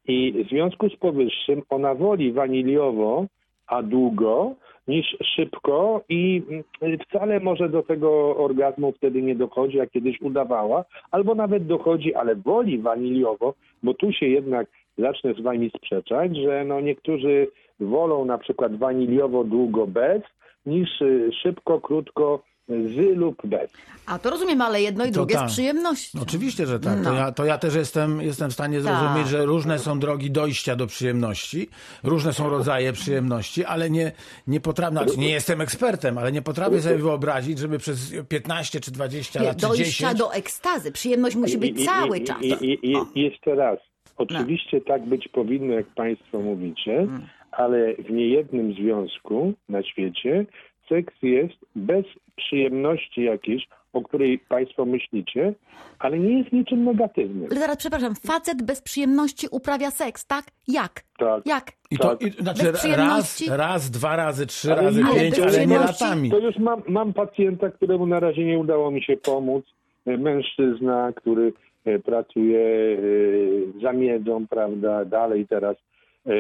I 0.08 0.44
w 0.46 0.50
związku 0.50 0.90
z 0.90 0.96
powyższym 0.96 1.62
ona 1.70 1.96
woli 1.96 2.32
waniliowo, 2.32 3.26
a 3.68 3.84
długo, 3.84 4.56
niż 4.88 5.18
szybko 5.36 6.02
i 6.10 6.42
y, 6.84 6.98
wcale 6.98 7.40
może 7.40 7.70
do 7.70 7.84
tego 7.84 8.38
orgazmu 8.38 8.92
wtedy 8.92 9.22
nie 9.22 9.36
dochodzi, 9.36 9.78
jak 9.78 9.90
kiedyś 9.90 10.22
udawała, 10.22 10.86
albo 11.12 11.36
nawet 11.36 11.68
dochodzi, 11.68 12.16
ale 12.16 12.36
woli 12.36 12.78
waniliowo, 12.80 13.54
bo 13.84 13.94
tu 13.94 14.12
się 14.12 14.26
jednak 14.26 14.68
zacznę 14.98 15.34
z 15.34 15.42
wami 15.42 15.72
sprzeczać, 15.78 16.38
że 16.38 16.64
no 16.66 16.82
niektórzy 16.82 17.48
wolą 17.80 18.26
na 18.26 18.38
przykład 18.38 18.76
waniliowo 18.76 19.44
długo 19.44 19.88
bez, 19.88 20.22
niż 20.66 21.02
y, 21.02 21.30
szybko, 21.44 21.82
krótko 21.82 22.44
z 22.68 23.18
lub 23.18 23.48
bez. 23.48 23.72
A 24.06 24.20
to 24.20 24.30
rozumiem, 24.30 24.62
ale 24.62 24.82
jedno 24.82 25.06
i 25.06 25.08
To 25.08 25.14
drugie 25.14 25.36
tak. 25.36 25.50
z 25.50 25.54
przyjemnością. 25.54 26.20
Oczywiście, 26.22 26.66
że 26.66 26.80
tak. 26.80 27.04
To, 27.04 27.10
No. 27.10 27.16
ja, 27.16 27.32
to 27.32 27.46
ja 27.46 27.58
też 27.58 27.76
jestem, 27.76 28.22
jestem 28.22 28.50
w 28.50 28.54
stanie 28.54 28.82
Tak. 28.82 28.84
zrozumieć, 28.84 29.28
że 29.28 29.46
różne 29.46 29.80
są 29.80 30.00
drogi 30.00 30.32
dojścia 30.32 30.76
do 30.76 30.88
przyjemności, 30.88 31.70
różne 32.04 32.34
są 32.34 32.50
rodzaje 32.50 32.94
przyjemności, 32.94 33.66
ale 33.66 33.90
nie, 33.90 34.12
nie 34.48 34.60
potrafię, 34.60 34.92
znaczy 34.92 35.18
nie 35.20 35.30
jestem 35.30 35.62
ekspertem, 35.62 36.18
ale 36.18 36.32
nie 36.32 36.42
potrafię 36.42 36.82
sobie 36.82 36.98
wyobrazić, 36.98 37.60
żeby 37.60 37.78
przez 37.78 38.14
15 38.30 38.80
czy 38.80 38.92
20 38.92 39.40
Nie, 39.40 39.46
lat, 39.46 39.58
czy 39.58 39.68
dojścia 39.68 40.08
10... 40.08 40.20
do 40.20 40.34
ekstazy. 40.34 40.92
Przyjemność 40.92 41.36
musi 41.36 41.58
być 41.58 41.86
cały 41.86 42.18
i, 42.18 42.24
czas. 42.24 42.42
I, 42.42 42.48
i, 42.66 42.92
i, 42.92 42.96
i 43.16 43.22
jeszcze 43.22 43.56
raz. 43.56 43.80
Oczywiście 44.18 44.82
tak 44.82 45.06
być 45.06 45.28
powinno, 45.28 45.74
jak 45.74 45.86
Państwo 45.96 46.40
mówicie, 46.40 47.08
ale 47.52 47.94
w 47.96 48.10
niejednym 48.12 48.74
związku 48.74 49.54
na 49.70 49.84
świecie 49.84 50.46
seks 50.90 51.14
jest 51.22 51.56
bez 51.76 52.06
przyjemności 52.36 53.24
jakiejś, 53.24 53.68
o 53.94 54.02
której 54.02 54.40
Państwo 54.40 54.86
myślicie, 54.86 55.54
ale 56.00 56.20
nie 56.20 56.38
jest 56.40 56.52
niczym 56.52 56.84
negatywnym. 56.86 57.48
Ale 57.52 57.60
zaraz, 57.60 57.78
przepraszam, 57.78 58.16
facet 58.16 58.64
bez 58.64 58.82
przyjemności 58.82 59.48
uprawia 59.52 59.92
seks, 59.92 60.26
tak? 60.26 60.46
Jak? 60.68 61.04
Tak. 61.18 61.46
Jak? 61.46 61.72
I 61.92 61.98
to, 61.98 62.10
Tak. 62.10 62.22
i, 62.22 62.32
znaczy 62.32 62.64
Bez 62.64 62.72
raz, 62.72 62.80
przyjemności? 62.80 63.46
raz, 63.50 63.90
dwa 63.92 64.16
razy, 64.16 64.46
trzy 64.46 64.74
Ale 64.74 64.82
razy, 64.82 65.04
nie, 65.04 65.14
pięć, 65.14 65.40
ale 65.40 65.68
nie 65.68 65.80
latami. 65.80 66.32
To 66.32 66.40
już 66.40 66.58
mam, 66.58 66.82
mam 66.88 67.14
pacjenta, 67.14 67.70
któremu 67.70 68.06
na 68.08 68.20
razie 68.20 68.46
nie 68.46 68.60
udało 68.60 68.92
mi 68.92 69.04
się 69.04 69.18
pomóc. 69.18 69.66
E, 70.06 70.18
Mężczyzna, 70.18 71.14
który 71.16 71.54
e, 71.86 72.00
pracuje 72.00 72.60
e, 72.60 73.82
za 73.82 73.94
miedą, 73.94 74.48
prawda, 74.48 75.06
dalej 75.06 75.48
teraz 75.48 75.76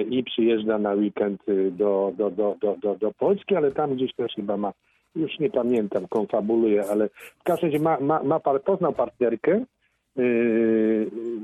i 0.10 0.24
przyjeżdża 0.24 0.78
na 0.78 0.94
weekend 0.94 1.42
e, 1.50 1.72
do, 1.72 2.14
do, 2.18 2.30
do, 2.30 2.56
do, 2.62 2.76
do, 2.82 2.96
do 2.96 3.12
Polski, 3.12 3.56
ale 3.56 3.72
tam 3.72 3.96
gdzieś 3.96 4.14
też 4.14 4.34
chyba 4.36 4.58
ma, 4.58 4.74
już 5.16 5.40
nie 5.40 5.50
pamiętam, 5.50 6.08
konfabuluje, 6.08 6.84
ale 6.92 7.10
w 7.40 7.44
każdym 7.44 7.70
razie 7.70 7.84
ma, 7.84 8.00
ma, 8.00 8.24
ma 8.24 8.40
par, 8.40 8.62
poznał 8.62 8.94
partnerkę, 8.94 9.66
e, 10.18 10.24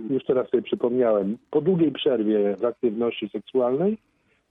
już 0.09 0.25
teraz 0.27 0.49
sobie 0.49 0.63
przypomniałem, 0.63 1.37
po 1.51 1.61
długiej 1.61 1.91
przerwie 1.91 2.55
w 2.55 2.65
aktywności 2.65 3.29
seksualnej, 3.29 3.97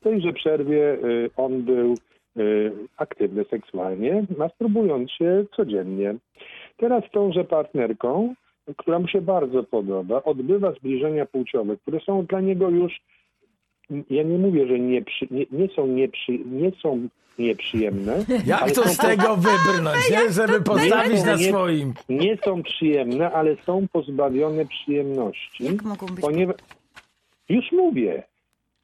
w 0.00 0.02
tejże 0.02 0.32
przerwie 0.32 0.92
y, 0.94 1.30
on 1.36 1.62
był 1.62 1.94
y, 2.36 2.72
aktywny 2.96 3.44
seksualnie, 3.44 4.24
masturbując 4.38 5.10
się 5.10 5.44
codziennie. 5.56 6.14
Teraz 6.76 7.04
z 7.04 7.10
tąże 7.10 7.44
partnerką 7.44 8.34
która 8.76 8.98
mu 8.98 9.08
się 9.08 9.20
bardzo 9.20 9.62
podoba, 9.62 10.22
odbywa 10.22 10.72
zbliżenia 10.72 11.26
płciowe, 11.26 11.76
które 11.76 12.00
są 12.00 12.26
dla 12.26 12.40
niego 12.40 12.70
już, 12.70 13.00
ja 14.10 14.22
nie 14.22 14.38
mówię, 14.38 14.66
że 14.66 14.78
nie, 14.78 15.02
przy, 15.02 15.28
nie, 15.30 15.46
nie, 15.52 15.68
są, 15.68 15.86
nieprzy, 15.86 16.38
nie 16.46 16.70
są 16.82 17.08
nieprzyjemne, 17.38 18.24
Jak 18.46 18.72
to 18.72 18.82
są 18.82 18.88
z 18.88 18.96
tego 18.96 19.36
wybrnąć, 19.36 20.10
nie? 20.10 20.30
żeby 20.30 20.60
postawić 20.60 21.24
na 21.24 21.38
swoim? 21.38 21.94
nie 22.08 22.36
są 22.44 22.62
przyjemne, 22.62 23.32
ale 23.32 23.56
są 23.56 23.86
pozbawione 23.92 24.66
przyjemności. 24.66 25.64
Jak 25.64 25.82
mogą 25.82 26.06
być? 26.06 26.20
Ponieważ, 26.20 26.56
już 27.48 27.72
mówię, 27.72 28.22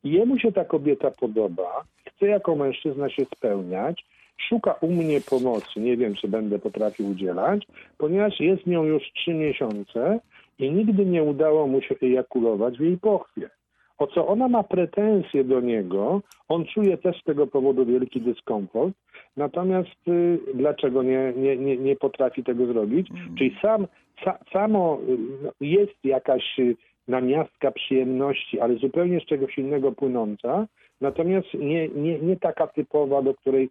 jemu 0.05 0.39
się 0.39 0.53
ta 0.53 0.65
kobieta 0.65 1.11
podoba, 1.11 1.85
chce 2.09 2.27
jako 2.27 2.57
mężczyzna 2.57 3.11
się 3.11 3.25
spełniać, 3.37 4.05
szuka 4.49 4.73
u 4.73 4.93
mnie 4.93 5.21
pomocy, 5.21 5.81
nie 5.81 5.97
wiem, 5.97 6.15
czy 6.15 6.29
będę 6.29 6.59
potrafił 6.59 7.11
udzielać, 7.11 7.67
ponieważ 7.99 8.41
jest 8.41 8.67
nią 8.67 8.85
już 8.85 9.03
trzy 9.17 9.35
miesiące 9.35 10.21
i 10.59 10.73
nigdy 10.73 11.07
nie 11.07 11.23
udało 11.23 11.67
mu 11.67 11.83
się 11.83 11.95
ejakulować 12.03 12.79
w 12.79 12.81
jej 12.81 12.99
pochwie. 12.99 13.51
O 13.99 14.07
co 14.07 14.27
ona 14.27 14.49
ma 14.49 14.63
pretensje 14.63 15.45
do 15.45 15.61
niego, 15.61 16.23
on 16.49 16.65
czuje 16.67 16.99
też 16.99 17.21
z 17.21 17.25
tego 17.25 17.47
powodu 17.47 17.87
wielki 17.87 18.21
dyskomfort, 18.21 18.95
natomiast 19.37 20.09
y, 20.09 20.39
dlaczego 20.55 21.03
nie, 21.03 21.33
nie, 21.37 21.57
nie, 21.57 21.77
nie 21.77 21.97
potrafi 21.97 22.45
tego 22.45 22.67
zrobić? 22.67 23.09
Czyli 23.39 23.57
sam, 23.63 23.87
sa, 24.25 24.39
samo 24.53 24.99
y, 25.09 25.19
no, 25.43 25.51
jest 25.61 26.05
jakaś 26.05 26.59
y, 26.59 26.77
namiastka 27.09 27.71
przyjemności, 27.71 28.61
ale 28.61 28.77
zupełnie 28.77 29.21
z 29.21 29.25
czegoś 29.25 29.59
innego 29.59 29.93
płynąca, 29.93 30.67
natomiast 31.01 31.47
nie, 31.55 31.89
nie, 31.89 32.19
nie 32.19 32.37
taka 32.37 32.67
typowa, 32.67 33.23
do 33.23 33.35
której 33.35 33.71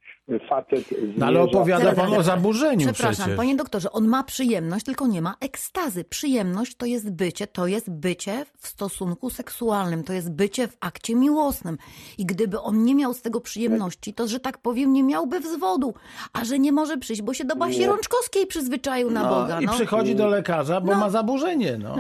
facet 0.50 0.94
No, 1.18 1.26
ale 1.26 1.40
zmierza. 1.44 1.58
opowiada 1.58 1.92
pan 1.94 2.14
o 2.14 2.24
zaburzeniu 2.24 2.80
Przepraszam, 2.94 3.14
przecież. 3.16 3.38
panie 3.38 3.56
doktorze, 3.56 3.92
on 3.92 4.08
ma 4.08 4.24
przyjemność, 4.24 4.86
tylko 4.86 5.08
nie 5.08 5.22
ma 5.22 5.36
ekstazy. 5.42 6.04
Przyjemność 6.04 6.76
to 6.76 6.86
jest 6.86 7.12
bycie, 7.14 7.48
to 7.48 7.68
jest 7.68 7.92
bycie 7.92 8.46
w 8.58 8.68
stosunku 8.68 9.30
seksualnym, 9.30 10.04
to 10.04 10.14
jest 10.14 10.32
bycie 10.32 10.68
w 10.68 10.78
akcie 10.80 11.16
miłosnym. 11.16 11.78
I 12.18 12.26
gdyby 12.26 12.60
on 12.60 12.84
nie 12.84 12.96
miał 12.96 13.14
z 13.14 13.22
tego 13.22 13.42
przyjemności, 13.42 14.14
to, 14.14 14.28
że 14.28 14.40
tak 14.40 14.58
powiem, 14.58 14.94
nie 14.94 15.04
miałby 15.04 15.40
wzwodu. 15.40 15.94
A 16.34 16.46
że 16.46 16.60
nie 16.60 16.72
może 16.72 16.98
przyjść, 16.98 17.22
bo 17.22 17.34
się 17.34 17.46
do 17.46 17.56
Basi 17.56 17.80
Nie. 17.80 17.88
Rączkowskiej 17.88 18.48
przyzwyczaił 18.48 19.12
na 19.12 19.24
No, 19.24 19.30
Boga. 19.30 19.62
I 19.62 19.66
No. 19.66 19.74
przychodzi 19.74 20.16
do 20.16 20.28
lekarza, 20.28 20.82
bo 20.82 20.92
No. 20.92 21.00
ma 21.00 21.10
zaburzenie. 21.10 21.78
No. 21.78 21.96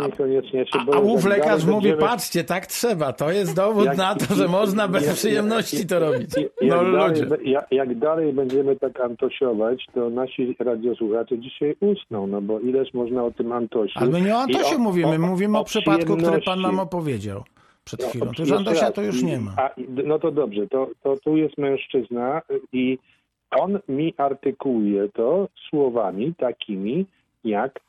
Niekoniecznie 0.00 0.66
się 0.66 0.78
A, 0.80 0.84
boję, 0.84 0.98
a 0.98 1.00
ów 1.02 1.22
dalej 1.24 1.38
lekarz 1.38 1.64
mówi, 1.64 1.72
będziemy- 1.88 1.96
patrzcie, 2.08 2.44
tak 2.44 2.66
trzeba. 2.66 3.12
To 3.12 3.30
jest 3.30 3.56
dowód 3.56 3.84
Jak- 3.84 3.96
na 3.96 4.14
to, 4.14 4.34
że 4.34 4.48
można 4.48 4.88
bez 4.88 5.06
jak- 5.06 5.14
przyjemności 5.14 5.86
to 5.86 5.98
robić. 6.00 6.30
Jak, 6.36 6.84
No 6.84 6.92
dalej, 6.92 7.08
ludzie. 7.20 7.50
jak, 7.50 7.66
jak 7.70 7.98
dalej 7.98 8.32
będziemy 8.32 8.76
tak 8.76 9.00
antosiować, 9.00 9.86
to 9.94 10.10
nasi 10.10 10.56
radiosłuchacze 10.58 11.38
dzisiaj 11.38 11.76
usną, 11.80 12.26
no 12.26 12.40
bo 12.40 12.60
ileż 12.60 12.94
można 12.94 13.24
o 13.24 13.30
tym 13.30 13.52
antosiu. 13.52 13.92
Ale 13.98 14.10
my 14.10 14.20
nie 14.20 14.34
o 14.34 14.38
Antosiu 14.38 14.78
mówimy, 14.78 15.18
mówimy 15.18 15.58
o, 15.58 15.64
przypadku, 15.64 16.16
który 16.16 16.40
pan 16.42 16.60
nam 16.60 16.78
opowiedział 16.80 17.44
przed 17.84 18.00
No, 18.02 18.08
chwilą. 18.08 18.26
To 18.26 18.42
jeszcze 18.42 18.56
Antosia 18.56 18.80
raz. 18.80 18.92
to 18.92 19.02
już 19.02 19.22
nie 19.22 19.38
ma. 19.38 19.52
A, 19.56 19.70
no 20.04 20.18
to 20.18 20.30
dobrze, 20.30 20.66
to, 20.68 20.88
to 21.02 21.16
tu 21.24 21.36
jest 21.36 21.58
mężczyzna 21.58 22.42
i 22.72 22.98
on 23.50 23.78
mi 23.88 24.14
artykułuje 24.16 25.08
to 25.08 25.48
słowami 25.70 26.34
takimi, 26.38 27.06
jak 27.44 27.80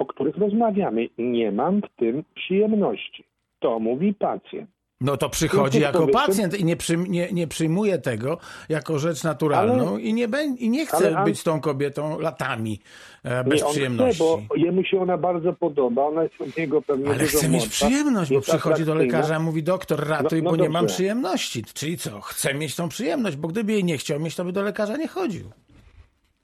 o 0.00 0.06
których 0.06 0.36
rozmawiamy. 0.36 1.08
Nie 1.18 1.52
mam 1.52 1.80
w 1.80 1.96
tym 1.96 2.24
przyjemności. 2.34 3.24
To 3.58 3.78
mówi 3.78 4.14
pacjent. 4.14 4.70
No 5.00 5.16
to 5.16 5.30
przychodzi 5.30 5.80
jako 5.80 6.06
pacjent 6.08 6.60
i 6.60 6.64
nie, 6.64 6.76
przyjm- 6.76 7.08
nie, 7.08 7.32
nie 7.32 7.46
przyjmuje 7.46 7.98
tego 7.98 8.38
jako 8.68 8.98
rzecz 8.98 9.24
naturalną 9.24 9.98
i, 9.98 10.14
nie 10.14 10.28
i 10.58 10.70
nie 10.70 10.86
chce 10.86 11.16
Ale 11.16 11.24
być 11.24 11.42
tą 11.42 11.60
kobietą 11.60 12.18
latami 12.18 12.80
e, 13.24 13.44
bez 13.44 13.64
przyjemności. 13.64 14.14
Chce, 14.14 14.24
bo 14.48 14.56
jemu 14.56 14.84
się 14.84 15.00
ona 15.02 15.18
bardzo 15.18 15.52
podoba, 15.52 16.02
ona 16.06 16.22
jest 16.22 16.40
od 16.40 16.56
niego 16.56 16.82
pewnie 16.82 17.10
Ale 17.10 17.18
chce 17.24 17.48
mieć 17.48 17.68
przyjemność, 17.68 18.32
bo 18.32 18.40
przychodzi 18.40 18.84
do 18.84 18.94
lekarza 18.94 19.36
i 19.36 19.42
mówi, 19.42 19.62
doktor 19.62 20.08
ratuj, 20.08 20.42
No- 20.42 20.50
no 20.50 20.56
bo 20.56 20.62
nie 20.62 20.70
mam 20.70 20.86
przyjemności. 20.86 21.64
Czyli 21.74 21.98
co? 21.98 22.20
Chce 22.20 22.54
mieć 22.54 22.76
tą 22.76 22.88
przyjemność, 22.88 23.36
bo 23.36 23.48
gdyby 23.48 23.72
jej 23.72 23.84
nie 23.84 23.98
chciał 23.98 24.20
mieć, 24.20 24.36
to 24.36 24.44
by 24.44 24.52
do 24.52 24.62
lekarza 24.62 24.96
nie 24.96 25.08
chodził. 25.08 25.50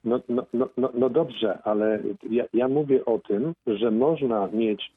No, 0.07 0.21
no, 0.29 0.47
no, 0.53 0.69
no, 0.77 0.91
no 0.95 1.11
dobrze, 1.11 1.59
ale 1.65 2.03
ja, 2.31 2.45
ja 2.55 2.69
mówię 2.69 3.05
o 3.05 3.19
tym, 3.19 3.55
że 3.67 3.91
można 3.91 4.49
mieć. 4.53 4.93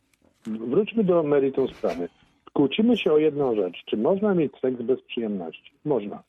Wróćmy 0.45 1.03
do 1.03 1.23
meritum 1.23 1.67
sprawy. 1.67 2.09
Kłócimy 2.53 2.97
się 2.97 3.13
o 3.13 3.17
jedną 3.17 3.55
rzecz. 3.55 3.83
Czy 3.85 3.97
można 3.97 4.33
mieć 4.35 4.51
seks 4.61 4.81
bez 4.81 5.01
przyjemności? 5.01 5.71
Można. 5.85 6.23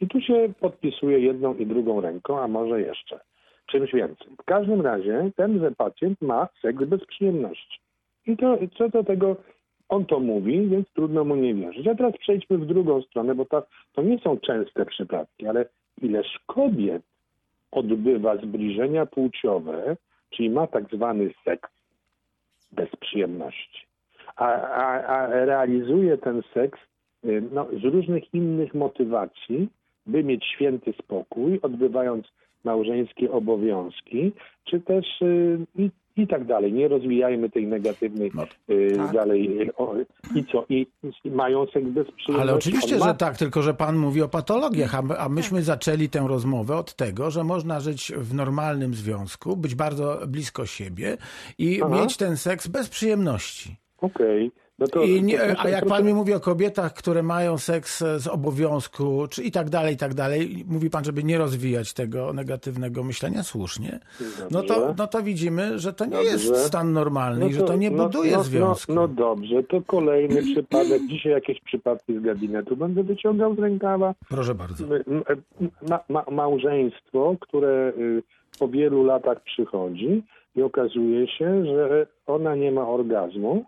I 0.00 0.08
tu 0.08 0.20
się 0.20 0.48
podpisuje 0.60 1.18
jedną 1.18 1.54
i 1.54 1.66
drugą 1.66 2.00
ręką, 2.00 2.40
a 2.40 2.48
może 2.48 2.80
jeszcze 2.80 3.20
czymś 3.66 3.92
więcej. 3.92 4.26
W 4.42 4.44
każdym 4.44 4.80
razie 4.80 5.30
tenże 5.36 5.70
pacjent 5.70 6.22
ma 6.22 6.48
seks 6.62 6.84
bez 6.84 7.06
przyjemności. 7.06 7.80
I 8.26 8.36
to 8.36 8.58
co 8.78 8.88
do 8.88 9.04
tego 9.04 9.36
on 9.88 10.04
to 10.04 10.20
mówi, 10.20 10.68
więc 10.68 10.88
trudno 10.94 11.24
mu 11.24 11.36
nie 11.36 11.54
wierzyć. 11.54 11.86
A 11.86 11.94
teraz 11.94 12.12
przejdźmy 12.18 12.58
w 12.58 12.66
drugą 12.66 13.02
stronę, 13.02 13.34
bo 13.34 13.44
to, 13.44 13.66
to 13.92 14.02
nie 14.02 14.18
są 14.18 14.38
częste 14.38 14.86
przypadki, 14.86 15.46
ale 15.46 15.66
ileż 16.02 16.26
kobiet 16.46 17.02
odbywa 17.76 18.36
zbliżenia 18.36 19.06
płciowe, 19.06 19.96
czyli 20.30 20.50
ma 20.50 20.66
tak 20.66 20.84
zwany 20.92 21.30
seks 21.44 21.70
bez 22.72 22.90
przyjemności, 23.00 23.86
a, 24.36 24.46
a, 24.62 25.06
a 25.06 25.26
realizuje 25.26 26.18
ten 26.18 26.42
seks 26.54 26.80
y, 27.24 27.42
no, 27.52 27.66
z 27.82 27.84
różnych 27.84 28.34
innych 28.34 28.74
motywacji, 28.74 29.68
by 30.06 30.24
mieć 30.24 30.44
święty 30.44 30.92
spokój, 31.02 31.60
odbywając 31.62 32.26
małżeńskie 32.64 33.32
obowiązki, 33.32 34.32
czy 34.64 34.80
też 34.80 35.22
y, 35.22 35.58
i, 36.16 36.26
tak 36.26 36.44
dalej. 36.44 36.72
Nie 36.72 36.88
rozwijajmy 36.88 37.50
tej 37.50 37.66
negatywnej 37.66 38.30
No, 38.34 38.44
y, 38.74 38.92
tak. 38.96 39.12
dalej. 39.12 39.70
O, 39.76 39.94
I 40.34 40.44
co? 40.44 40.64
I, 40.68 40.86
I 41.24 41.30
mają 41.30 41.66
seks 41.66 41.86
bez 41.88 42.06
przyjemności? 42.06 42.32
Ale 42.42 42.54
oczywiście, 42.54 42.98
ma- 42.98 43.06
że 43.06 43.14
tak, 43.14 43.36
tylko 43.36 43.62
że 43.62 43.74
pan 43.74 43.96
mówi 43.96 44.22
o 44.22 44.28
patologiach, 44.28 44.94
a, 44.94 45.02
my, 45.02 45.18
a 45.18 45.28
myśmy 45.28 45.62
zaczęli 45.62 46.08
tę 46.08 46.24
rozmowę 46.28 46.76
od 46.76 46.94
tego, 46.94 47.30
że 47.30 47.44
można 47.44 47.80
żyć 47.80 48.12
w 48.16 48.34
normalnym 48.34 48.94
związku, 48.94 49.56
być 49.56 49.74
bardzo 49.74 50.18
blisko 50.28 50.66
siebie 50.66 51.16
i 51.58 51.82
Aha. 51.82 51.94
mieć 51.94 52.16
ten 52.16 52.36
seks 52.36 52.66
bez 52.68 52.88
przyjemności. 52.88 53.76
Okej. 54.00 54.50
No 54.78 54.86
to, 54.86 55.02
I 55.02 55.22
nie, 55.22 55.38
to 55.38 55.60
a 55.60 55.68
jak 55.68 55.86
pan 55.86 56.04
mi 56.04 56.14
mówi 56.14 56.34
o 56.34 56.40
kobietach, 56.40 56.94
które 56.94 57.22
mają 57.22 57.58
seks 57.58 58.02
e, 58.02 58.20
z 58.20 58.26
obowiązku, 58.26 59.26
czy 59.30 59.42
i 59.42 59.50
tak 59.50 59.70
dalej, 59.70 59.94
i 59.94 59.96
tak 59.96 60.14
dalej, 60.14 60.64
mówi 60.68 60.90
pan, 60.90 61.04
żeby 61.04 61.24
nie 61.24 61.38
rozwijać 61.38 61.92
tego 61.92 62.32
negatywnego 62.32 63.04
myślenia 63.04 63.42
słusznie, 63.42 64.00
no 64.50 64.62
to, 64.62 64.94
no 64.98 65.06
to 65.06 65.22
widzimy, 65.22 65.78
że 65.78 65.92
to 65.92 66.04
nie 66.04 66.10
Dobrze. 66.10 66.30
jest 66.30 66.56
stan 66.56 66.92
normalny 66.92 67.48
i 67.48 67.52
że 67.52 67.62
to 67.62 67.76
nie 67.76 67.90
buduje 67.90 68.32
no, 68.32 68.42
związku. 68.42 68.94
No, 68.94 69.00
no 69.00 69.08
dobrze, 69.08 69.62
to 69.62 69.82
kolejny 69.82 70.42
przypadek. 70.42 71.02
Dzisiaj 71.08 71.32
jakieś 71.32 71.60
przypadki 71.60 72.18
z 72.18 72.22
gabinetu 72.22 72.76
będę 72.76 73.02
wyciągał 73.02 73.54
z 73.54 73.58
rękawa. 73.58 74.14
Proszę 74.28 74.54
bardzo. 74.54 74.84
Ma, 75.88 76.00
ma, 76.08 76.24
małżeństwo, 76.30 77.36
które 77.40 77.92
y, 77.98 78.22
po 78.58 78.68
wielu 78.68 79.04
latach 79.04 79.42
przychodzi 79.42 80.22
i 80.56 80.62
okazuje 80.62 81.28
się, 81.28 81.64
że 81.64 82.06
ona 82.26 82.54
nie 82.54 82.72
ma 82.72 82.88
orgazmu 82.88 83.64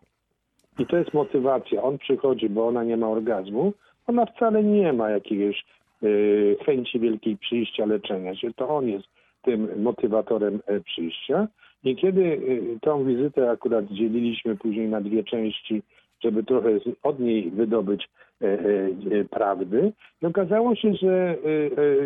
i 0.78 0.86
to 0.86 0.96
jest 0.96 1.14
motywacja. 1.14 1.82
On 1.82 1.98
przychodzi, 1.98 2.48
bo 2.48 2.66
ona 2.66 2.84
nie 2.84 2.96
ma 2.96 3.08
orgazmu. 3.08 3.72
Ona 4.06 4.26
wcale 4.26 4.62
nie 4.62 4.92
ma 4.92 5.10
jakiegoś 5.10 5.64
y, 6.02 6.56
chęci 6.66 7.00
wielkiej 7.00 7.36
przyjścia, 7.36 7.86
leczenia 7.86 8.36
się. 8.36 8.54
To 8.54 8.68
on 8.68 8.88
jest 8.88 9.06
tym 9.42 9.82
motywatorem 9.82 10.60
e, 10.66 10.80
przyjścia. 10.80 11.48
I 11.84 11.96
kiedy 11.96 12.22
y, 12.22 12.78
tą 12.80 13.04
wizytę 13.04 13.50
akurat 13.50 13.84
dzieliliśmy 13.84 14.56
później 14.56 14.88
na 14.88 15.00
dwie 15.00 15.24
części, 15.24 15.82
żeby 16.20 16.44
trochę 16.44 16.68
od 17.02 17.20
niej 17.20 17.50
wydobyć 17.50 18.08
e, 18.42 18.46
e, 18.46 19.24
prawdy, 19.30 19.92
okazało 20.22 20.74
się, 20.74 20.94
że 20.94 21.08
e, 21.08 21.36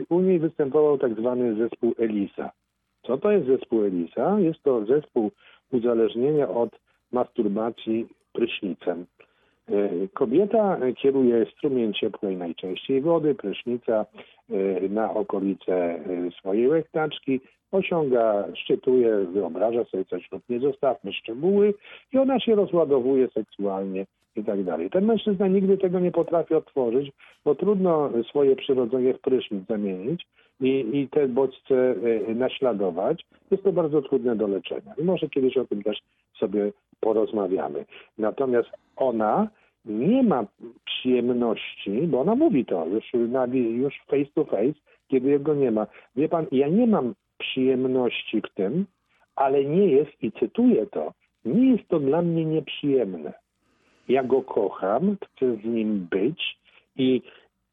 u 0.08 0.20
niej 0.20 0.38
występował 0.38 0.98
tak 0.98 1.14
zwany 1.14 1.54
zespół 1.54 1.94
ELISA. 1.98 2.50
Co 3.06 3.18
to 3.18 3.30
jest 3.30 3.46
zespół 3.46 3.84
ELISA? 3.84 4.40
Jest 4.40 4.62
to 4.62 4.84
zespół 4.84 5.30
uzależnienia 5.72 6.48
od 6.48 6.70
masturbacji 7.12 8.06
prysznicem. 8.32 9.06
E, 9.68 10.08
Kobieta 10.14 10.78
kieruje 10.96 11.46
strumień 11.46 11.92
ciepłej 11.92 12.36
najczęściej 12.36 13.00
wody, 13.00 13.34
prysznica 13.34 14.06
e, 14.50 14.88
na 14.88 15.14
okolice 15.14 15.74
e, 15.74 16.30
swojej 16.38 16.68
łechtaczki, 16.68 17.40
osiąga, 17.72 18.44
szczytuje, 18.54 19.26
wyobraża 19.32 19.84
sobie 19.84 20.04
coś 20.04 20.32
lub 20.32 20.42
nie 20.48 20.60
zostawmy 20.60 21.12
szczegóły 21.12 21.74
i 22.12 22.18
ona 22.18 22.40
się 22.40 22.54
rozładowuje 22.54 23.28
seksualnie 23.28 24.06
i 24.36 24.44
tak 24.44 24.64
dalej. 24.64 24.90
Ten 24.90 25.04
mężczyzna 25.04 25.48
nigdy 25.48 25.78
tego 25.78 26.00
nie 26.00 26.12
potrafi 26.12 26.54
otworzyć, 26.54 27.12
bo 27.44 27.54
trudno 27.54 28.10
swoje 28.28 28.56
przyrodzenie 28.56 29.14
w 29.14 29.20
prysznic 29.20 29.66
zamienić 29.68 30.26
i, 30.60 30.86
i 30.92 31.08
te 31.08 31.28
bodźce 31.28 31.94
e, 32.28 32.34
naśladować. 32.34 33.24
Jest 33.50 33.62
to 33.62 33.72
bardzo 33.72 34.02
trudne 34.02 34.36
do 34.36 34.46
leczenia. 34.46 34.94
I 34.98 35.04
może 35.04 35.28
kiedyś 35.28 35.56
o 35.56 35.64
tym 35.64 35.82
też 35.82 35.98
sobie 36.38 36.72
porozmawiamy. 37.00 37.84
Natomiast 38.18 38.70
ona 38.96 39.48
nie 39.84 40.22
ma 40.22 40.46
przyjemności, 40.84 42.02
bo 42.06 42.20
ona 42.20 42.34
mówi 42.34 42.64
to 42.64 42.86
już, 42.86 43.12
na, 43.30 43.46
już 43.46 43.94
face 44.06 44.30
to 44.34 44.44
face, 44.44 44.78
kiedy 45.08 45.30
jego 45.30 45.54
nie 45.54 45.70
ma. 45.70 45.86
Wie 46.16 46.28
pan, 46.28 46.46
ja 46.52 46.68
nie 46.68 46.86
mam 46.86 47.14
przyjemności 47.38 48.40
w 48.40 48.54
tym, 48.54 48.86
ale 49.36 49.64
nie 49.64 49.86
jest, 49.86 50.22
i 50.22 50.32
cytuję 50.32 50.86
to, 50.86 51.12
nie 51.44 51.70
jest 51.70 51.88
to 51.88 52.00
dla 52.00 52.22
mnie 52.22 52.44
nieprzyjemne. 52.44 53.32
Ja 54.08 54.24
go 54.24 54.42
kocham, 54.42 55.16
chcę 55.16 55.56
z 55.56 55.64
nim 55.64 56.06
być 56.10 56.58
i, 56.96 57.22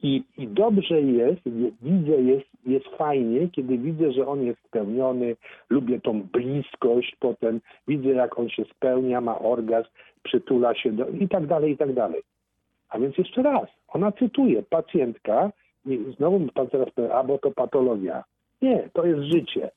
i, 0.04 0.24
i 0.38 0.48
dobrze 0.48 1.02
jest, 1.02 1.42
widzę, 1.82 2.22
jest, 2.22 2.49
jest 2.66 2.86
fajnie, 2.98 3.50
kiedy 3.50 3.78
widzę, 3.78 4.12
że 4.12 4.28
on 4.28 4.44
jest 4.44 4.60
spełniony, 4.68 5.36
lubię 5.70 6.00
tą 6.02 6.22
bliskość, 6.24 7.16
potem 7.20 7.62
widzę, 7.88 8.10
jak 8.10 8.40
on 8.40 8.50
się 8.50 8.64
spełnia, 8.76 9.22
ma 9.22 9.40
orgazm, 9.40 9.88
przytula 10.24 10.76
się 10.76 10.92
do, 10.92 11.08
i 11.08 11.28
tak 11.30 11.48
dalej, 11.48 11.72
i 11.74 11.78
tak 11.78 11.94
dalej. 11.94 12.22
A 12.90 13.00
więc 13.00 13.18
jeszcze 13.18 13.44
raz, 13.44 13.68
ona 13.88 14.12
cytuje, 14.12 14.64
pacjentka, 14.64 15.52
i 15.86 16.00
znowu 16.18 16.40
pan 16.54 16.68
teraz 16.68 16.90
powie, 16.96 17.14
a 17.16 17.24
bo 17.24 17.38
to 17.38 17.52
patologia. 17.52 18.24
Nie, 18.62 18.90
to 18.94 19.06
jest 19.06 19.22
życie. 19.22 19.72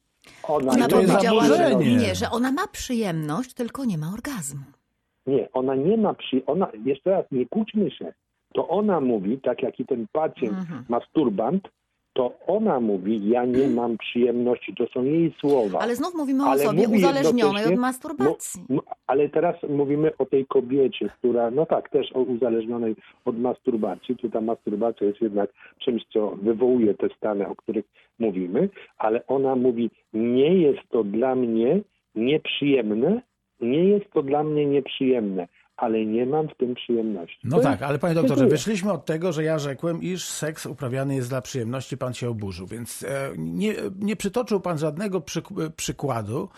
Ona, 0.49 0.72
Ona 0.72 0.89
powiedziała, 0.89 1.45
że, 1.45 1.74
nie, 1.74 2.14
że 2.14 2.30
ona 2.33 2.53
ma 2.53 2.66
przyjemność, 2.72 3.55
tylko 3.55 3.85
nie 3.85 3.99
ma 3.99 4.07
orgazmu. 4.14 4.61
Nie, 5.26 5.49
ona 5.53 5.74
nie 5.74 5.97
ma 5.97 6.14
przy... 6.14 6.43
Ona, 6.47 6.68
jeszcze 6.85 7.11
raz, 7.11 7.24
nie 7.33 7.47
kłóćmy 7.47 7.91
się. 7.91 8.12
To 8.55 8.68
ona 8.68 9.01
mówi, 9.01 9.39
tak 9.39 9.62
jak 9.62 9.80
i 9.80 9.87
ten 9.87 10.07
pacjent 10.12 10.59
Mhm. 10.59 10.85
masturbant, 10.89 11.68
to 12.13 12.33
ona 12.47 12.81
mówi, 12.81 13.29
ja 13.29 13.45
nie 13.45 13.69
mam 13.81 13.99
przyjemności. 13.99 14.75
To 14.75 14.87
są 14.87 15.05
jej 15.05 15.35
słowa. 15.41 15.79
Ale 15.79 15.97
znów 15.97 16.15
mówimy 16.15 16.45
o 16.45 16.47
Ale 16.47 16.63
osobie 16.63 16.89
mówi 16.89 16.99
uzależnionej 16.99 17.65
od 17.65 17.77
masturbacji. 17.77 18.63
No, 18.69 18.83
ale 19.07 19.29
teraz 19.29 19.57
mówimy 19.69 20.17
o 20.19 20.27
tej 20.27 20.47
kobiecie, 20.47 21.09
która, 21.19 21.51
no 21.51 21.67
tak, 21.67 21.91
też 21.91 22.13
o 22.13 22.21
uzależnionej 22.21 22.97
od 23.25 23.39
masturbacji. 23.39 24.17
Tu 24.17 24.31
ta 24.31 24.41
masturbacja 24.41 25.07
jest 25.07 25.21
jednak 25.21 25.51
czymś, 25.79 26.03
co 26.13 26.37
wywołuje 26.43 26.95
te 26.95 27.09
stany, 27.17 27.49
o 27.49 27.57
których 27.57 27.85
mówimy, 28.19 28.69
ale 28.99 29.27
ona 29.27 29.57
mówi, 29.57 29.91
nie 30.13 30.55
jest 30.55 30.89
to 30.91 31.05
dla 31.05 31.35
mnie 31.35 31.81
nieprzyjemne, 32.15 33.23
nie 33.61 33.85
jest 33.85 34.11
to 34.13 34.23
dla 34.23 34.45
mnie 34.45 34.67
nieprzyjemne, 34.67 35.49
ale 35.77 36.07
nie 36.07 36.27
mam 36.27 36.49
w 36.49 36.55
tym 36.57 36.75
przyjemności. 36.75 37.39
No 37.45 37.57
To 37.57 37.62
tak, 37.62 37.73
jest- 37.73 37.83
ale 37.83 37.99
panie 37.99 38.14
doktorze, 38.14 38.47
wyszliśmy 38.47 38.93
od 38.93 39.05
tego, 39.07 39.33
że 39.33 39.45
ja 39.45 39.59
rzekłem, 39.59 40.03
iż 40.03 40.25
seks 40.25 40.66
uprawiany 40.66 41.14
jest 41.14 41.29
dla 41.29 41.43
przyjemności, 41.43 41.97
pan 41.99 42.14
się 42.14 42.29
oburzył, 42.29 42.66
więc 42.66 43.03
e, 43.03 43.31
nie, 43.39 43.75
nie 43.99 44.16
przytoczył 44.16 44.61
pan 44.61 44.79
żadnego 44.79 45.20
przyk- 45.20 45.70
przykładu 45.77 46.49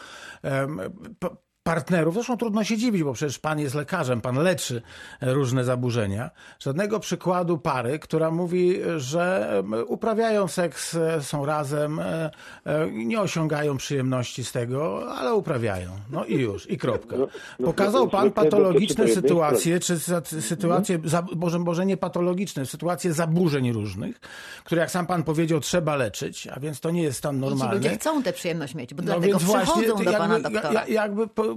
em, 0.42 0.80
p- 1.18 1.28
partnerów, 1.68 2.14
zresztą 2.14 2.36
trudno 2.36 2.64
się 2.64 2.76
dziwić, 2.76 3.02
bo 3.02 3.12
przecież 3.12 3.38
pan 3.38 3.58
jest 3.60 3.74
lekarzem, 3.74 4.20
pan 4.20 4.36
leczy 4.36 4.82
e, 5.20 5.32
różne 5.34 5.64
zaburzenia, 5.64 6.30
żadnego 6.60 7.00
przykładu 7.00 7.58
pary, 7.58 7.98
która 7.98 8.30
mówi, 8.30 8.78
że 8.96 9.50
uprawiają 9.86 10.48
seks, 10.48 10.94
e, 10.94 11.22
są 11.22 11.46
razem, 11.46 12.00
e, 12.00 12.30
e, 12.64 12.90
nie 12.92 13.20
osiągają 13.20 13.76
przyjemności 13.76 14.44
z 14.44 14.52
tego, 14.52 15.12
ale 15.14 15.34
uprawiają. 15.34 15.90
No 16.10 16.24
i 16.24 16.34
już, 16.34 16.70
i 16.70 16.78
kropka. 16.78 17.16
No, 17.16 17.28
no, 17.58 17.66
Pokazał 17.66 18.08
pan 18.08 18.30
patologiczne 18.30 19.08
sytuacje, 19.08 19.80
czy 19.80 19.98
sytuacje, 20.40 20.98
może, 21.36 21.58
może 21.58 21.86
nie 21.86 21.96
patologiczne, 21.96 22.66
sytuacje 22.66 23.12
zaburzeń 23.12 23.72
różnych, 23.72 24.20
które 24.64 24.80
jak 24.80 24.90
sam 24.90 25.06
pan 25.06 25.22
powiedział, 25.22 25.60
trzeba 25.60 25.96
leczyć, 25.96 26.46
a 26.46 26.60
więc 26.60 26.80
to 26.80 26.90
nie 26.90 27.02
jest 27.02 27.18
stan 27.18 27.36
I 27.36 27.38
ci 27.38 27.44
normalny. 27.48 27.74
ludzie 27.74 27.90
chcą 27.90 28.22
tę 28.22 28.32
przyjemność 28.32 28.74
mieć, 28.74 28.94
bo 28.94 29.02
No 29.02 29.06
dlatego 29.06 29.38
więc 29.38 29.42
właśnie, 29.42 29.82
przychodzą 29.82 30.04
do 30.04 30.10
jakby, 30.10 30.18
pana 30.28 30.40
doktora. 30.40 30.86
jakby 30.86 31.28
po, 31.28 31.53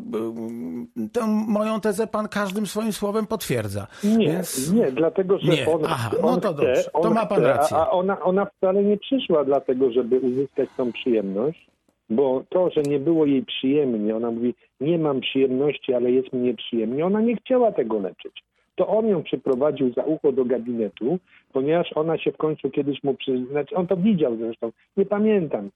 tę 1.13 1.27
moją 1.47 1.81
tezę 1.81 2.07
pan 2.07 2.27
każdym 2.27 2.67
swoim 2.67 2.93
słowem 2.93 3.27
potwierdza. 3.27 3.87
Nie, 4.03 4.27
Więc... 4.27 4.73
nie, 4.73 4.91
dlatego 4.91 5.39
że 5.39 5.51
Nie. 5.51 5.67
on, 5.67 5.81
Aha, 5.85 6.09
on 6.23 6.35
no 6.35 6.41
to 6.41 6.53
chce, 6.53 6.65
dobrze. 6.65 6.83
To 7.01 7.09
ma 7.09 7.25
pan 7.25 7.39
chce, 7.39 7.47
rację. 7.47 7.77
A 7.77 7.91
ona, 7.91 8.19
ona 8.21 8.45
wcale 8.45 8.83
nie 8.83 8.97
przyszła 8.97 9.45
dlatego, 9.45 9.91
żeby 9.91 10.19
uzyskać 10.19 10.69
tą 10.77 10.91
przyjemność, 10.91 11.67
bo 12.09 12.43
to, 12.49 12.69
że 12.69 12.81
nie 12.81 12.99
było 12.99 13.25
jej 13.25 13.45
przyjemnie, 13.45 14.15
ona 14.15 14.31
mówi, 14.31 14.53
nie 14.81 14.97
mam 14.99 15.21
przyjemności, 15.21 15.93
ale 15.93 16.11
jest 16.11 16.33
mi 16.33 16.39
nieprzyjemnie, 16.39 17.05
ona 17.05 17.21
nie 17.21 17.35
chciała 17.35 17.71
tego 17.71 17.99
leczyć. 17.99 18.43
To 18.77 18.87
on 18.87 19.07
ją 19.07 19.23
przyprowadził 19.23 19.93
za 19.93 20.03
ucho 20.03 20.31
do 20.31 20.45
gabinetu, 20.45 21.19
ponieważ 21.53 21.93
ona 21.95 22.17
się 22.17 22.31
w 22.31 22.37
końcu 22.37 22.69
kiedyś 22.69 23.03
mu 23.03 23.13
przy... 23.13 23.45
Znaczy 23.45 23.75
on 23.75 23.87
to 23.87 23.97
widział 23.97 24.37
zresztą, 24.37 24.71
nie 24.97 25.05
pamiętam 25.05 25.69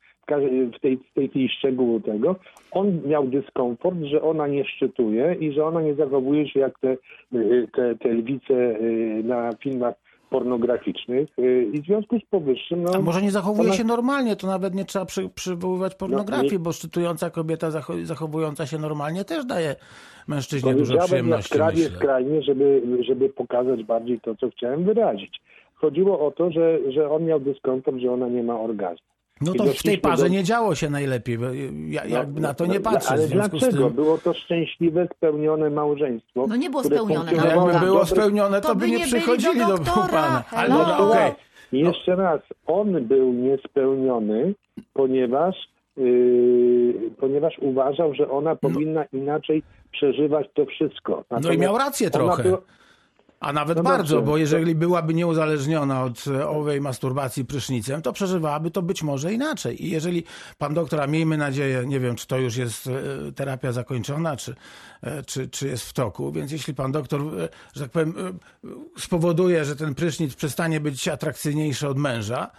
w, 0.75 0.79
tej, 0.79 0.97
tej 1.13 1.29
chwili 1.29 1.49
szczegółu 1.49 1.99
tego. 1.99 2.35
On 2.71 3.01
miał 3.05 3.27
dyskomfort, 3.27 3.97
że 4.01 4.21
ona 4.21 4.47
nie 4.47 4.65
szczytuje 4.65 5.35
i 5.39 5.51
że 5.51 5.65
ona 5.65 5.81
nie 5.81 5.95
zachowuje 5.95 6.47
się 6.47 6.59
jak 6.59 6.79
te, 6.79 6.97
y, 7.33 7.67
te, 7.73 7.95
te 7.95 8.09
lwice 8.09 8.53
y, 8.53 9.21
na 9.23 9.49
filmach 9.59 9.95
pornograficznych 10.31 11.29
y, 11.39 11.69
i 11.73 11.81
w 11.81 11.85
związku 11.85 12.19
z 12.19 12.25
powyższym... 12.29 12.83
No, 12.83 12.91
A 12.95 12.99
może 12.99 13.21
nie 13.21 13.31
zachowuje 13.31 13.69
ona- 13.69 13.77
się 13.77 13.83
normalnie, 13.83 14.35
to 14.35 14.47
nawet 14.47 14.75
nie 14.75 14.85
trzeba 14.85 15.05
przy, 15.05 15.29
przywoływać 15.29 15.95
pornografii, 15.95 16.51
nie- 16.51 16.59
bo 16.59 16.71
szczytująca 16.71 17.29
kobieta 17.29 17.69
zacho- 17.69 18.03
zachowująca 18.05 18.65
się 18.65 18.77
normalnie 18.77 19.25
też 19.25 19.45
daje 19.45 19.75
mężczyźnie 20.27 20.73
dużo 20.75 20.97
przyjemności, 20.97 21.59
myślę. 21.59 21.89
skrajnie, 21.97 22.41
żeby, 22.41 22.81
żeby 23.01 23.29
pokazać 23.29 23.83
bardziej 23.83 24.19
to, 24.19 24.35
co 24.35 24.49
chciałem 24.49 24.83
wyrazić. 24.83 25.41
Chodziło 25.75 26.27
o 26.27 26.31
to, 26.31 26.51
że, 26.51 26.79
że 26.91 27.09
on 27.11 27.25
miał 27.25 27.39
dyskomfort, 27.39 27.97
że 27.97 28.11
ona 28.11 28.27
nie 28.27 28.43
ma 28.43 28.59
orgazmu. 28.59 29.10
No 29.41 29.53
to 29.53 29.63
w 29.65 29.83
tej 29.83 29.97
parze 29.97 30.23
do- 30.23 30.27
nie 30.29 30.43
działo 30.43 30.75
się 30.75 30.89
najlepiej, 30.89 31.37
bo 31.37 31.45
ja, 31.87 32.01
No, 32.03 32.09
jakby 32.17 32.41
na 32.41 32.53
to 32.53 32.65
no, 32.65 32.73
nie 32.73 32.79
patrzę. 32.79 33.09
Ale 33.09 33.27
dlaczego? 33.27 33.85
tym, 33.85 33.93
Było 33.93 34.17
to 34.17 34.33
szczęśliwe, 34.33 35.07
spełnione 35.17 35.69
małżeństwo. 35.69 36.45
No 36.49 36.55
nie 36.55 36.69
było 36.69 36.83
spełnione, 36.83 37.25
no 37.25 37.31
funkcjonowało 37.31 37.69
jakby 37.71 37.85
było 37.85 38.05
spełnione, 38.05 38.61
to, 38.61 38.67
To 38.67 38.75
by 38.75 38.87
nie 38.89 38.97
nie 38.97 39.05
przychodzili 39.05 39.59
do 39.59 39.67
do, 39.67 39.77
doktora. 39.77 40.07
pana. 40.07 40.43
Ale 40.51 40.69
no, 40.69 41.09
okej. 41.09 41.31
I 41.73 41.79
Jeszcze 41.79 42.15
raz, 42.15 42.41
on 42.67 43.05
był 43.07 43.33
niespełniony, 43.33 44.53
ponieważ, 44.93 45.55
yy, 45.97 46.93
ponieważ 47.19 47.59
uważał, 47.59 48.13
że 48.13 48.29
ona 48.31 48.55
powinna 48.55 49.05
inaczej 49.13 49.63
przeżywać 49.91 50.47
to 50.53 50.65
wszystko. 50.65 51.11
No 51.11 51.17
i 51.19 51.25
Natomiast 51.41 51.59
miał 51.61 51.77
rację 51.77 52.09
trochę. 52.09 52.43
była- 52.43 52.61
A 53.41 53.53
nawet 53.53 53.77
No 53.77 53.83
bardzo, 53.83 54.15
dobrze. 54.15 54.31
bo 54.31 54.37
jeżeli 54.37 54.75
byłaby 54.75 55.13
nieuzależniona 55.13 56.03
od 56.03 56.25
e, 56.27 56.47
owej 56.47 56.81
masturbacji 56.81 57.45
prysznicem, 57.45 58.01
to 58.01 58.13
przeżywałaby 58.13 58.71
to 58.71 58.81
być 58.81 59.03
może 59.03 59.33
inaczej. 59.33 59.85
I 59.85 59.89
jeżeli 59.89 60.23
pan 60.57 60.73
doktor, 60.73 61.01
a 61.01 61.07
miejmy 61.07 61.37
nadzieję, 61.37 61.83
nie 61.85 61.99
wiem, 61.99 62.15
czy 62.15 62.27
to 62.27 62.37
już 62.37 62.57
jest 62.57 62.87
e, 62.87 62.91
terapia 63.31 63.71
zakończona, 63.71 64.35
czy, 64.37 64.55
e, 65.01 65.23
czy, 65.23 65.49
czy 65.49 65.67
jest 65.67 65.89
w 65.89 65.93
toku, 65.93 66.31
więc 66.31 66.51
jeśli 66.51 66.73
pan 66.73 66.91
doktor, 66.91 67.21
że 67.73 67.83
tak 67.83 67.91
powiem, 67.91 68.13
spowoduje, 68.97 69.65
że 69.65 69.75
ten 69.75 69.95
prysznic 69.95 70.35
przestanie 70.35 70.79
być 70.79 71.07
atrakcyjniejszy 71.07 71.87
od 71.87 71.97
męża, 71.97 72.51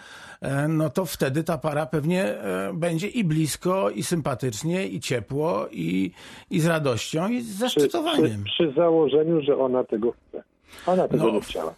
no 0.69 0.91
to 0.91 1.05
wtedy 1.05 1.45
ta 1.45 1.59
para 1.59 1.87
pewnie 1.87 2.35
będzie 2.75 3.09
i 3.09 3.25
blisko, 3.25 3.91
i 3.91 4.03
sympatycznie, 4.03 4.87
i 4.87 5.01
ciepło, 5.01 5.69
i, 5.71 6.11
i 6.51 6.61
z 6.61 6.67
radością, 6.67 7.29
i 7.29 7.41
z 7.41 7.45
przy, 7.45 7.55
przy, 7.55 7.59
zaszczytowaniem. 7.59 8.45
przy 8.45 8.73
założeniu, 8.77 9.43
że 9.43 9.57
ona 9.57 9.85
tego 9.85 10.13
chce. 10.13 10.52
Ona 10.87 11.09
tego 11.09 11.25
No, 11.25 11.31
nie 11.31 11.41
chciała. 11.41 11.75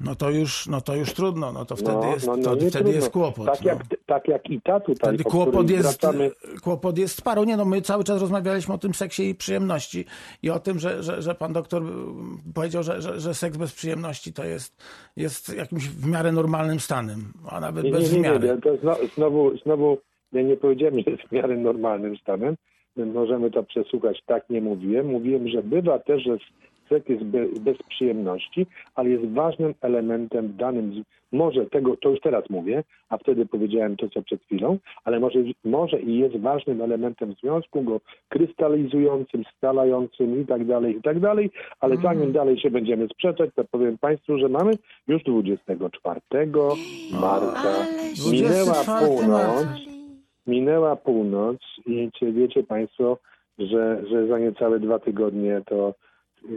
No 0.00 0.14
to 0.14 0.30
już, 0.30 0.66
no 0.66 0.80
to 0.80 0.96
już 0.96 1.12
trudno, 1.12 1.52
no 1.52 1.64
to 1.64 1.76
wtedy 1.76 1.92
No, 1.92 2.14
jest, 2.14 2.26
no, 2.26 2.36
no, 2.36 2.42
to 2.42 2.54
nie 2.54 2.60
wtedy 2.60 2.70
trudno. 2.70 2.92
jest 2.92 3.10
kłopot. 3.10 3.46
Tak, 3.46 3.62
no. 3.64 3.70
jak, 3.70 3.82
tak 4.06 4.28
jak 4.28 4.50
i 4.50 4.60
ta 4.60 4.80
tutaj, 4.80 5.14
Wtedy 5.14 5.24
kłopot 5.24 5.70
jest, 5.70 5.82
zwracamy... 5.88 6.30
kłopot 6.62 6.98
jest 6.98 7.16
sparo. 7.16 7.44
Nie 7.44 7.56
no, 7.56 7.64
my 7.64 7.80
cały 7.82 8.04
czas 8.04 8.20
rozmawialiśmy 8.20 8.74
o 8.74 8.78
tym 8.78 8.94
seksie 8.94 9.28
i 9.30 9.34
przyjemności 9.34 10.04
i 10.42 10.50
o 10.50 10.58
tym, 10.58 10.78
że, 10.78 11.02
że, 11.02 11.22
że 11.22 11.34
pan 11.34 11.52
doktor 11.52 11.82
mm, 11.82 12.38
powiedział, 12.54 12.82
że, 12.82 13.02
że, 13.02 13.20
że 13.20 13.34
seks 13.34 13.56
bez 13.56 13.72
przyjemności 13.72 14.32
to 14.32 14.44
jest, 14.44 14.84
jest 15.16 15.56
jakimś 15.56 15.88
w 15.88 16.06
miarę 16.06 16.32
normalnym 16.32 16.80
stanem, 16.80 17.32
a 17.48 17.60
nawet 17.60 17.84
Nie, 17.84 17.90
nie, 17.90 17.96
bez 17.96 18.12
nie, 18.12 18.20
miary. 18.20 18.48
nie, 18.48 18.60
to 18.60 18.76
znowu, 18.76 19.06
znowu, 19.14 19.58
znowu 19.58 19.98
ja 20.32 20.42
nie 20.42 20.56
powiedziałem, 20.56 20.94
że 21.00 21.10
jest 21.10 21.22
w 21.22 21.32
miarę 21.32 21.56
normalnym 21.56 22.16
stanem. 22.16 22.56
My 22.96 23.06
Możemy 23.06 23.50
to 23.50 23.62
przesłuchać, 23.62 24.22
tak 24.26 24.50
nie 24.50 24.60
mówiłem. 24.60 25.06
Mówiłem, 25.06 25.48
że 25.48 25.62
bywa 25.62 25.98
też, 25.98 26.22
że 26.22 26.36
seks 26.88 27.08
jest 27.08 27.24
be, 27.24 27.46
bez 27.60 27.78
przyjemności, 27.88 28.66
ale 28.94 29.10
jest 29.10 29.32
ważnym 29.32 29.74
elementem 29.80 30.48
w 30.48 30.56
danym, 30.56 31.04
może 31.32 31.66
tego, 31.66 31.96
to 31.96 32.10
już 32.10 32.20
teraz 32.20 32.50
mówię, 32.50 32.84
a 33.08 33.18
wtedy 33.18 33.46
powiedziałem 33.46 33.96
to, 33.96 34.08
co 34.08 34.22
przed 34.22 34.42
chwilą, 34.42 34.78
ale 35.04 35.20
może, 35.20 35.38
może 35.64 36.00
i 36.00 36.18
jest 36.18 36.36
ważnym 36.36 36.82
elementem 36.82 37.34
związku, 37.40 37.82
go 37.82 38.00
krystalizującym, 38.28 39.44
scalającym 39.56 40.42
i 40.42 40.46
tak 40.46 40.66
dalej, 40.66 40.96
i 40.96 41.02
tak 41.02 41.20
dalej, 41.20 41.50
ale 41.80 41.96
zanim 41.96 42.32
dalej 42.32 42.60
się 42.60 42.70
będziemy 42.70 43.08
sprzeczać, 43.08 43.50
to 43.54 43.64
powiem 43.64 43.98
Państwu, 43.98 44.38
że 44.38 44.48
mamy 44.48 44.72
już 45.08 45.22
24 45.22 46.20
marca. 47.20 47.68
Ale 47.68 47.86
Minęła 48.32 48.64
24 48.64 49.06
północ, 49.06 49.66
minęła 50.46 50.96
północ 50.96 51.58
i 51.86 52.10
wiecie 52.32 52.62
Państwo, 52.62 53.18
że, 53.58 54.02
że 54.10 54.26
za 54.26 54.38
niecałe 54.38 54.80
dwa 54.80 54.98
tygodnie 54.98 55.62
to 55.66 55.94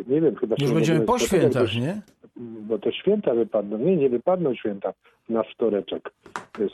nie 0.08 0.22
wiem, 0.22 0.36
chyba 0.36 0.56
Już 0.60 0.72
będziemy 0.72 1.00
będziemy 1.00 1.06
po 1.06 1.20
świętach, 1.20 1.76
nie? 1.76 2.02
Bo 2.38 2.80
to 2.80 2.92
święta 2.92 3.34
wypadną. 3.34 3.78
Nie, 3.78 3.96
nie 3.96 4.10
wypadną 4.10 4.56
święta 4.56 4.94
na 5.30 5.44
wtoreczek 5.44 6.10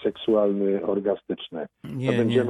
seksualny, 0.03 0.85
orgastyczny. 0.85 1.65
Nie, 1.83 2.13
to 2.13 2.23
nie. 2.23 2.45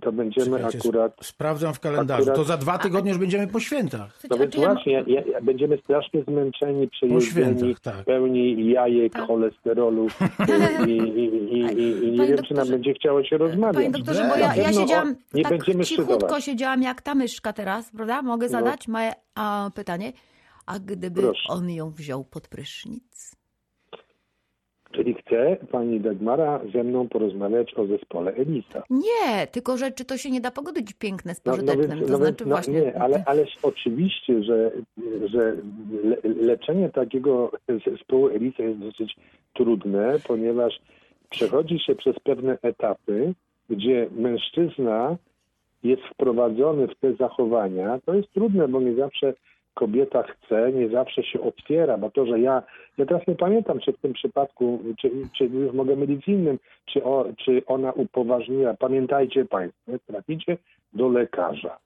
To 0.00 0.12
będziemy 0.12 0.56
Czekajcie, 0.56 0.78
akurat... 0.78 1.16
Sprawdzam 1.22 1.74
w 1.74 1.80
kalendarzu. 1.80 2.22
akurat- 2.22 2.36
To 2.36 2.44
za 2.44 2.56
dwa 2.56 2.78
tygodnie 2.78 3.10
już 3.10 3.18
będziemy 3.18 3.46
po 3.46 3.60
świętach. 3.60 4.18
No 4.30 4.36
więc 4.38 4.56
właśnie, 4.56 4.92
ja, 4.92 5.20
ja, 5.32 5.40
będziemy 5.42 5.78
strasznie 5.78 6.22
zmęczeni, 6.22 6.88
przejeżdżeni, 6.88 7.76
tak. 7.82 8.04
pełni 8.04 8.70
jajek, 8.70 9.12
Tak. 9.12 9.26
cholesterolu 9.26 10.06
i, 10.88 10.90
i, 10.90 11.24
i, 11.54 12.04
i, 12.06 12.12
nie 12.12 12.26
wiem, 12.26 12.38
czy 12.48 12.54
nam 12.54 12.68
będzie 12.68 12.94
chciało 12.94 13.24
się 13.24 13.38
rozmawiać. 13.38 13.74
Panie 13.76 13.90
doktorze, 13.90 14.28
bo 14.28 14.36
ja, 14.36 14.56
ja 14.56 14.72
siedziałam, 14.72 15.14
nie 15.34 15.42
tak 15.42 15.52
będziemy 15.52 15.84
cichutko 15.84 16.14
szyzować. 16.14 16.44
siedziałam 16.44 16.82
jak 16.82 17.02
ta 17.02 17.14
myszka 17.14 17.52
teraz, 17.52 17.90
prawda? 17.90 18.22
Mogę 18.22 18.48
zadać 18.48 18.88
moje 18.88 19.12
a, 19.34 19.70
pytanie? 19.74 20.12
A 20.66 20.78
gdyby 20.78 21.20
Proszę. 21.22 21.48
on 21.48 21.70
ją 21.70 21.90
wziął 21.90 22.24
pod 22.24 22.48
prysznic? 22.48 23.37
Czyli 24.92 25.14
chce 25.14 25.56
pani 25.70 26.00
Dagmara 26.00 26.60
ze 26.74 26.84
mną 26.84 27.08
porozmawiać 27.08 27.74
o 27.74 27.86
zespole 27.86 28.34
Elisa. 28.34 28.82
Nie, 28.90 29.46
tylko 29.46 29.76
że 29.76 29.90
czy 29.90 30.04
to 30.04 30.16
się 30.16 30.30
nie 30.30 30.40
da 30.40 30.50
pogodzić 30.50 30.92
piękne 30.94 31.34
z 31.34 31.44
No, 31.44 31.52
no 31.52 31.56
pożytecznym? 31.56 31.98
więc, 31.98 32.06
to 32.06 32.12
no 32.12 32.18
znaczy 32.18 32.44
no, 32.46 32.50
właśnie... 32.50 32.80
Nie, 32.80 33.02
ale, 33.02 33.22
ale 33.26 33.44
oczywiście, 33.62 34.42
że, 34.42 34.70
że 35.24 35.56
le, 36.04 36.16
leczenie 36.24 36.88
takiego 36.88 37.50
zespołu 37.86 38.28
Elisa 38.28 38.62
jest 38.62 38.78
dosyć 38.78 39.16
trudne, 39.54 40.16
ponieważ 40.26 40.80
przechodzi 41.30 41.78
się 41.78 41.94
przez 41.94 42.18
pewne 42.18 42.58
etapy, 42.62 43.34
gdzie 43.70 44.08
mężczyzna 44.16 45.16
jest 45.82 46.02
wprowadzony 46.02 46.88
w 46.88 46.94
te 46.94 47.14
zachowania. 47.14 47.98
To 48.06 48.14
jest 48.14 48.32
trudne, 48.32 48.68
bo 48.68 48.80
nie 48.80 48.94
zawsze 48.94 49.34
kobieta 49.78 50.22
chce, 50.22 50.72
nie 50.72 50.88
zawsze 50.88 51.22
się 51.22 51.40
otwiera, 51.40 51.98
bo 51.98 52.10
to, 52.10 52.26
że 52.26 52.40
ja, 52.40 52.62
ja 52.98 53.06
teraz 53.06 53.26
nie 53.26 53.34
pamiętam, 53.34 53.80
czy 53.80 53.92
w 53.92 53.98
tym 53.98 54.12
przypadku, 54.12 54.80
czy, 55.00 55.10
czy 55.36 55.44
już 55.44 55.74
mogę 55.74 55.96
mylić 55.96 56.24
z 56.24 56.28
innym, 56.28 56.58
czy, 56.86 57.04
o, 57.04 57.24
czy 57.36 57.62
ona 57.66 57.92
upoważniła. 57.92 58.74
Pamiętajcie 58.74 59.44
Państwo, 59.44 59.92
traficie 60.06 60.56
do 60.92 61.08
lekarza, 61.08 61.78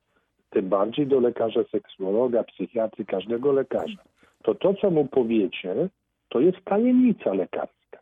tym 0.51 0.69
bardziej 0.69 1.07
do 1.07 1.21
lekarza 1.21 1.65
seksuologa, 1.73 2.45
psychiatry, 2.45 3.05
każdego 3.05 3.53
lekarza, 3.53 4.03
to 4.43 4.55
to, 4.55 4.75
co 4.75 4.91
mu 4.91 5.05
powiecie, 5.07 5.89
to 6.29 6.41
jest 6.41 6.59
tajemnica 6.65 7.35
lekarska. 7.35 7.99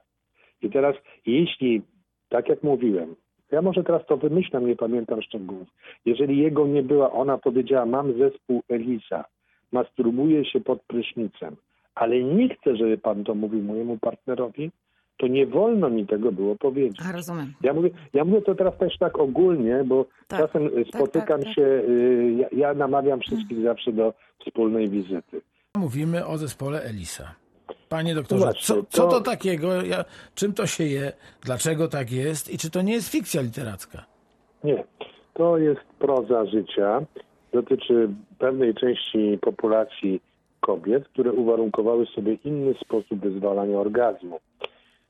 I 0.62 0.70
teraz, 0.70 0.96
jeśli, 1.26 1.82
tak 2.28 2.48
jak 2.48 2.62
mówiłem, 2.62 3.14
ja 3.52 3.62
może 3.62 3.84
teraz 3.84 4.06
to 4.06 4.16
wymyślam, 4.16 4.66
nie 4.66 4.76
pamiętam 4.76 5.22
szczegółów. 5.22 5.68
Jeżeli 6.04 6.38
jego 6.38 6.66
nie 6.66 6.82
była, 6.82 7.12
ona 7.12 7.38
powiedziała, 7.38 7.86
mam 7.86 8.18
zespół 8.18 8.62
Elisa, 8.68 9.24
masturbuję 9.72 10.44
się 10.44 10.60
pod 10.60 10.82
prysznicem, 10.82 11.56
ale 11.94 12.22
nie 12.22 12.54
chcę, 12.54 12.76
żeby 12.76 12.98
pan 12.98 13.24
to 13.24 13.34
mówił 13.34 13.62
mojemu 13.62 13.98
partnerowi, 13.98 14.70
to 15.18 15.26
nie 15.26 15.46
wolno 15.46 15.90
mi 15.90 16.06
tego 16.06 16.32
było 16.32 16.56
powiedzieć. 16.56 17.00
A, 17.08 17.12
rozumiem. 17.12 17.52
Ja 17.62 17.72
mówię, 17.74 17.90
ja 18.14 18.24
mówię 18.24 18.42
to 18.42 18.54
teraz 18.54 18.78
też 18.78 18.98
tak 18.98 19.18
ogólnie, 19.18 19.84
bo 19.86 20.06
Tak, 20.28 20.40
czasem 20.40 20.66
y, 20.78 20.84
spotykam 20.84 21.38
tak, 21.38 21.44
tak. 21.44 21.54
się, 21.54 21.62
y, 21.62 22.34
ja, 22.38 22.48
ja 22.52 22.74
namawiam 22.74 23.20
wszystkich 23.20 23.62
zawsze 23.62 23.92
do 23.92 24.14
wspólnej 24.46 24.88
wizyty. 24.88 25.40
Mówimy 25.76 26.26
o 26.26 26.38
zespole 26.38 26.82
Elisa. 26.82 27.34
Panie 27.88 28.14
doktorze, 28.14 28.44
Właśnie, 28.44 28.62
co, 28.62 28.82
co 28.88 29.02
to- 29.02 29.08
to 29.08 29.20
takiego, 29.20 29.82
ja, 29.82 30.04
czym 30.34 30.52
to 30.52 30.66
się 30.66 30.84
je, 30.84 31.12
dlaczego 31.42 31.88
tak 31.88 32.12
jest 32.12 32.52
i 32.54 32.58
czy 32.58 32.70
to 32.70 32.82
nie 32.82 32.92
jest 32.92 33.08
fikcja 33.12 33.42
literacka? 33.42 34.04
Nie, 34.64 34.84
to 35.34 35.58
jest 35.58 35.80
proza 35.98 36.46
życia. 36.46 37.00
Dotyczy 37.52 38.08
pewnej 38.38 38.74
części 38.74 39.38
populacji 39.40 40.20
kobiet, 40.60 41.08
które 41.08 41.32
uwarunkowały 41.32 42.06
sobie 42.06 42.36
inny 42.44 42.74
sposób 42.74 43.20
wyzwalania 43.20 43.78
orgazmu. 43.78 44.40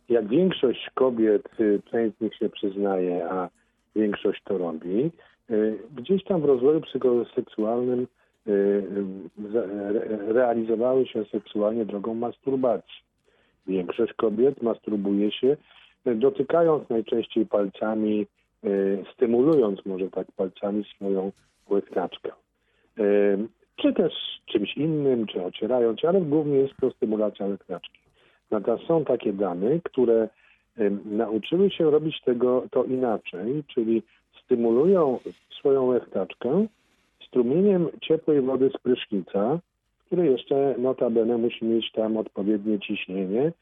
Jak 0.09 0.29
większość 0.29 0.91
kobiet, 0.95 1.49
y, 1.61 1.81
część 1.91 2.17
z 2.17 2.21
nich 2.21 2.37
się 2.37 2.49
przyznaje, 2.49 3.31
a 3.31 3.49
większość 3.97 4.43
to 4.45 4.59
robi, 4.59 5.11
y, 5.51 5.79
gdzieś 5.97 6.25
tam 6.25 6.41
w 6.41 6.45
rozwoju 6.45 6.81
psychoseksualnym 6.81 8.07
y, 8.49 8.83
realizowały 10.29 11.07
się 11.07 11.25
seksualnie 11.25 11.85
drogą 11.85 12.15
masturbacji. 12.15 13.01
Większość 13.67 14.13
kobiet 14.13 14.63
masturbuje 14.63 15.33
się 15.33 15.57
dotykając 16.05 16.89
najczęściej 16.89 17.47
palcami, 17.47 18.27
stymulując 19.15 19.87
może 19.87 20.11
tak 20.11 20.27
palcami 20.33 20.85
swoją 20.85 21.33
Y, 22.99 23.39
Czy 23.77 23.93
też 23.93 24.13
czymś 24.47 24.77
innym, 24.77 25.27
czy 25.27 25.45
ocierając, 25.45 26.05
ale 26.05 26.21
głównie 26.21 26.57
jest 26.57 26.75
to 26.81 26.91
stymulacja 26.91 27.47
łechtaczki. 27.47 28.01
Natomiast 28.51 28.85
są 28.87 29.05
takie 29.05 29.33
damy, 29.33 29.81
które 29.85 30.29
nauczyły 31.05 31.71
się 31.71 31.91
robić 31.91 32.21
tego 32.21 32.65
to 32.71 32.85
inaczej, 32.85 33.65
czyli 33.75 34.03
stymulują 34.45 35.19
swoją 35.59 35.85
łechtaczkę 35.85 36.67
strumieniem 37.27 37.89
ciepłej 38.01 38.41
wody 38.41 38.71
z 38.75 38.83
prysznica, 38.83 39.59
który 40.07 40.27
jeszcze 40.27 40.75
notabene 40.79 41.39
musi 41.39 41.65
mieć 41.65 41.93
tam 41.93 42.17
odpowiednie 42.17 42.79
ciśnienie 42.79 43.53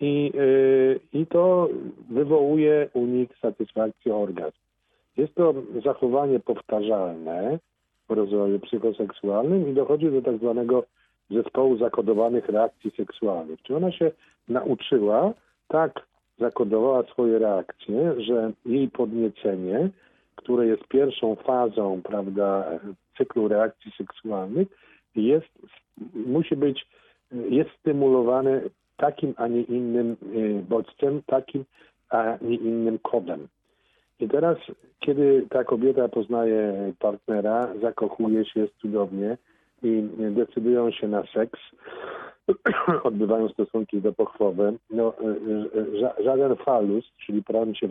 i, 0.00 0.32
yy, 0.34 1.00
i 1.12 1.26
to 1.26 1.68
wywołuje 2.10 2.88
u 2.92 3.06
nich 3.06 3.30
satysfakcję 3.40 4.14
orgazmu. 4.14 4.61
Jest 5.16 5.34
to 5.34 5.54
zachowanie 5.84 6.40
powtarzalne 6.40 7.58
w 8.08 8.12
rozwoju 8.12 8.60
psychoseksualnym 8.60 9.68
i 9.68 9.74
dochodzi 9.74 10.10
do 10.10 10.22
tak 10.22 10.36
zwanego 10.36 10.84
zespołu 11.30 11.76
zakodowanych 11.76 12.48
reakcji 12.48 12.90
seksualnych. 12.90 13.62
Czy 13.62 13.76
ona 13.76 13.92
się 13.92 14.10
nauczyła, 14.48 15.32
tak 15.68 16.06
zakodowała 16.38 17.02
swoje 17.02 17.38
reakcje, 17.38 18.20
że 18.20 18.52
jej 18.66 18.88
podniecenie, 18.88 19.90
które 20.36 20.66
jest 20.66 20.84
pierwszą 20.88 21.34
fazą, 21.34 22.00
prawda, 22.04 22.64
cyklu 23.18 23.48
reakcji 23.48 23.92
seksualnych, 23.98 24.68
jest, 25.16 25.48
musi 26.14 26.56
być, 26.56 26.86
jest 27.32 27.70
stymulowane 27.80 28.60
takim, 28.96 29.34
a 29.36 29.48
nie 29.48 29.62
innym 29.62 30.16
y, 30.34 30.62
bodźcem, 30.68 31.22
takim, 31.26 31.64
a 32.10 32.38
nie 32.42 32.56
innym 32.56 32.98
kodem. 32.98 33.48
I 34.20 34.28
teraz, 34.28 34.58
kiedy 35.00 35.46
ta 35.50 35.64
kobieta 35.64 36.08
poznaje 36.08 36.92
partnera, 36.98 37.68
zakochuje 37.82 38.44
się, 38.44 38.68
cudownie 38.82 39.38
i 39.82 40.02
decydują 40.18 40.90
się 40.90 41.08
na 41.08 41.22
seks, 41.34 41.60
odbywają 43.04 43.48
stosunki 43.48 44.00
dopochwowe, 44.00 44.72
no, 44.90 45.14
y, 45.20 46.00
ża- 46.00 46.24
żaden 46.24 46.56
falus, 46.56 47.04
czyli 47.26 47.42
prącie 47.42 47.88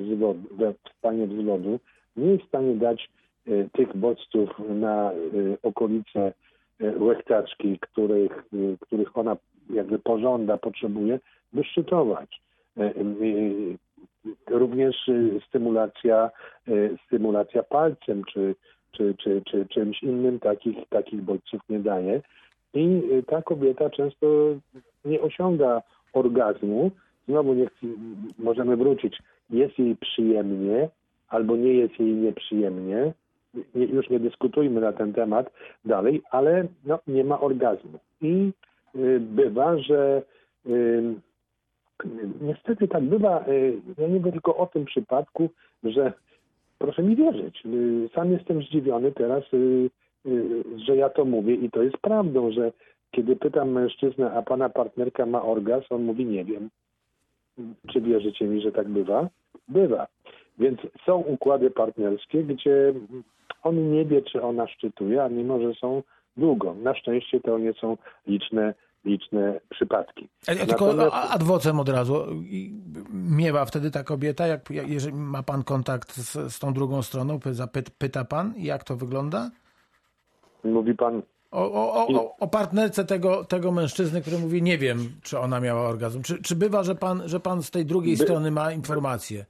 we 0.52 0.74
stanie 0.98 1.28
wzwodu, 1.28 1.80
nie 2.16 2.32
jest 2.32 2.44
w 2.44 2.48
stanie 2.48 2.76
dać 2.76 3.10
y, 3.48 3.70
tych 3.74 3.98
bodźców 3.98 4.50
na 4.70 5.12
okolice 5.64 6.34
łechtaczki, 7.00 7.80
których, 7.80 8.44
których 8.80 9.18
ona 9.18 9.38
jakby 9.70 10.00
pożąda, 10.00 10.58
potrzebuje, 10.58 11.20
by 11.54 11.64
szczytować. 11.64 12.42
Y, 12.78 13.78
Również 14.50 15.08
y, 15.08 15.40
stymulacja, 15.48 16.32
y, 16.68 16.98
stymulacja 17.06 17.64
palcem 17.64 18.24
czy, 18.24 18.56
czy, 18.92 19.16
czy, 19.18 19.42
czy 19.46 19.66
czymś 19.66 20.04
innym 20.04 20.40
takich, 20.40 20.78
takich 20.90 21.22
bodźców 21.22 21.62
nie 21.70 21.80
daje. 21.80 22.22
I 22.74 23.02
y, 23.12 23.24
ta 23.24 23.42
kobieta 23.42 23.90
często 23.90 24.28
nie 25.06 25.22
osiąga 25.22 25.82
orgazmu. 26.14 26.92
Znowu 27.28 27.54
nie 27.54 27.68
możemy 28.40 28.78
wrócić. 28.78 29.18
Jest 29.50 29.80
jej 29.80 29.96
przyjemnie 29.96 30.90
albo 31.30 31.56
nie 31.56 31.74
jest 31.74 32.00
jej 32.00 32.14
nieprzyjemnie. 32.14 33.14
Nie, 33.76 33.86
już 33.86 34.10
nie 34.10 34.20
dyskutujmy 34.20 34.82
na 34.82 34.94
ten 34.94 35.14
temat 35.14 35.52
dalej, 35.86 36.22
ale 36.32 36.68
no, 36.86 37.00
nie 37.08 37.24
ma 37.24 37.40
orgazmu. 37.40 38.00
I 38.22 38.52
bywa, 39.20 39.78
że 39.78 40.22
niestety 42.41 42.88
tak 42.88 43.04
bywa, 43.04 43.45
y, 43.47 43.82
ja 43.97 44.08
nie 44.08 44.20
mówię 44.20 44.32
tylko 44.32 44.58
o 44.58 44.66
tym 44.66 44.86
przypadku, 44.86 45.49
że 45.84 46.14
proszę 46.80 47.04
mi 47.04 47.16
wierzyć, 47.16 47.64
y, 47.66 48.10
sam 48.16 48.32
jestem 48.32 48.62
zdziwiony 48.62 49.12
teraz, 49.12 49.43
y, 49.54 49.89
że 50.88 50.95
ja 50.95 51.10
to 51.10 51.26
mówię 51.26 51.56
i 51.56 51.70
to 51.70 51.84
jest 51.84 51.97
prawdą, 51.97 52.52
że 52.52 52.72
kiedy 53.12 53.36
pytam 53.36 53.70
mężczyznę, 53.70 54.32
a 54.32 54.41
pana 54.41 54.70
partnerka 54.70 55.26
ma 55.26 55.41
orgazm, 55.41 55.86
on 55.89 56.04
mówi 56.04 56.26
nie 56.26 56.45
wiem. 56.45 56.70
Czy 57.93 58.02
wierzycie 58.02 58.45
mi, 58.45 58.62
że 58.62 58.72
tak 58.72 58.88
bywa? 58.89 59.30
Bywa. 59.68 60.08
Więc 60.60 60.80
są 61.06 61.18
układy 61.18 61.72
partnerskie, 61.72 62.43
gdzie 62.43 62.93
on 63.64 63.91
nie 63.91 64.06
wie, 64.06 64.22
czy 64.22 64.41
ona 64.41 64.68
szczytuje, 64.68 65.24
a 65.24 65.30
mimo, 65.30 65.60
że 65.60 65.74
są 65.74 66.04
długo. 66.38 66.74
Na 66.74 66.95
szczęście 66.95 67.39
to 67.39 67.58
nie 67.58 67.74
są 67.74 67.97
liczne, 68.28 68.74
liczne 69.06 69.60
przypadki. 69.70 70.30
Ja 70.47 70.54
ja 70.54 70.66
tylko 70.66 70.86
Natomiast- 70.86 71.14
a- 71.16 71.30
ad 71.30 71.43
vocem 71.43 71.80
od 71.80 71.89
razu. 71.89 72.26
Miewa 73.14 73.66
wtedy 73.66 73.91
ta 73.91 74.04
kobieta, 74.04 74.47
jak, 74.47 74.70
jeżeli 74.70 75.14
ma 75.14 75.43
pan 75.43 75.64
kontakt 75.64 76.14
z, 76.16 76.54
z 76.54 76.60
tą 76.60 76.74
drugą 76.74 77.02
stroną, 77.02 77.38
py- 77.39 77.54
zapy- 77.54 77.91
pyta 77.97 78.26
pan, 78.26 78.54
jak 78.58 78.84
to 78.84 78.95
wygląda? 78.95 79.49
Mówi 80.64 80.95
pan, 80.95 81.22
O, 81.52 81.72
o, 81.72 82.08
o, 82.08 82.38
o- 82.39 82.47
partnerce 82.47 83.06
tego, 83.06 83.43
tego 83.45 83.72
mężczyzny, 83.72 84.22
który 84.22 84.38
mówi, 84.38 84.62
nie 84.64 84.78
wiem, 84.78 84.97
czy 85.24 85.39
ona 85.39 85.60
miała 85.60 85.82
orgazm. 85.89 86.22
Czy, 86.22 86.41
czy 86.43 86.56
bywa, 86.56 86.84
że 86.84 86.95
pan, 86.95 87.22
że 87.26 87.39
pan 87.39 87.64
z 87.64 87.72
tej 87.72 87.86
drugiej 87.86 88.18
By- 88.18 88.24
strony 88.24 88.52
ma 88.52 88.72
informacje? 88.72 89.45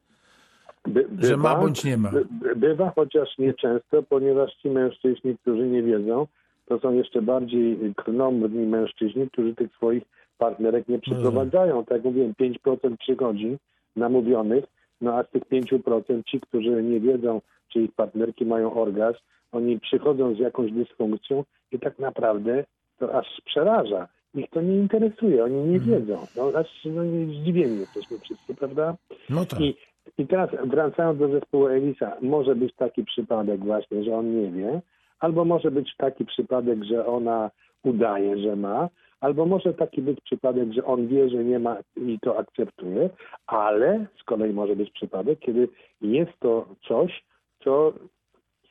By, 0.87 1.07
Że 1.19 1.37
ma 1.37 1.55
bądź 1.55 1.83
nie 1.83 1.97
ma. 1.97 2.11
by- 2.11 2.55
Bywa, 2.55 2.91
chociaż 2.95 3.37
nieczęsto, 3.37 4.03
ponieważ 4.03 4.53
ci 4.55 4.69
mężczyźni, 4.69 5.37
którzy 5.37 5.67
nie 5.67 5.83
wiedzą, 5.83 6.27
to 6.71 6.79
są 6.79 6.93
jeszcze 6.93 7.21
bardziej 7.21 7.93
krnąbrni 7.95 8.65
mężczyźni, 8.65 9.29
którzy 9.29 9.55
tych 9.55 9.71
swoich 9.75 10.03
partnerek 10.37 10.87
nie 10.87 10.99
przyprowadzają. 10.99 11.85
Tak 11.85 11.97
jak 11.97 12.03
mówiłem, 12.03 12.33
5% 12.33 12.97
przychodzi 12.97 13.57
namówionych, 13.95 14.65
no 15.01 15.13
a 15.13 15.23
z 15.23 15.29
tych 15.29 15.43
5% 15.43 16.23
ci, 16.23 16.39
którzy 16.39 16.83
nie 16.83 16.99
wiedzą, 16.99 17.41
czy 17.67 17.81
ich 17.81 17.91
partnerki 17.91 18.45
mają 18.45 18.73
orgazm, 18.73 19.17
oni 19.51 19.79
przychodzą 19.79 20.35
z 20.35 20.39
jakąś 20.39 20.71
dysfunkcją 20.71 21.43
i 21.71 21.79
tak 21.79 21.99
naprawdę 21.99 22.63
to 22.99 23.13
aż 23.13 23.27
przeraża. 23.45 24.07
Ich 24.33 24.49
to 24.49 24.61
nie 24.61 24.75
interesuje, 24.75 25.43
oni 25.43 25.63
nie 25.63 25.79
wiedzą. 25.79 26.27
No, 26.37 26.51
aż 26.55 26.85
no, 26.85 27.01
zdziwieni 27.41 27.79
jesteśmy 27.79 28.19
wszyscy, 28.19 28.55
prawda? 28.55 28.95
No 29.29 29.45
tak. 29.45 29.59
I, 29.59 29.75
I 30.17 30.27
teraz 30.27 30.49
wracając 30.65 31.19
do 31.19 31.27
zespołu 31.27 31.67
Elisa, 31.67 32.17
może 32.21 32.55
być 32.55 32.75
taki 32.75 33.03
przypadek 33.03 33.59
właśnie, 33.59 34.03
że 34.03 34.15
on 34.15 34.41
nie 34.41 34.51
wie, 34.51 34.81
albo 35.21 35.45
może 35.45 35.71
być 35.71 35.95
taki 35.97 36.25
przypadek, 36.25 36.83
że 36.83 37.05
ona 37.05 37.51
udaje, 37.83 38.37
że 38.37 38.55
ma, 38.55 38.89
albo 39.19 39.45
może 39.45 39.73
taki 39.73 40.01
być 40.01 40.21
przypadek, 40.21 40.73
że 40.73 40.85
on 40.85 41.07
wie, 41.07 41.29
że 41.29 41.43
nie 41.43 41.59
ma 41.59 41.77
i 41.95 42.19
to 42.21 42.37
akceptuje, 42.37 43.09
ale 43.47 44.05
z 44.21 44.23
kolei 44.23 44.53
może 44.53 44.75
być 44.75 44.91
przypadek, 44.91 45.39
kiedy 45.39 45.67
jest 46.01 46.31
to 46.39 46.65
coś, 46.87 47.23
co 47.63 47.93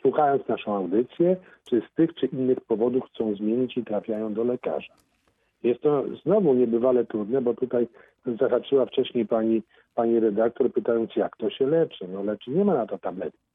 słuchając 0.00 0.48
naszą 0.48 0.76
audycję, 0.76 1.36
czy 1.64 1.82
z 1.90 1.94
tych 1.94 2.14
czy 2.14 2.26
innych 2.26 2.60
powodów 2.60 3.04
chcą 3.04 3.34
zmienić 3.34 3.76
i 3.76 3.84
trafiają 3.84 4.34
do 4.34 4.44
lekarza. 4.44 4.94
Jest 5.62 5.80
to 5.80 6.04
znowu 6.22 6.54
niebywale 6.54 7.04
trudne, 7.04 7.42
bo 7.42 7.54
tutaj 7.54 7.88
zahaczyła 8.40 8.86
wcześniej 8.86 9.26
pani, 9.26 9.62
pani 9.94 10.20
redaktor, 10.20 10.72
pytając, 10.72 11.16
jak 11.16 11.36
to 11.36 11.50
się 11.50 11.66
leczy. 11.66 12.08
No 12.08 12.22
leczy, 12.22 12.50
nie 12.50 12.64
ma 12.64 12.74
na 12.74 12.86
to 12.86 12.98
tabletki. 12.98 13.49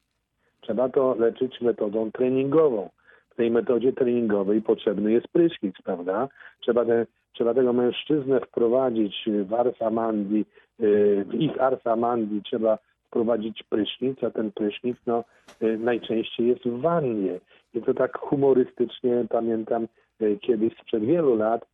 Trzeba 0.66 0.88
to 0.88 1.14
leczyć 1.14 1.60
metodą 1.60 2.12
treningową. 2.12 2.90
W 3.30 3.36
tej 3.36 3.50
metodzie 3.50 3.92
treningowej 3.92 4.62
potrzebny 4.62 5.12
jest 5.12 5.28
prysznic, 5.28 5.76
prawda? 5.84 6.28
Trzeba, 6.60 6.84
te, 6.84 7.06
trzeba 7.32 7.54
tego 7.54 7.72
mężczyznę 7.72 8.40
wprowadzić 8.40 9.14
w 9.44 9.54
arsamandi, 9.54 10.44
yy, 10.78 11.24
w 11.24 11.34
ich 11.34 11.60
arsamandi 11.60 12.42
trzeba 12.42 12.78
wprowadzić 13.06 13.62
prysznic, 13.62 14.24
a 14.24 14.30
ten 14.30 14.52
prysznic 14.52 14.96
no, 15.06 15.24
yy, 15.60 15.78
najczęściej 15.78 16.48
jest 16.48 16.64
w 16.64 16.80
wannie. 16.80 17.40
I 17.74 17.82
to 17.82 17.94
tak 17.94 18.18
humorystycznie 18.18 19.24
pamiętam 19.28 19.86
yy, 20.20 20.38
kiedyś 20.38 20.72
sprzed 20.76 21.04
wielu 21.04 21.36
lat 21.36 21.66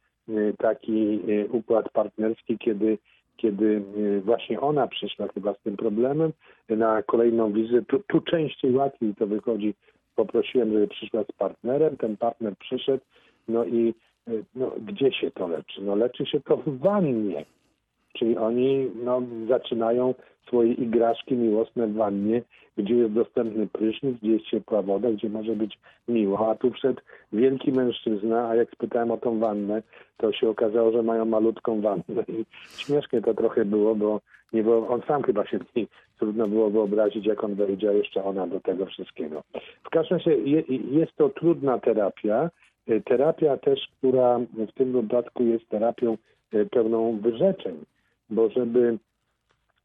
taki 0.59 1.21
układ 1.51 1.89
partnerski, 1.93 2.59
kiedy 2.59 2.99
kiedy 3.37 3.83
y, 3.97 4.21
właśnie 4.21 4.61
ona 4.61 4.87
przyszła 4.87 5.29
chyba 5.29 5.55
z 5.55 5.61
tym 5.61 5.77
problemem 5.77 6.33
na 6.69 7.03
kolejną 7.03 7.53
wizytę. 7.53 7.83
Tu, 7.83 7.99
tu 7.99 8.21
częściej 8.21 8.73
łatwiej 8.73 9.15
to 9.15 9.27
wychodzi. 9.27 9.75
Poprosiłem, 10.17 10.73
żeby 10.73 10.89
przyszła 10.89 11.25
z 11.25 11.33
partnerem. 11.33 11.97
Ten 11.97 12.17
partner 12.17 12.57
przyszedł. 12.57 13.05
No 13.49 13.65
i 13.65 13.95
y, 14.29 14.45
no, 14.55 14.73
gdzie 14.87 15.13
się 15.13 15.31
to 15.31 15.49
leczy? 15.49 15.83
No 15.83 15.95
leczy 15.95 16.27
się 16.27 16.41
to 16.41 16.57
w 16.57 16.79
wannie. 16.79 17.45
Czyli 18.23 18.37
oni 18.37 18.91
no, 19.05 19.23
zaczynają 19.49 20.15
swoje 20.47 20.73
igraszki 20.73 21.35
miłosne 21.35 21.87
w 21.87 21.95
wannie, 21.95 22.43
gdzie 22.77 22.95
jest 22.95 23.13
dostępny 23.13 23.67
prysznic, 23.67 24.19
gdzie 24.19 24.33
jest 24.33 24.45
ciepła 24.45 24.83
woda, 24.83 25.13
gdzie 25.13 25.29
może 25.29 25.57
być 25.57 25.79
miło. 26.09 26.51
A 26.51 26.55
tu 26.55 26.71
wszedł 26.71 27.01
wielki 27.33 27.73
mężczyzna, 27.73 28.49
a 28.49 28.55
jak 28.55 28.71
spytałem 28.71 29.11
o 29.11 29.17
tą 29.17 29.39
wannę, 29.39 29.83
to 30.17 30.33
się 30.33 30.49
okazało, 30.49 30.93
że 30.93 31.03
mają 31.03 31.25
malutką 31.25 31.81
wannę. 31.81 32.25
I 32.29 32.45
śmiesznie 32.77 33.23
to 33.23 33.35
trochę 33.35 33.65
było, 33.65 33.95
bo 33.95 34.21
nie 34.53 34.63
było, 34.63 34.89
on 34.89 35.03
sam 35.09 35.23
chyba 35.23 35.47
się 35.47 35.59
trudno 36.19 36.49
było 36.49 36.71
wyobrazić, 36.71 37.27
jak 37.27 37.45
on 37.45 37.55
wejdzie, 37.55 37.89
a 37.89 37.93
jeszcze 37.93 38.25
ona 38.25 38.47
do 38.47 38.61
tego 38.61 38.87
wszystkiego. 38.87 39.43
W 39.85 39.91
każdym 39.91 40.19
razie 40.19 40.37
je, 40.37 40.63
jest 40.91 41.17
to 41.17 41.29
trudna 41.29 41.79
terapia. 41.79 42.51
Terapia 43.05 43.57
też, 43.57 43.89
która 43.99 44.39
w 44.39 44.73
tym 44.73 44.93
wypadku 44.93 45.45
jest 45.45 45.69
terapią 45.69 46.17
y, 46.55 46.67
pełną 46.67 47.19
wyrzeczeń, 47.21 47.85
bo 48.33 48.51
żeby 48.51 48.99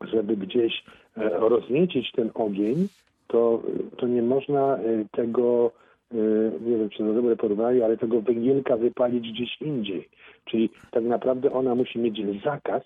żeby 0.02 0.38
gdzieś 0.38 0.84
e, 1.18 1.30
rozniecić 1.30 2.12
ten 2.12 2.32
ogień, 2.34 2.88
to, 3.28 3.62
to 3.98 4.08
nie 4.08 4.22
można 4.22 4.78
e, 4.78 5.06
tego, 5.12 5.72
e, 6.12 6.16
nie 6.62 6.78
wiem 6.78 6.90
czy 6.90 6.98
to 6.98 7.14
dobre 7.14 7.36
porównanie, 7.36 7.86
ale 7.86 7.98
tego 7.98 8.22
węgielka 8.22 8.78
wypalić 8.78 9.32
gdzieś 9.32 9.62
indziej. 9.62 10.10
Czyli 10.46 10.70
tak 10.92 11.04
naprawdę 11.04 11.52
ona 11.52 11.76
musi 11.76 12.00
mieć 12.00 12.44
zakaz 12.44 12.84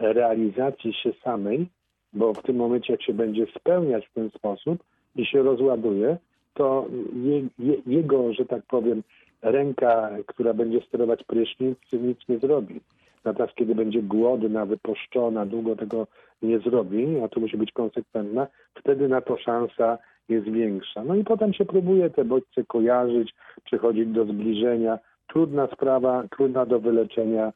realizacji 0.00 0.94
się 0.94 1.12
samej, 1.24 1.66
bo 2.12 2.34
w 2.34 2.42
tym 2.42 2.56
momencie 2.56 2.92
jak 2.92 3.02
się 3.02 3.14
będzie 3.14 3.46
spełniać 3.60 4.06
w 4.06 4.14
ten 4.14 4.30
sposób 4.30 4.78
i 5.16 5.26
się 5.26 5.42
rozładuje, 5.42 6.16
to 6.54 6.86
je, 7.24 7.48
je, 7.58 7.76
jego, 7.86 8.32
że 8.32 8.46
tak 8.46 8.62
powiem, 8.66 9.02
ręka, 9.42 10.10
która 10.26 10.54
będzie 10.54 10.80
sterować 10.80 11.24
prysznic, 11.24 11.78
nic 11.92 12.18
nie 12.28 12.38
zrobi. 12.38 12.80
Natomiast 13.26 13.54
kiedy 13.54 13.74
będzie 13.74 14.02
głodna, 14.02 14.66
wypuszczona, 14.66 15.46
długo 15.46 15.76
tego 15.76 16.06
nie 16.42 16.58
zrobi, 16.58 17.20
a 17.24 17.28
to 17.28 17.40
musi 17.40 17.56
być 17.56 17.72
konsekwentna, 17.72 18.46
wtedy 18.74 19.08
na 19.08 19.20
to 19.20 19.36
szansa 19.36 19.98
jest 20.28 20.48
większa. 20.48 21.04
No 21.04 21.14
i 21.14 21.24
potem 21.24 21.52
się 21.52 21.64
próbuje 21.64 22.10
te 22.10 22.24
bodźce 22.24 22.64
kojarzyć, 22.64 23.34
przychodzić 23.64 24.08
do 24.08 24.24
zbliżenia. 24.24 24.98
Trudna 25.26 25.66
sprawa, 25.66 26.24
trudna 26.30 26.66
do 26.66 26.80
wyleczenia 26.80 27.52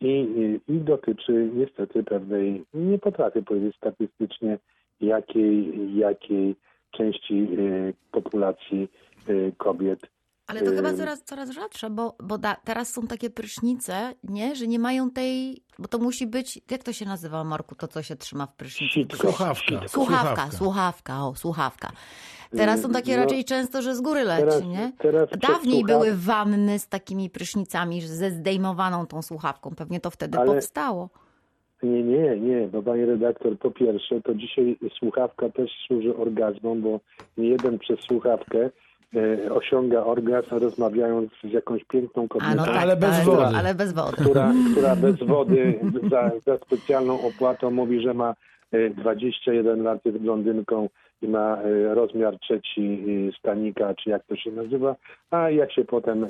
i, 0.00 0.26
i, 0.68 0.80
dotyczy 0.80 1.50
niestety 1.54 2.02
pewnej, 2.02 2.64
nie 2.74 2.98
potrafię 2.98 3.42
powiedzieć 3.42 3.76
statystycznie, 3.76 4.58
jakiej, 5.00 5.72
jakiej 5.96 6.56
części 6.90 7.48
y, 7.58 7.94
populacji 8.12 8.88
y, 9.28 9.52
kobiet 9.56 10.00
Ale 10.46 10.62
to 10.62 10.70
chyba 10.70 10.92
coraz, 10.94 11.22
coraz 11.22 11.50
rzadsze, 11.50 11.90
bo, 11.90 12.16
bo 12.22 12.38
da, 12.38 12.56
teraz 12.64 12.92
są 12.92 13.06
takie 13.06 13.30
prysznice, 13.30 14.14
nie? 14.24 14.56
że 14.56 14.66
nie 14.66 14.78
mają 14.78 15.10
tej. 15.10 15.62
Bo 15.78 15.88
to 15.88 15.98
musi 15.98 16.26
być. 16.26 16.60
Jak 16.70 16.82
to 16.82 16.92
się 16.92 17.04
nazywa, 17.04 17.44
Marku, 17.44 17.74
to 17.74 17.88
co 17.88 18.02
się 18.02 18.16
trzyma 18.16 18.46
w 18.46 18.54
prysznicu? 18.54 19.16
Słuchawka. 19.16 19.88
Słuchawka, 19.88 20.50
słuchawka, 20.50 21.26
o, 21.26 21.34
słuchawka. 21.34 21.92
Teraz 22.56 22.80
są 22.82 22.90
takie 22.90 23.16
No, 23.16 23.22
raczej 23.22 23.44
często, 23.44 23.82
że 23.82 23.94
z 23.94 24.00
góry 24.00 24.24
leci, 24.24 24.40
teraz- 24.40 24.64
nie? 24.64 24.92
teraz 24.98 25.28
Dawniej 25.38 25.80
słuchaw- 25.80 25.86
były 25.86 26.14
wanny 26.16 26.78
z 26.78 26.88
takimi 26.88 27.30
prysznicami, 27.30 28.02
że 28.02 28.08
ze 28.08 28.30
zdejmowaną 28.30 29.06
tą 29.06 29.22
słuchawką. 29.22 29.70
Pewnie 29.76 30.00
to 30.00 30.10
wtedy 30.10 30.38
Ale- 30.38 30.52
powstało. 30.54 31.08
Nie, 31.82 32.02
nie, 32.02 32.36
nie, 32.40 32.68
bo 32.68 32.82
pani 32.82 33.04
redaktor, 33.04 33.58
po 33.58 33.70
pierwsze, 33.70 34.20
to 34.22 34.34
dzisiaj 34.34 34.78
słuchawka 34.98 35.48
też 35.48 35.70
służy 35.86 36.16
orgazmom, 36.16 36.82
bo 36.82 37.00
nie 37.36 37.48
jeden 37.48 37.78
przez 37.78 38.00
słuchawkę 38.00 38.70
osiąga 39.50 40.04
orgazm 40.04 40.58
rozmawiając 40.58 41.30
z 41.44 41.52
jakąś 41.52 41.84
piękną 41.84 42.28
kobietą, 42.28 42.52
A 42.52 42.54
no 42.54 42.64
tak, 42.64 42.76
Ale 42.76 42.96
bez 42.96 43.14
ale, 43.14 43.24
wody. 43.24 43.56
Ale 43.56 43.74
bez 43.74 43.92
wody. 43.92 44.16
która, 44.16 44.52
która 44.72 44.96
bez 44.96 45.16
wody 45.16 45.80
za, 46.10 46.30
za 46.46 46.56
specjalną 46.56 47.20
opłatą 47.20 47.70
mówi, 47.70 48.00
że 48.00 48.14
ma 48.14 48.34
e, 48.72 48.90
21 48.90 49.82
lat, 49.82 50.04
jest 50.04 50.18
blondynką 50.18 50.88
i 51.22 51.28
ma 51.28 51.58
e, 51.62 51.94
rozmiar 51.94 52.38
trzeci 52.38 53.04
e, 53.28 53.38
stanika, 53.38 53.94
czy 53.94 54.10
jak 54.10 54.24
to 54.24 54.36
się 54.36 54.50
nazywa, 54.50 54.96
a 55.30 55.50
jak 55.50 55.72
się 55.72 55.84
potem 55.84 56.24
e, 56.24 56.28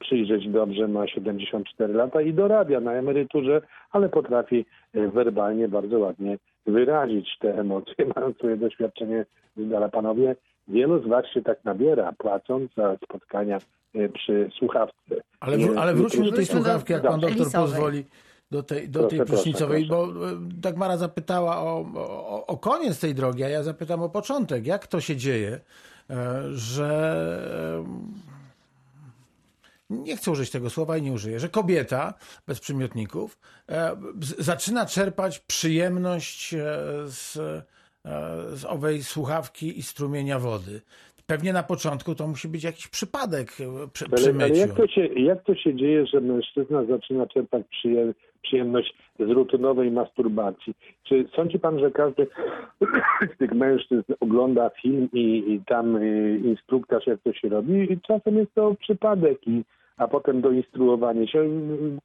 przyjrzeć 0.00 0.48
dobrze, 0.48 0.88
ma 0.88 1.06
74 1.06 1.94
lata 1.94 2.22
i 2.22 2.34
dorabia 2.34 2.80
na 2.80 2.92
emeryturze, 2.92 3.62
ale 3.90 4.08
potrafi 4.08 4.64
e, 4.94 5.08
werbalnie 5.08 5.68
bardzo 5.68 5.98
ładnie 5.98 6.38
wyrazić 6.66 7.38
te 7.40 7.58
emocje, 7.58 8.06
mając 8.16 8.36
swoje 8.36 8.56
doświadczenie 8.56 9.26
z 9.56 9.68
dala. 9.68 9.88
Panowie, 9.88 10.36
wielu 10.70 11.02
z 11.02 11.08
was 11.08 11.26
się 11.34 11.42
tak 11.42 11.64
nabiera, 11.64 12.12
płacąc 12.18 12.70
za 12.76 12.96
spotkania 13.04 13.58
e, 13.94 14.08
przy 14.08 14.50
słuchawce. 14.58 15.14
Ale, 15.40 15.56
wr- 15.58 15.78
ale 15.78 15.92
nie 15.94 15.98
wróćmy 15.98 16.24
do 16.24 16.32
tej 16.36 16.46
słuchawki, 16.46 16.92
jak 16.92 17.02
pan 17.02 17.20
do 17.20 17.26
doktor 17.26 17.42
Elisowej. 17.42 17.68
pozwoli, 17.70 18.04
do 18.50 18.62
tej, 18.62 18.88
do 18.88 19.00
Proszę, 19.00 19.08
tej 19.10 19.18
proszę, 19.18 19.32
prysznicowej, 19.32 19.86
proszę. 19.88 20.12
bo 20.12 20.28
e, 20.30 20.32
Dagmara 20.40 20.96
zapytała 20.96 21.62
o, 21.62 21.84
o, 21.94 22.46
o 22.46 22.56
koniec 22.58 23.00
tej 23.00 23.14
drogi, 23.14 23.44
a 23.44 23.48
ja 23.48 23.62
zapytam 23.62 24.02
o 24.02 24.08
początek. 24.08 24.66
Jak 24.66 24.86
to 24.86 25.00
się 25.00 25.16
dzieje, 25.16 25.60
e, 26.10 26.42
że 26.52 26.90
e, 27.80 28.20
nie 29.90 30.16
chcę 30.16 30.30
użyć 30.30 30.50
tego 30.50 30.70
słowa 30.70 30.96
i 30.96 31.02
nie 31.02 31.12
użyję, 31.12 31.40
że 31.40 31.48
kobieta 31.48 32.14
bez 32.46 32.60
przymiotników 32.60 33.38
e, 33.68 33.96
zaczyna 34.38 34.86
czerpać 34.86 35.38
przyjemność 35.38 36.54
e, 36.54 36.58
z, 37.06 37.36
e, 37.36 37.62
z 38.52 38.64
owej 38.64 39.02
słuchawki 39.02 39.78
i 39.78 39.82
strumienia 39.82 40.38
wody. 40.38 40.80
Pewnie 41.26 41.52
na 41.52 41.62
początku 41.62 42.14
to 42.14 42.26
musi 42.26 42.48
być 42.48 42.64
jakiś 42.64 42.88
przypadek 42.88 43.48
e, 43.60 43.88
przy, 43.92 44.04
przy 44.10 44.30
Ale, 44.30 44.44
ale 44.44 44.48
myciu. 44.48 44.60
jak, 44.60 44.76
to 44.76 44.86
się, 44.86 45.06
jak 45.06 45.44
to 45.44 45.54
się 45.54 45.74
dzieje, 45.74 46.06
że 46.06 46.20
mężczyzna 46.20 46.84
zaczyna 46.84 47.26
czerpać 47.26 47.62
przyje, 47.70 48.14
przyjemność 48.42 48.94
z 49.18 49.30
rutynowej 49.30 49.90
masturbacji? 49.90 50.74
Czy 51.04 51.28
sądzi 51.36 51.58
pan, 51.58 51.78
że 51.80 51.90
każdy 51.90 52.26
z 53.34 53.38
tych 53.38 53.52
mężczyzn 53.52 54.12
ogląda 54.20 54.70
film 54.82 55.08
i, 55.12 55.44
i 55.52 55.60
tam 55.66 55.96
y, 55.96 56.40
instruktaż, 56.44 57.06
jak 57.06 57.20
to 57.20 57.32
się 57.32 57.48
robi? 57.48 57.92
I 57.92 58.00
czasem 58.00 58.36
jest 58.36 58.54
to 58.54 58.74
przypadek, 58.74 59.46
i, 59.46 59.64
a 60.00 60.08
potem 60.08 60.40
doinstruowanie 60.40 61.28
się. 61.28 61.44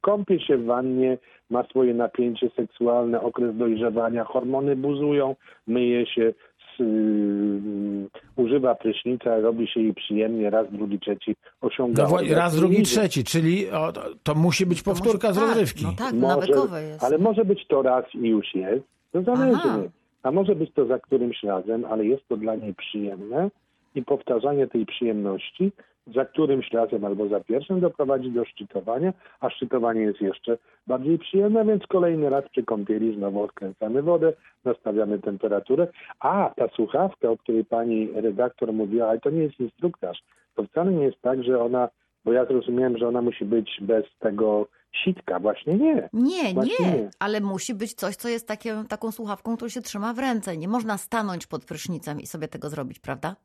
Kąpie 0.00 0.40
się 0.40 0.56
w 0.56 0.64
wannie, 0.64 1.18
ma 1.50 1.64
swoje 1.64 1.94
napięcie 1.94 2.50
seksualne, 2.56 3.20
okres 3.20 3.56
dojrzewania, 3.56 4.24
hormony 4.24 4.76
buzują, 4.76 5.34
myje 5.66 6.06
się, 6.06 6.32
yy, 6.78 8.08
używa 8.36 8.74
prysznica, 8.74 9.40
robi 9.40 9.68
się 9.68 9.80
jej 9.80 9.94
przyjemnie, 9.94 10.50
raz, 10.50 10.66
drugi, 10.72 10.98
trzeci 11.00 11.36
osiąga. 11.60 12.08
No, 12.10 12.34
raz, 12.34 12.56
drugi, 12.56 12.74
idzie. 12.74 12.84
trzeci, 12.84 13.24
czyli 13.24 13.70
o, 13.70 13.92
to, 13.92 14.00
to 14.22 14.34
musi 14.34 14.66
być 14.66 14.82
To 14.82 14.90
powtórka 14.90 15.28
musi- 15.28 15.36
z 15.38 15.40
tak, 15.40 15.48
rozrywki. 15.48 15.84
No 15.84 15.92
tak, 15.98 16.12
Może- 16.14 16.34
nawykowe 16.34 16.82
jest. 16.82 17.04
Ale 17.04 17.18
może 17.18 17.44
być 17.44 17.66
to 17.66 17.82
raz 17.82 18.04
i 18.14 18.28
już 18.28 18.54
jest. 18.54 18.84
To 19.12 19.22
zależy. 19.22 19.60
Aha. 19.64 19.78
A 20.22 20.30
może 20.30 20.54
być 20.54 20.72
to 20.74 20.86
za 20.86 20.98
którymś 20.98 21.42
razem, 21.42 21.84
ale 21.84 22.04
jest 22.04 22.28
to 22.28 22.36
dla 22.36 22.54
niej 22.54 22.74
przyjemne 22.74 23.50
i 23.96 24.04
powtarzanie 24.04 24.66
tej 24.66 24.86
przyjemności 24.86 25.72
za 26.14 26.24
którymś 26.24 26.72
razem 26.72 27.04
albo 27.04 27.28
za 27.28 27.40
pierwszym 27.40 27.80
doprowadzi 27.80 28.30
do 28.30 28.44
szczytowania, 28.44 29.12
a 29.40 29.50
szczytowanie 29.50 30.00
jest 30.00 30.20
jeszcze 30.20 30.58
bardziej 30.86 31.18
przyjemne, 31.18 31.64
więc 31.64 31.86
kolejny 31.86 32.30
raz 32.30 32.44
przy 32.48 32.62
kąpieli 32.62 33.16
znowu 33.16 33.42
odkręcamy 33.42 34.02
wodę, 34.02 34.32
nastawiamy 34.64 35.18
temperaturę. 35.18 35.86
A 36.20 36.50
ta 36.56 36.68
słuchawka, 36.68 37.30
o 37.30 37.36
której 37.36 37.64
pani 37.64 38.08
redaktor 38.14 38.72
mówiła, 38.72 39.08
ale 39.08 39.20
to 39.20 39.30
nie 39.30 39.42
jest 39.42 39.60
instruktaż. 39.60 40.22
To 40.54 40.64
wcale 40.64 40.92
nie 40.92 41.04
jest 41.04 41.20
tak, 41.22 41.44
że 41.44 41.62
ona, 41.62 41.88
bo 42.24 42.32
ja 42.32 42.44
zrozumiałem, 42.44 42.98
że 42.98 43.08
ona 43.08 43.22
musi 43.22 43.44
być 43.44 43.78
bez 43.80 44.04
tego 44.18 44.66
sitka. 45.04 45.40
Właśnie 45.40 45.74
nie. 45.74 46.08
Nie, 46.12 46.54
Właśnie 46.54 46.86
nie, 46.86 46.92
nie. 46.92 47.10
ale 47.18 47.40
musi 47.40 47.74
być 47.74 47.94
coś, 47.94 48.16
co 48.16 48.28
jest 48.28 48.48
takie, 48.48 48.84
taką 48.88 49.12
słuchawką, 49.12 49.56
którą 49.56 49.68
się 49.68 49.80
trzyma 49.80 50.14
w 50.14 50.18
ręce. 50.18 50.56
Nie 50.56 50.68
można 50.68 50.98
stanąć 50.98 51.46
pod 51.46 51.64
prysznicem 51.64 52.20
i 52.20 52.26
sobie 52.26 52.48
tego 52.48 52.68
zrobić, 52.68 52.98
prawda? 52.98 53.36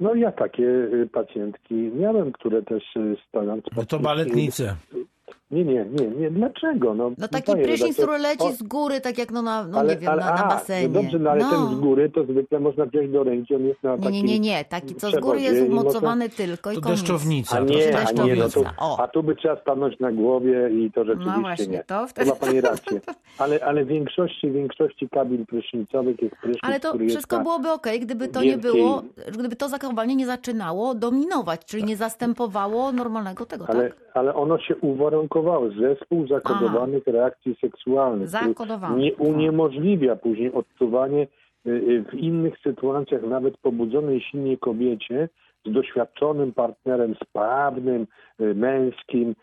No 0.00 0.14
ja 0.14 0.32
takie 0.32 0.64
y, 0.64 1.08
pacjentki 1.12 1.74
miałem, 1.74 2.32
które 2.32 2.62
też 2.62 2.82
y, 2.96 3.16
stojąc... 3.28 3.64
No 3.76 3.84
to 3.84 3.98
baletnice. 3.98 4.76
Nie, 5.50 5.64
nie, 5.64 5.84
nie, 6.00 6.06
nie. 6.06 6.30
Dlaczego? 6.30 6.94
No, 6.94 7.10
No 7.18 7.28
taki 7.28 7.52
panie 7.52 7.64
prysznic, 7.64 7.96
który 7.96 8.18
leci 8.18 8.52
z 8.52 8.62
góry, 8.62 9.00
tak 9.00 9.18
jak 9.18 9.30
no, 9.30 9.42
na, 9.42 9.64
no 9.66 9.78
ale, 9.78 9.94
nie 9.94 10.00
wiem, 10.00 10.10
ale, 10.10 10.24
na, 10.24 10.34
na 10.34 10.44
a, 10.44 10.48
basenie. 10.48 10.88
No 10.88 11.02
dobrze, 11.02 11.18
no 11.18 11.30
ale 11.30 11.40
No. 11.40 11.50
ten 11.50 11.76
z 11.76 11.80
góry 11.80 12.10
to 12.10 12.24
zwykle 12.24 12.60
można 12.60 12.86
wziąć 12.86 13.10
do 13.12 13.24
ręki, 13.24 13.54
on 13.54 13.64
jest 13.64 13.82
na 13.82 13.90
Nie, 13.90 13.96
nie, 13.96 14.04
takim 14.04 14.26
nie, 14.26 14.38
nie. 14.40 14.64
Taki, 14.64 14.94
co 14.94 15.10
z 15.10 15.18
góry 15.20 15.40
jest 15.40 15.60
można- 15.68 15.80
umocowany 15.80 16.28
tylko 16.28 16.72
i 16.72 16.74
To 16.74 16.80
koniec. 16.80 17.00
deszczownica. 17.00 17.56
A 17.56 17.60
nie, 17.60 17.98
a 17.98 18.12
nie, 18.24 18.36
no. 18.36 18.46
O. 18.78 19.00
a 19.00 19.08
tu 19.08 19.22
by 19.22 19.36
trzeba 19.36 19.60
stanąć 19.60 20.00
na 20.00 20.12
głowie 20.12 20.70
i 20.70 20.90
to 20.94 21.04
rzeczywiście 21.04 21.34
No 21.36 21.40
właśnie, 21.40 21.66
nie. 21.66 21.84
to 21.84 22.06
wtedy- 22.06 22.30
ma 22.30 22.36
pani 22.36 22.60
rację. 22.60 23.00
Ale, 23.38 23.64
ale 23.64 23.84
w 23.84 23.88
większości, 23.88 24.50
większości 24.50 25.08
kabin 25.08 25.46
prysznicowych 25.46 26.22
jest 26.22 26.34
prysznic, 26.36 26.60
Ale 26.64 26.80
to 26.80 26.94
wszystko 27.08 27.36
na- 27.36 27.42
byłoby 27.42 27.70
okej, 27.70 28.00
gdyby 28.00 28.28
to 28.28 28.42
nie 28.42 28.50
wielkiej- 28.58 28.72
było, 28.72 29.02
gdyby 29.32 29.56
to 29.56 29.68
zachowanie 29.68 30.16
nie 30.16 30.26
zaczynało 30.26 30.94
dominować, 30.94 31.64
czyli 31.64 31.84
nie 31.84 31.96
zastępowało 31.96 32.92
normalnego 32.92 33.46
tego, 33.46 33.64
Ale, 33.68 33.88
tak? 33.88 33.98
ale 34.14 34.34
ono 34.34 34.58
się 34.58 34.76
uwarunkowało. 34.76 35.39
Zespół 35.80 36.26
zakodowanych 36.26 37.06
reakcji 37.06 37.56
seksualnych, 37.60 38.28
który 38.28 38.46
Zakodowanych, 38.48 38.98
nie 38.98 39.10
tak. 39.10 39.20
uniemożliwia 39.20 40.16
później 40.16 40.52
odczuwanie 40.52 41.26
y, 41.66 41.70
y, 41.70 42.04
w 42.10 42.14
innych 42.14 42.58
sytuacjach, 42.58 43.22
nawet 43.22 43.56
pobudzonej 43.56 44.20
silnie 44.20 44.56
kobiecie, 44.56 45.28
z 45.66 45.72
doświadczonym 45.72 46.52
partnerem, 46.52 47.14
sprawnym, 47.24 48.06
y, 48.40 48.54
męskim, 48.54 49.34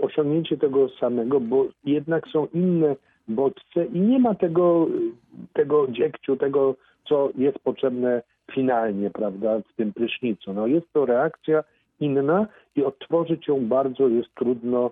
osiągnięcie 0.00 0.56
tego 0.56 0.88
samego, 0.88 1.40
bo 1.40 1.66
jednak 1.84 2.28
są 2.28 2.46
inne 2.54 2.96
bodźce 3.28 3.84
i 3.84 4.00
nie 4.00 4.18
ma 4.18 4.34
tego, 4.34 4.86
tego 5.52 5.88
dziegciu, 5.88 6.36
tego, 6.36 6.74
co 7.08 7.30
jest 7.38 7.58
potrzebne 7.58 8.22
finalnie, 8.52 9.10
prawda, 9.10 9.58
w 9.58 9.76
tym 9.76 9.92
prysznicu. 9.92 10.52
No 10.52 10.66
jest 10.66 10.92
to 10.92 11.06
reakcja 11.06 11.64
inna 12.00 12.46
i 12.76 12.84
odtworzyć 12.84 13.48
ją 13.48 13.66
bardzo 13.66 14.08
jest 14.08 14.34
trudno, 14.34 14.90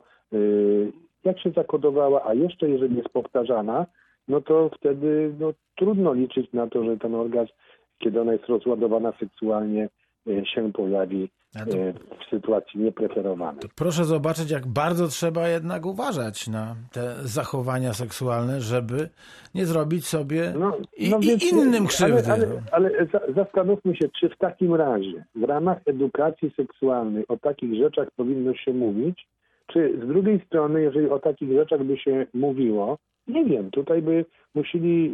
jak 1.25 1.41
się 1.41 1.51
zakodowała, 1.51 2.25
a 2.27 2.35
jeszcze 2.35 2.69
jeżeli 2.71 2.97
jest 2.97 3.09
powtarzana, 3.09 3.87
no 4.29 4.41
to 4.41 4.71
wtedy 4.77 5.35
no, 5.41 5.53
trudno 5.77 6.13
liczyć 6.13 6.53
na 6.53 6.67
to, 6.67 6.85
że 6.85 6.97
ten 6.97 7.15
orgazm, 7.15 7.53
kiedy 7.99 8.21
ona 8.21 8.33
jest 8.33 8.47
rozładowana 8.47 9.13
seksualnie, 9.21 9.89
y, 10.29 10.43
się 10.55 10.73
pojawi 10.73 11.29
A 11.61 11.65
to- 11.67 11.77
y, 11.79 11.93
w 11.93 12.31
sytuacji 12.31 12.81
niepreferowanej. 12.81 13.61
Proszę 13.77 14.05
zobaczyć, 14.05 14.51
jak 14.51 14.67
bardzo 14.67 15.09
trzeba 15.09 15.49
jednak 15.49 15.87
uważać 15.87 16.49
na 16.49 16.77
te 16.93 17.15
zachowania 17.23 17.93
seksualne, 17.93 18.61
żeby 18.61 19.09
nie 19.55 19.67
zrobić 19.67 20.07
sobie 20.07 20.53
i, 20.97 21.07
i 21.09 21.15
więc- 21.21 21.53
innym 21.53 21.87
krzywdy. 21.87 22.33
Ale, 22.33 22.47
no. 22.47 22.55
ale, 22.73 22.91
ale 22.97 23.07
za- 23.07 23.33
zastanówmy 23.43 23.97
się, 23.97 24.09
czy 24.21 24.29
w 24.29 24.37
takim 24.39 24.75
razie 24.75 25.25
w 25.35 25.43
ramach 25.43 25.79
edukacji 25.87 26.51
seksualnej 26.57 27.25
o 27.29 27.37
takich 27.37 27.75
rzeczach 27.75 28.09
powinno 28.17 28.55
się 28.55 28.73
mówić, 28.73 29.27
czy 29.73 29.99
z 30.05 30.07
drugiej 30.09 30.41
strony, 30.47 30.83
jeżeli 30.83 31.09
o 31.11 31.19
takich 31.19 31.53
rzeczach 31.53 31.85
by 31.85 31.97
się 31.97 32.27
mówiło, 32.35 32.99
nie 33.29 33.45
wiem, 33.45 33.71
tutaj 33.71 34.03
by 34.03 34.25
musieli, 34.55 35.11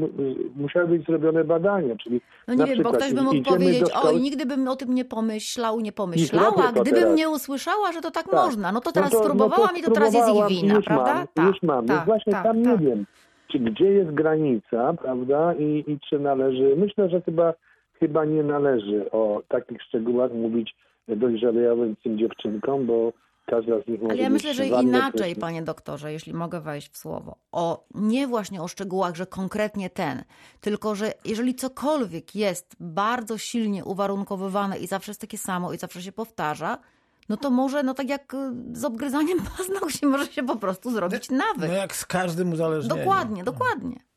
mu- 0.00 0.08
musiały 0.56 0.86
być 0.88 1.06
zrobione 1.06 1.44
badania, 1.44 1.96
czyli 1.96 2.20
No 2.48 2.54
nie 2.54 2.64
wiem, 2.66 2.82
bo 2.82 2.90
ktoś 2.92 3.14
by 3.14 3.22
mógł 3.22 3.42
powiedzieć, 3.42 3.88
szkoły- 3.90 4.14
oj, 4.14 4.20
nigdy 4.20 4.46
bym 4.46 4.68
o 4.68 4.76
tym 4.76 4.94
nie 4.94 5.04
pomyślał, 5.04 5.80
nie 5.80 5.92
pomyślała, 5.92 6.72
to 6.72 6.80
gdybym 6.82 7.00
teraz. 7.02 7.18
nie 7.18 7.28
usłyszała, 7.30 7.92
że 7.92 8.00
to 8.00 8.10
tak, 8.10 8.24
Tak. 8.24 8.32
można. 8.32 8.72
No 8.72 8.80
to 8.80 8.92
teraz 8.92 9.12
no 9.12 9.18
to, 9.18 9.24
spróbowałam 9.24 9.70
no 9.72 9.78
i 9.78 9.82
to 9.82 9.90
teraz 9.90 10.14
jest 10.14 10.28
ich 10.28 10.48
wina, 10.48 10.74
już 10.74 10.84
prawda? 10.84 11.26
Mam, 11.36 11.46
już 11.46 11.62
mam. 11.62 11.86
Więc 11.86 12.04
właśnie 12.04 12.32
tak, 12.32 12.42
tam 12.44 12.62
tak. 12.62 12.80
nie 12.80 12.86
wiem, 12.86 13.06
czy 13.48 13.58
gdzie 13.58 13.84
jest 13.92 14.10
granica, 14.10 14.92
prawda, 15.02 15.54
i, 15.54 15.84
i 15.86 15.98
czy 16.10 16.18
należy. 16.18 16.74
Myślę, 16.76 17.08
że 17.08 17.20
chyba, 17.22 17.54
chyba 18.00 18.24
nie 18.24 18.42
należy 18.42 19.10
o 19.10 19.42
takich 19.48 19.82
szczegółach 19.82 20.32
mówić 20.32 20.74
dojrzewającym 21.08 22.18
dziewczynkom, 22.18 22.86
bo 22.86 23.12
każda 23.46 23.80
z 23.82 23.88
nich 23.88 24.00
może 24.00 24.12
Ale 24.12 24.22
ja 24.22 24.30
myślę, 24.30 24.54
że 24.54 24.66
inaczej, 24.66 25.12
prysznic. 25.12 25.38
panie 25.38 25.62
doktorze, 25.62 26.12
jeśli 26.12 26.34
mogę 26.34 26.60
wejść 26.60 26.92
w 26.92 26.96
słowo. 26.96 27.36
O 27.52 27.84
nie 27.94 28.26
właśnie 28.26 28.62
o 28.62 28.68
szczegółach, 28.68 29.16
że 29.16 29.26
konkretnie 29.26 29.90
ten, 29.90 30.24
tylko 30.60 30.94
że 30.94 31.12
jeżeli 31.24 31.54
cokolwiek 31.54 32.34
jest 32.34 32.76
bardzo 32.80 33.38
silnie 33.38 33.84
uwarunkowywane 33.84 34.78
i 34.78 34.86
zawsze 34.86 35.10
jest 35.10 35.20
takie 35.20 35.38
samo 35.38 35.72
i 35.72 35.78
zawsze 35.78 36.02
się 36.02 36.12
powtarza, 36.12 36.78
no 37.28 37.36
to 37.36 37.50
może, 37.50 37.82
no 37.82 37.94
tak 37.94 38.08
jak 38.08 38.34
y, 38.34 38.52
z 38.72 38.84
obgryzaniem 38.84 39.38
paznokci, 39.56 40.06
może 40.06 40.26
się 40.26 40.42
po 40.42 40.56
prostu 40.56 40.90
zrobić 40.90 41.30
nawyk. 41.30 41.70
No 41.70 41.76
jak 41.76 41.96
z 41.96 42.06
każdym 42.06 42.52
uzależnieniem. 42.52 42.98
Dokładnie, 42.98 43.44
dokładnie. 43.44 44.06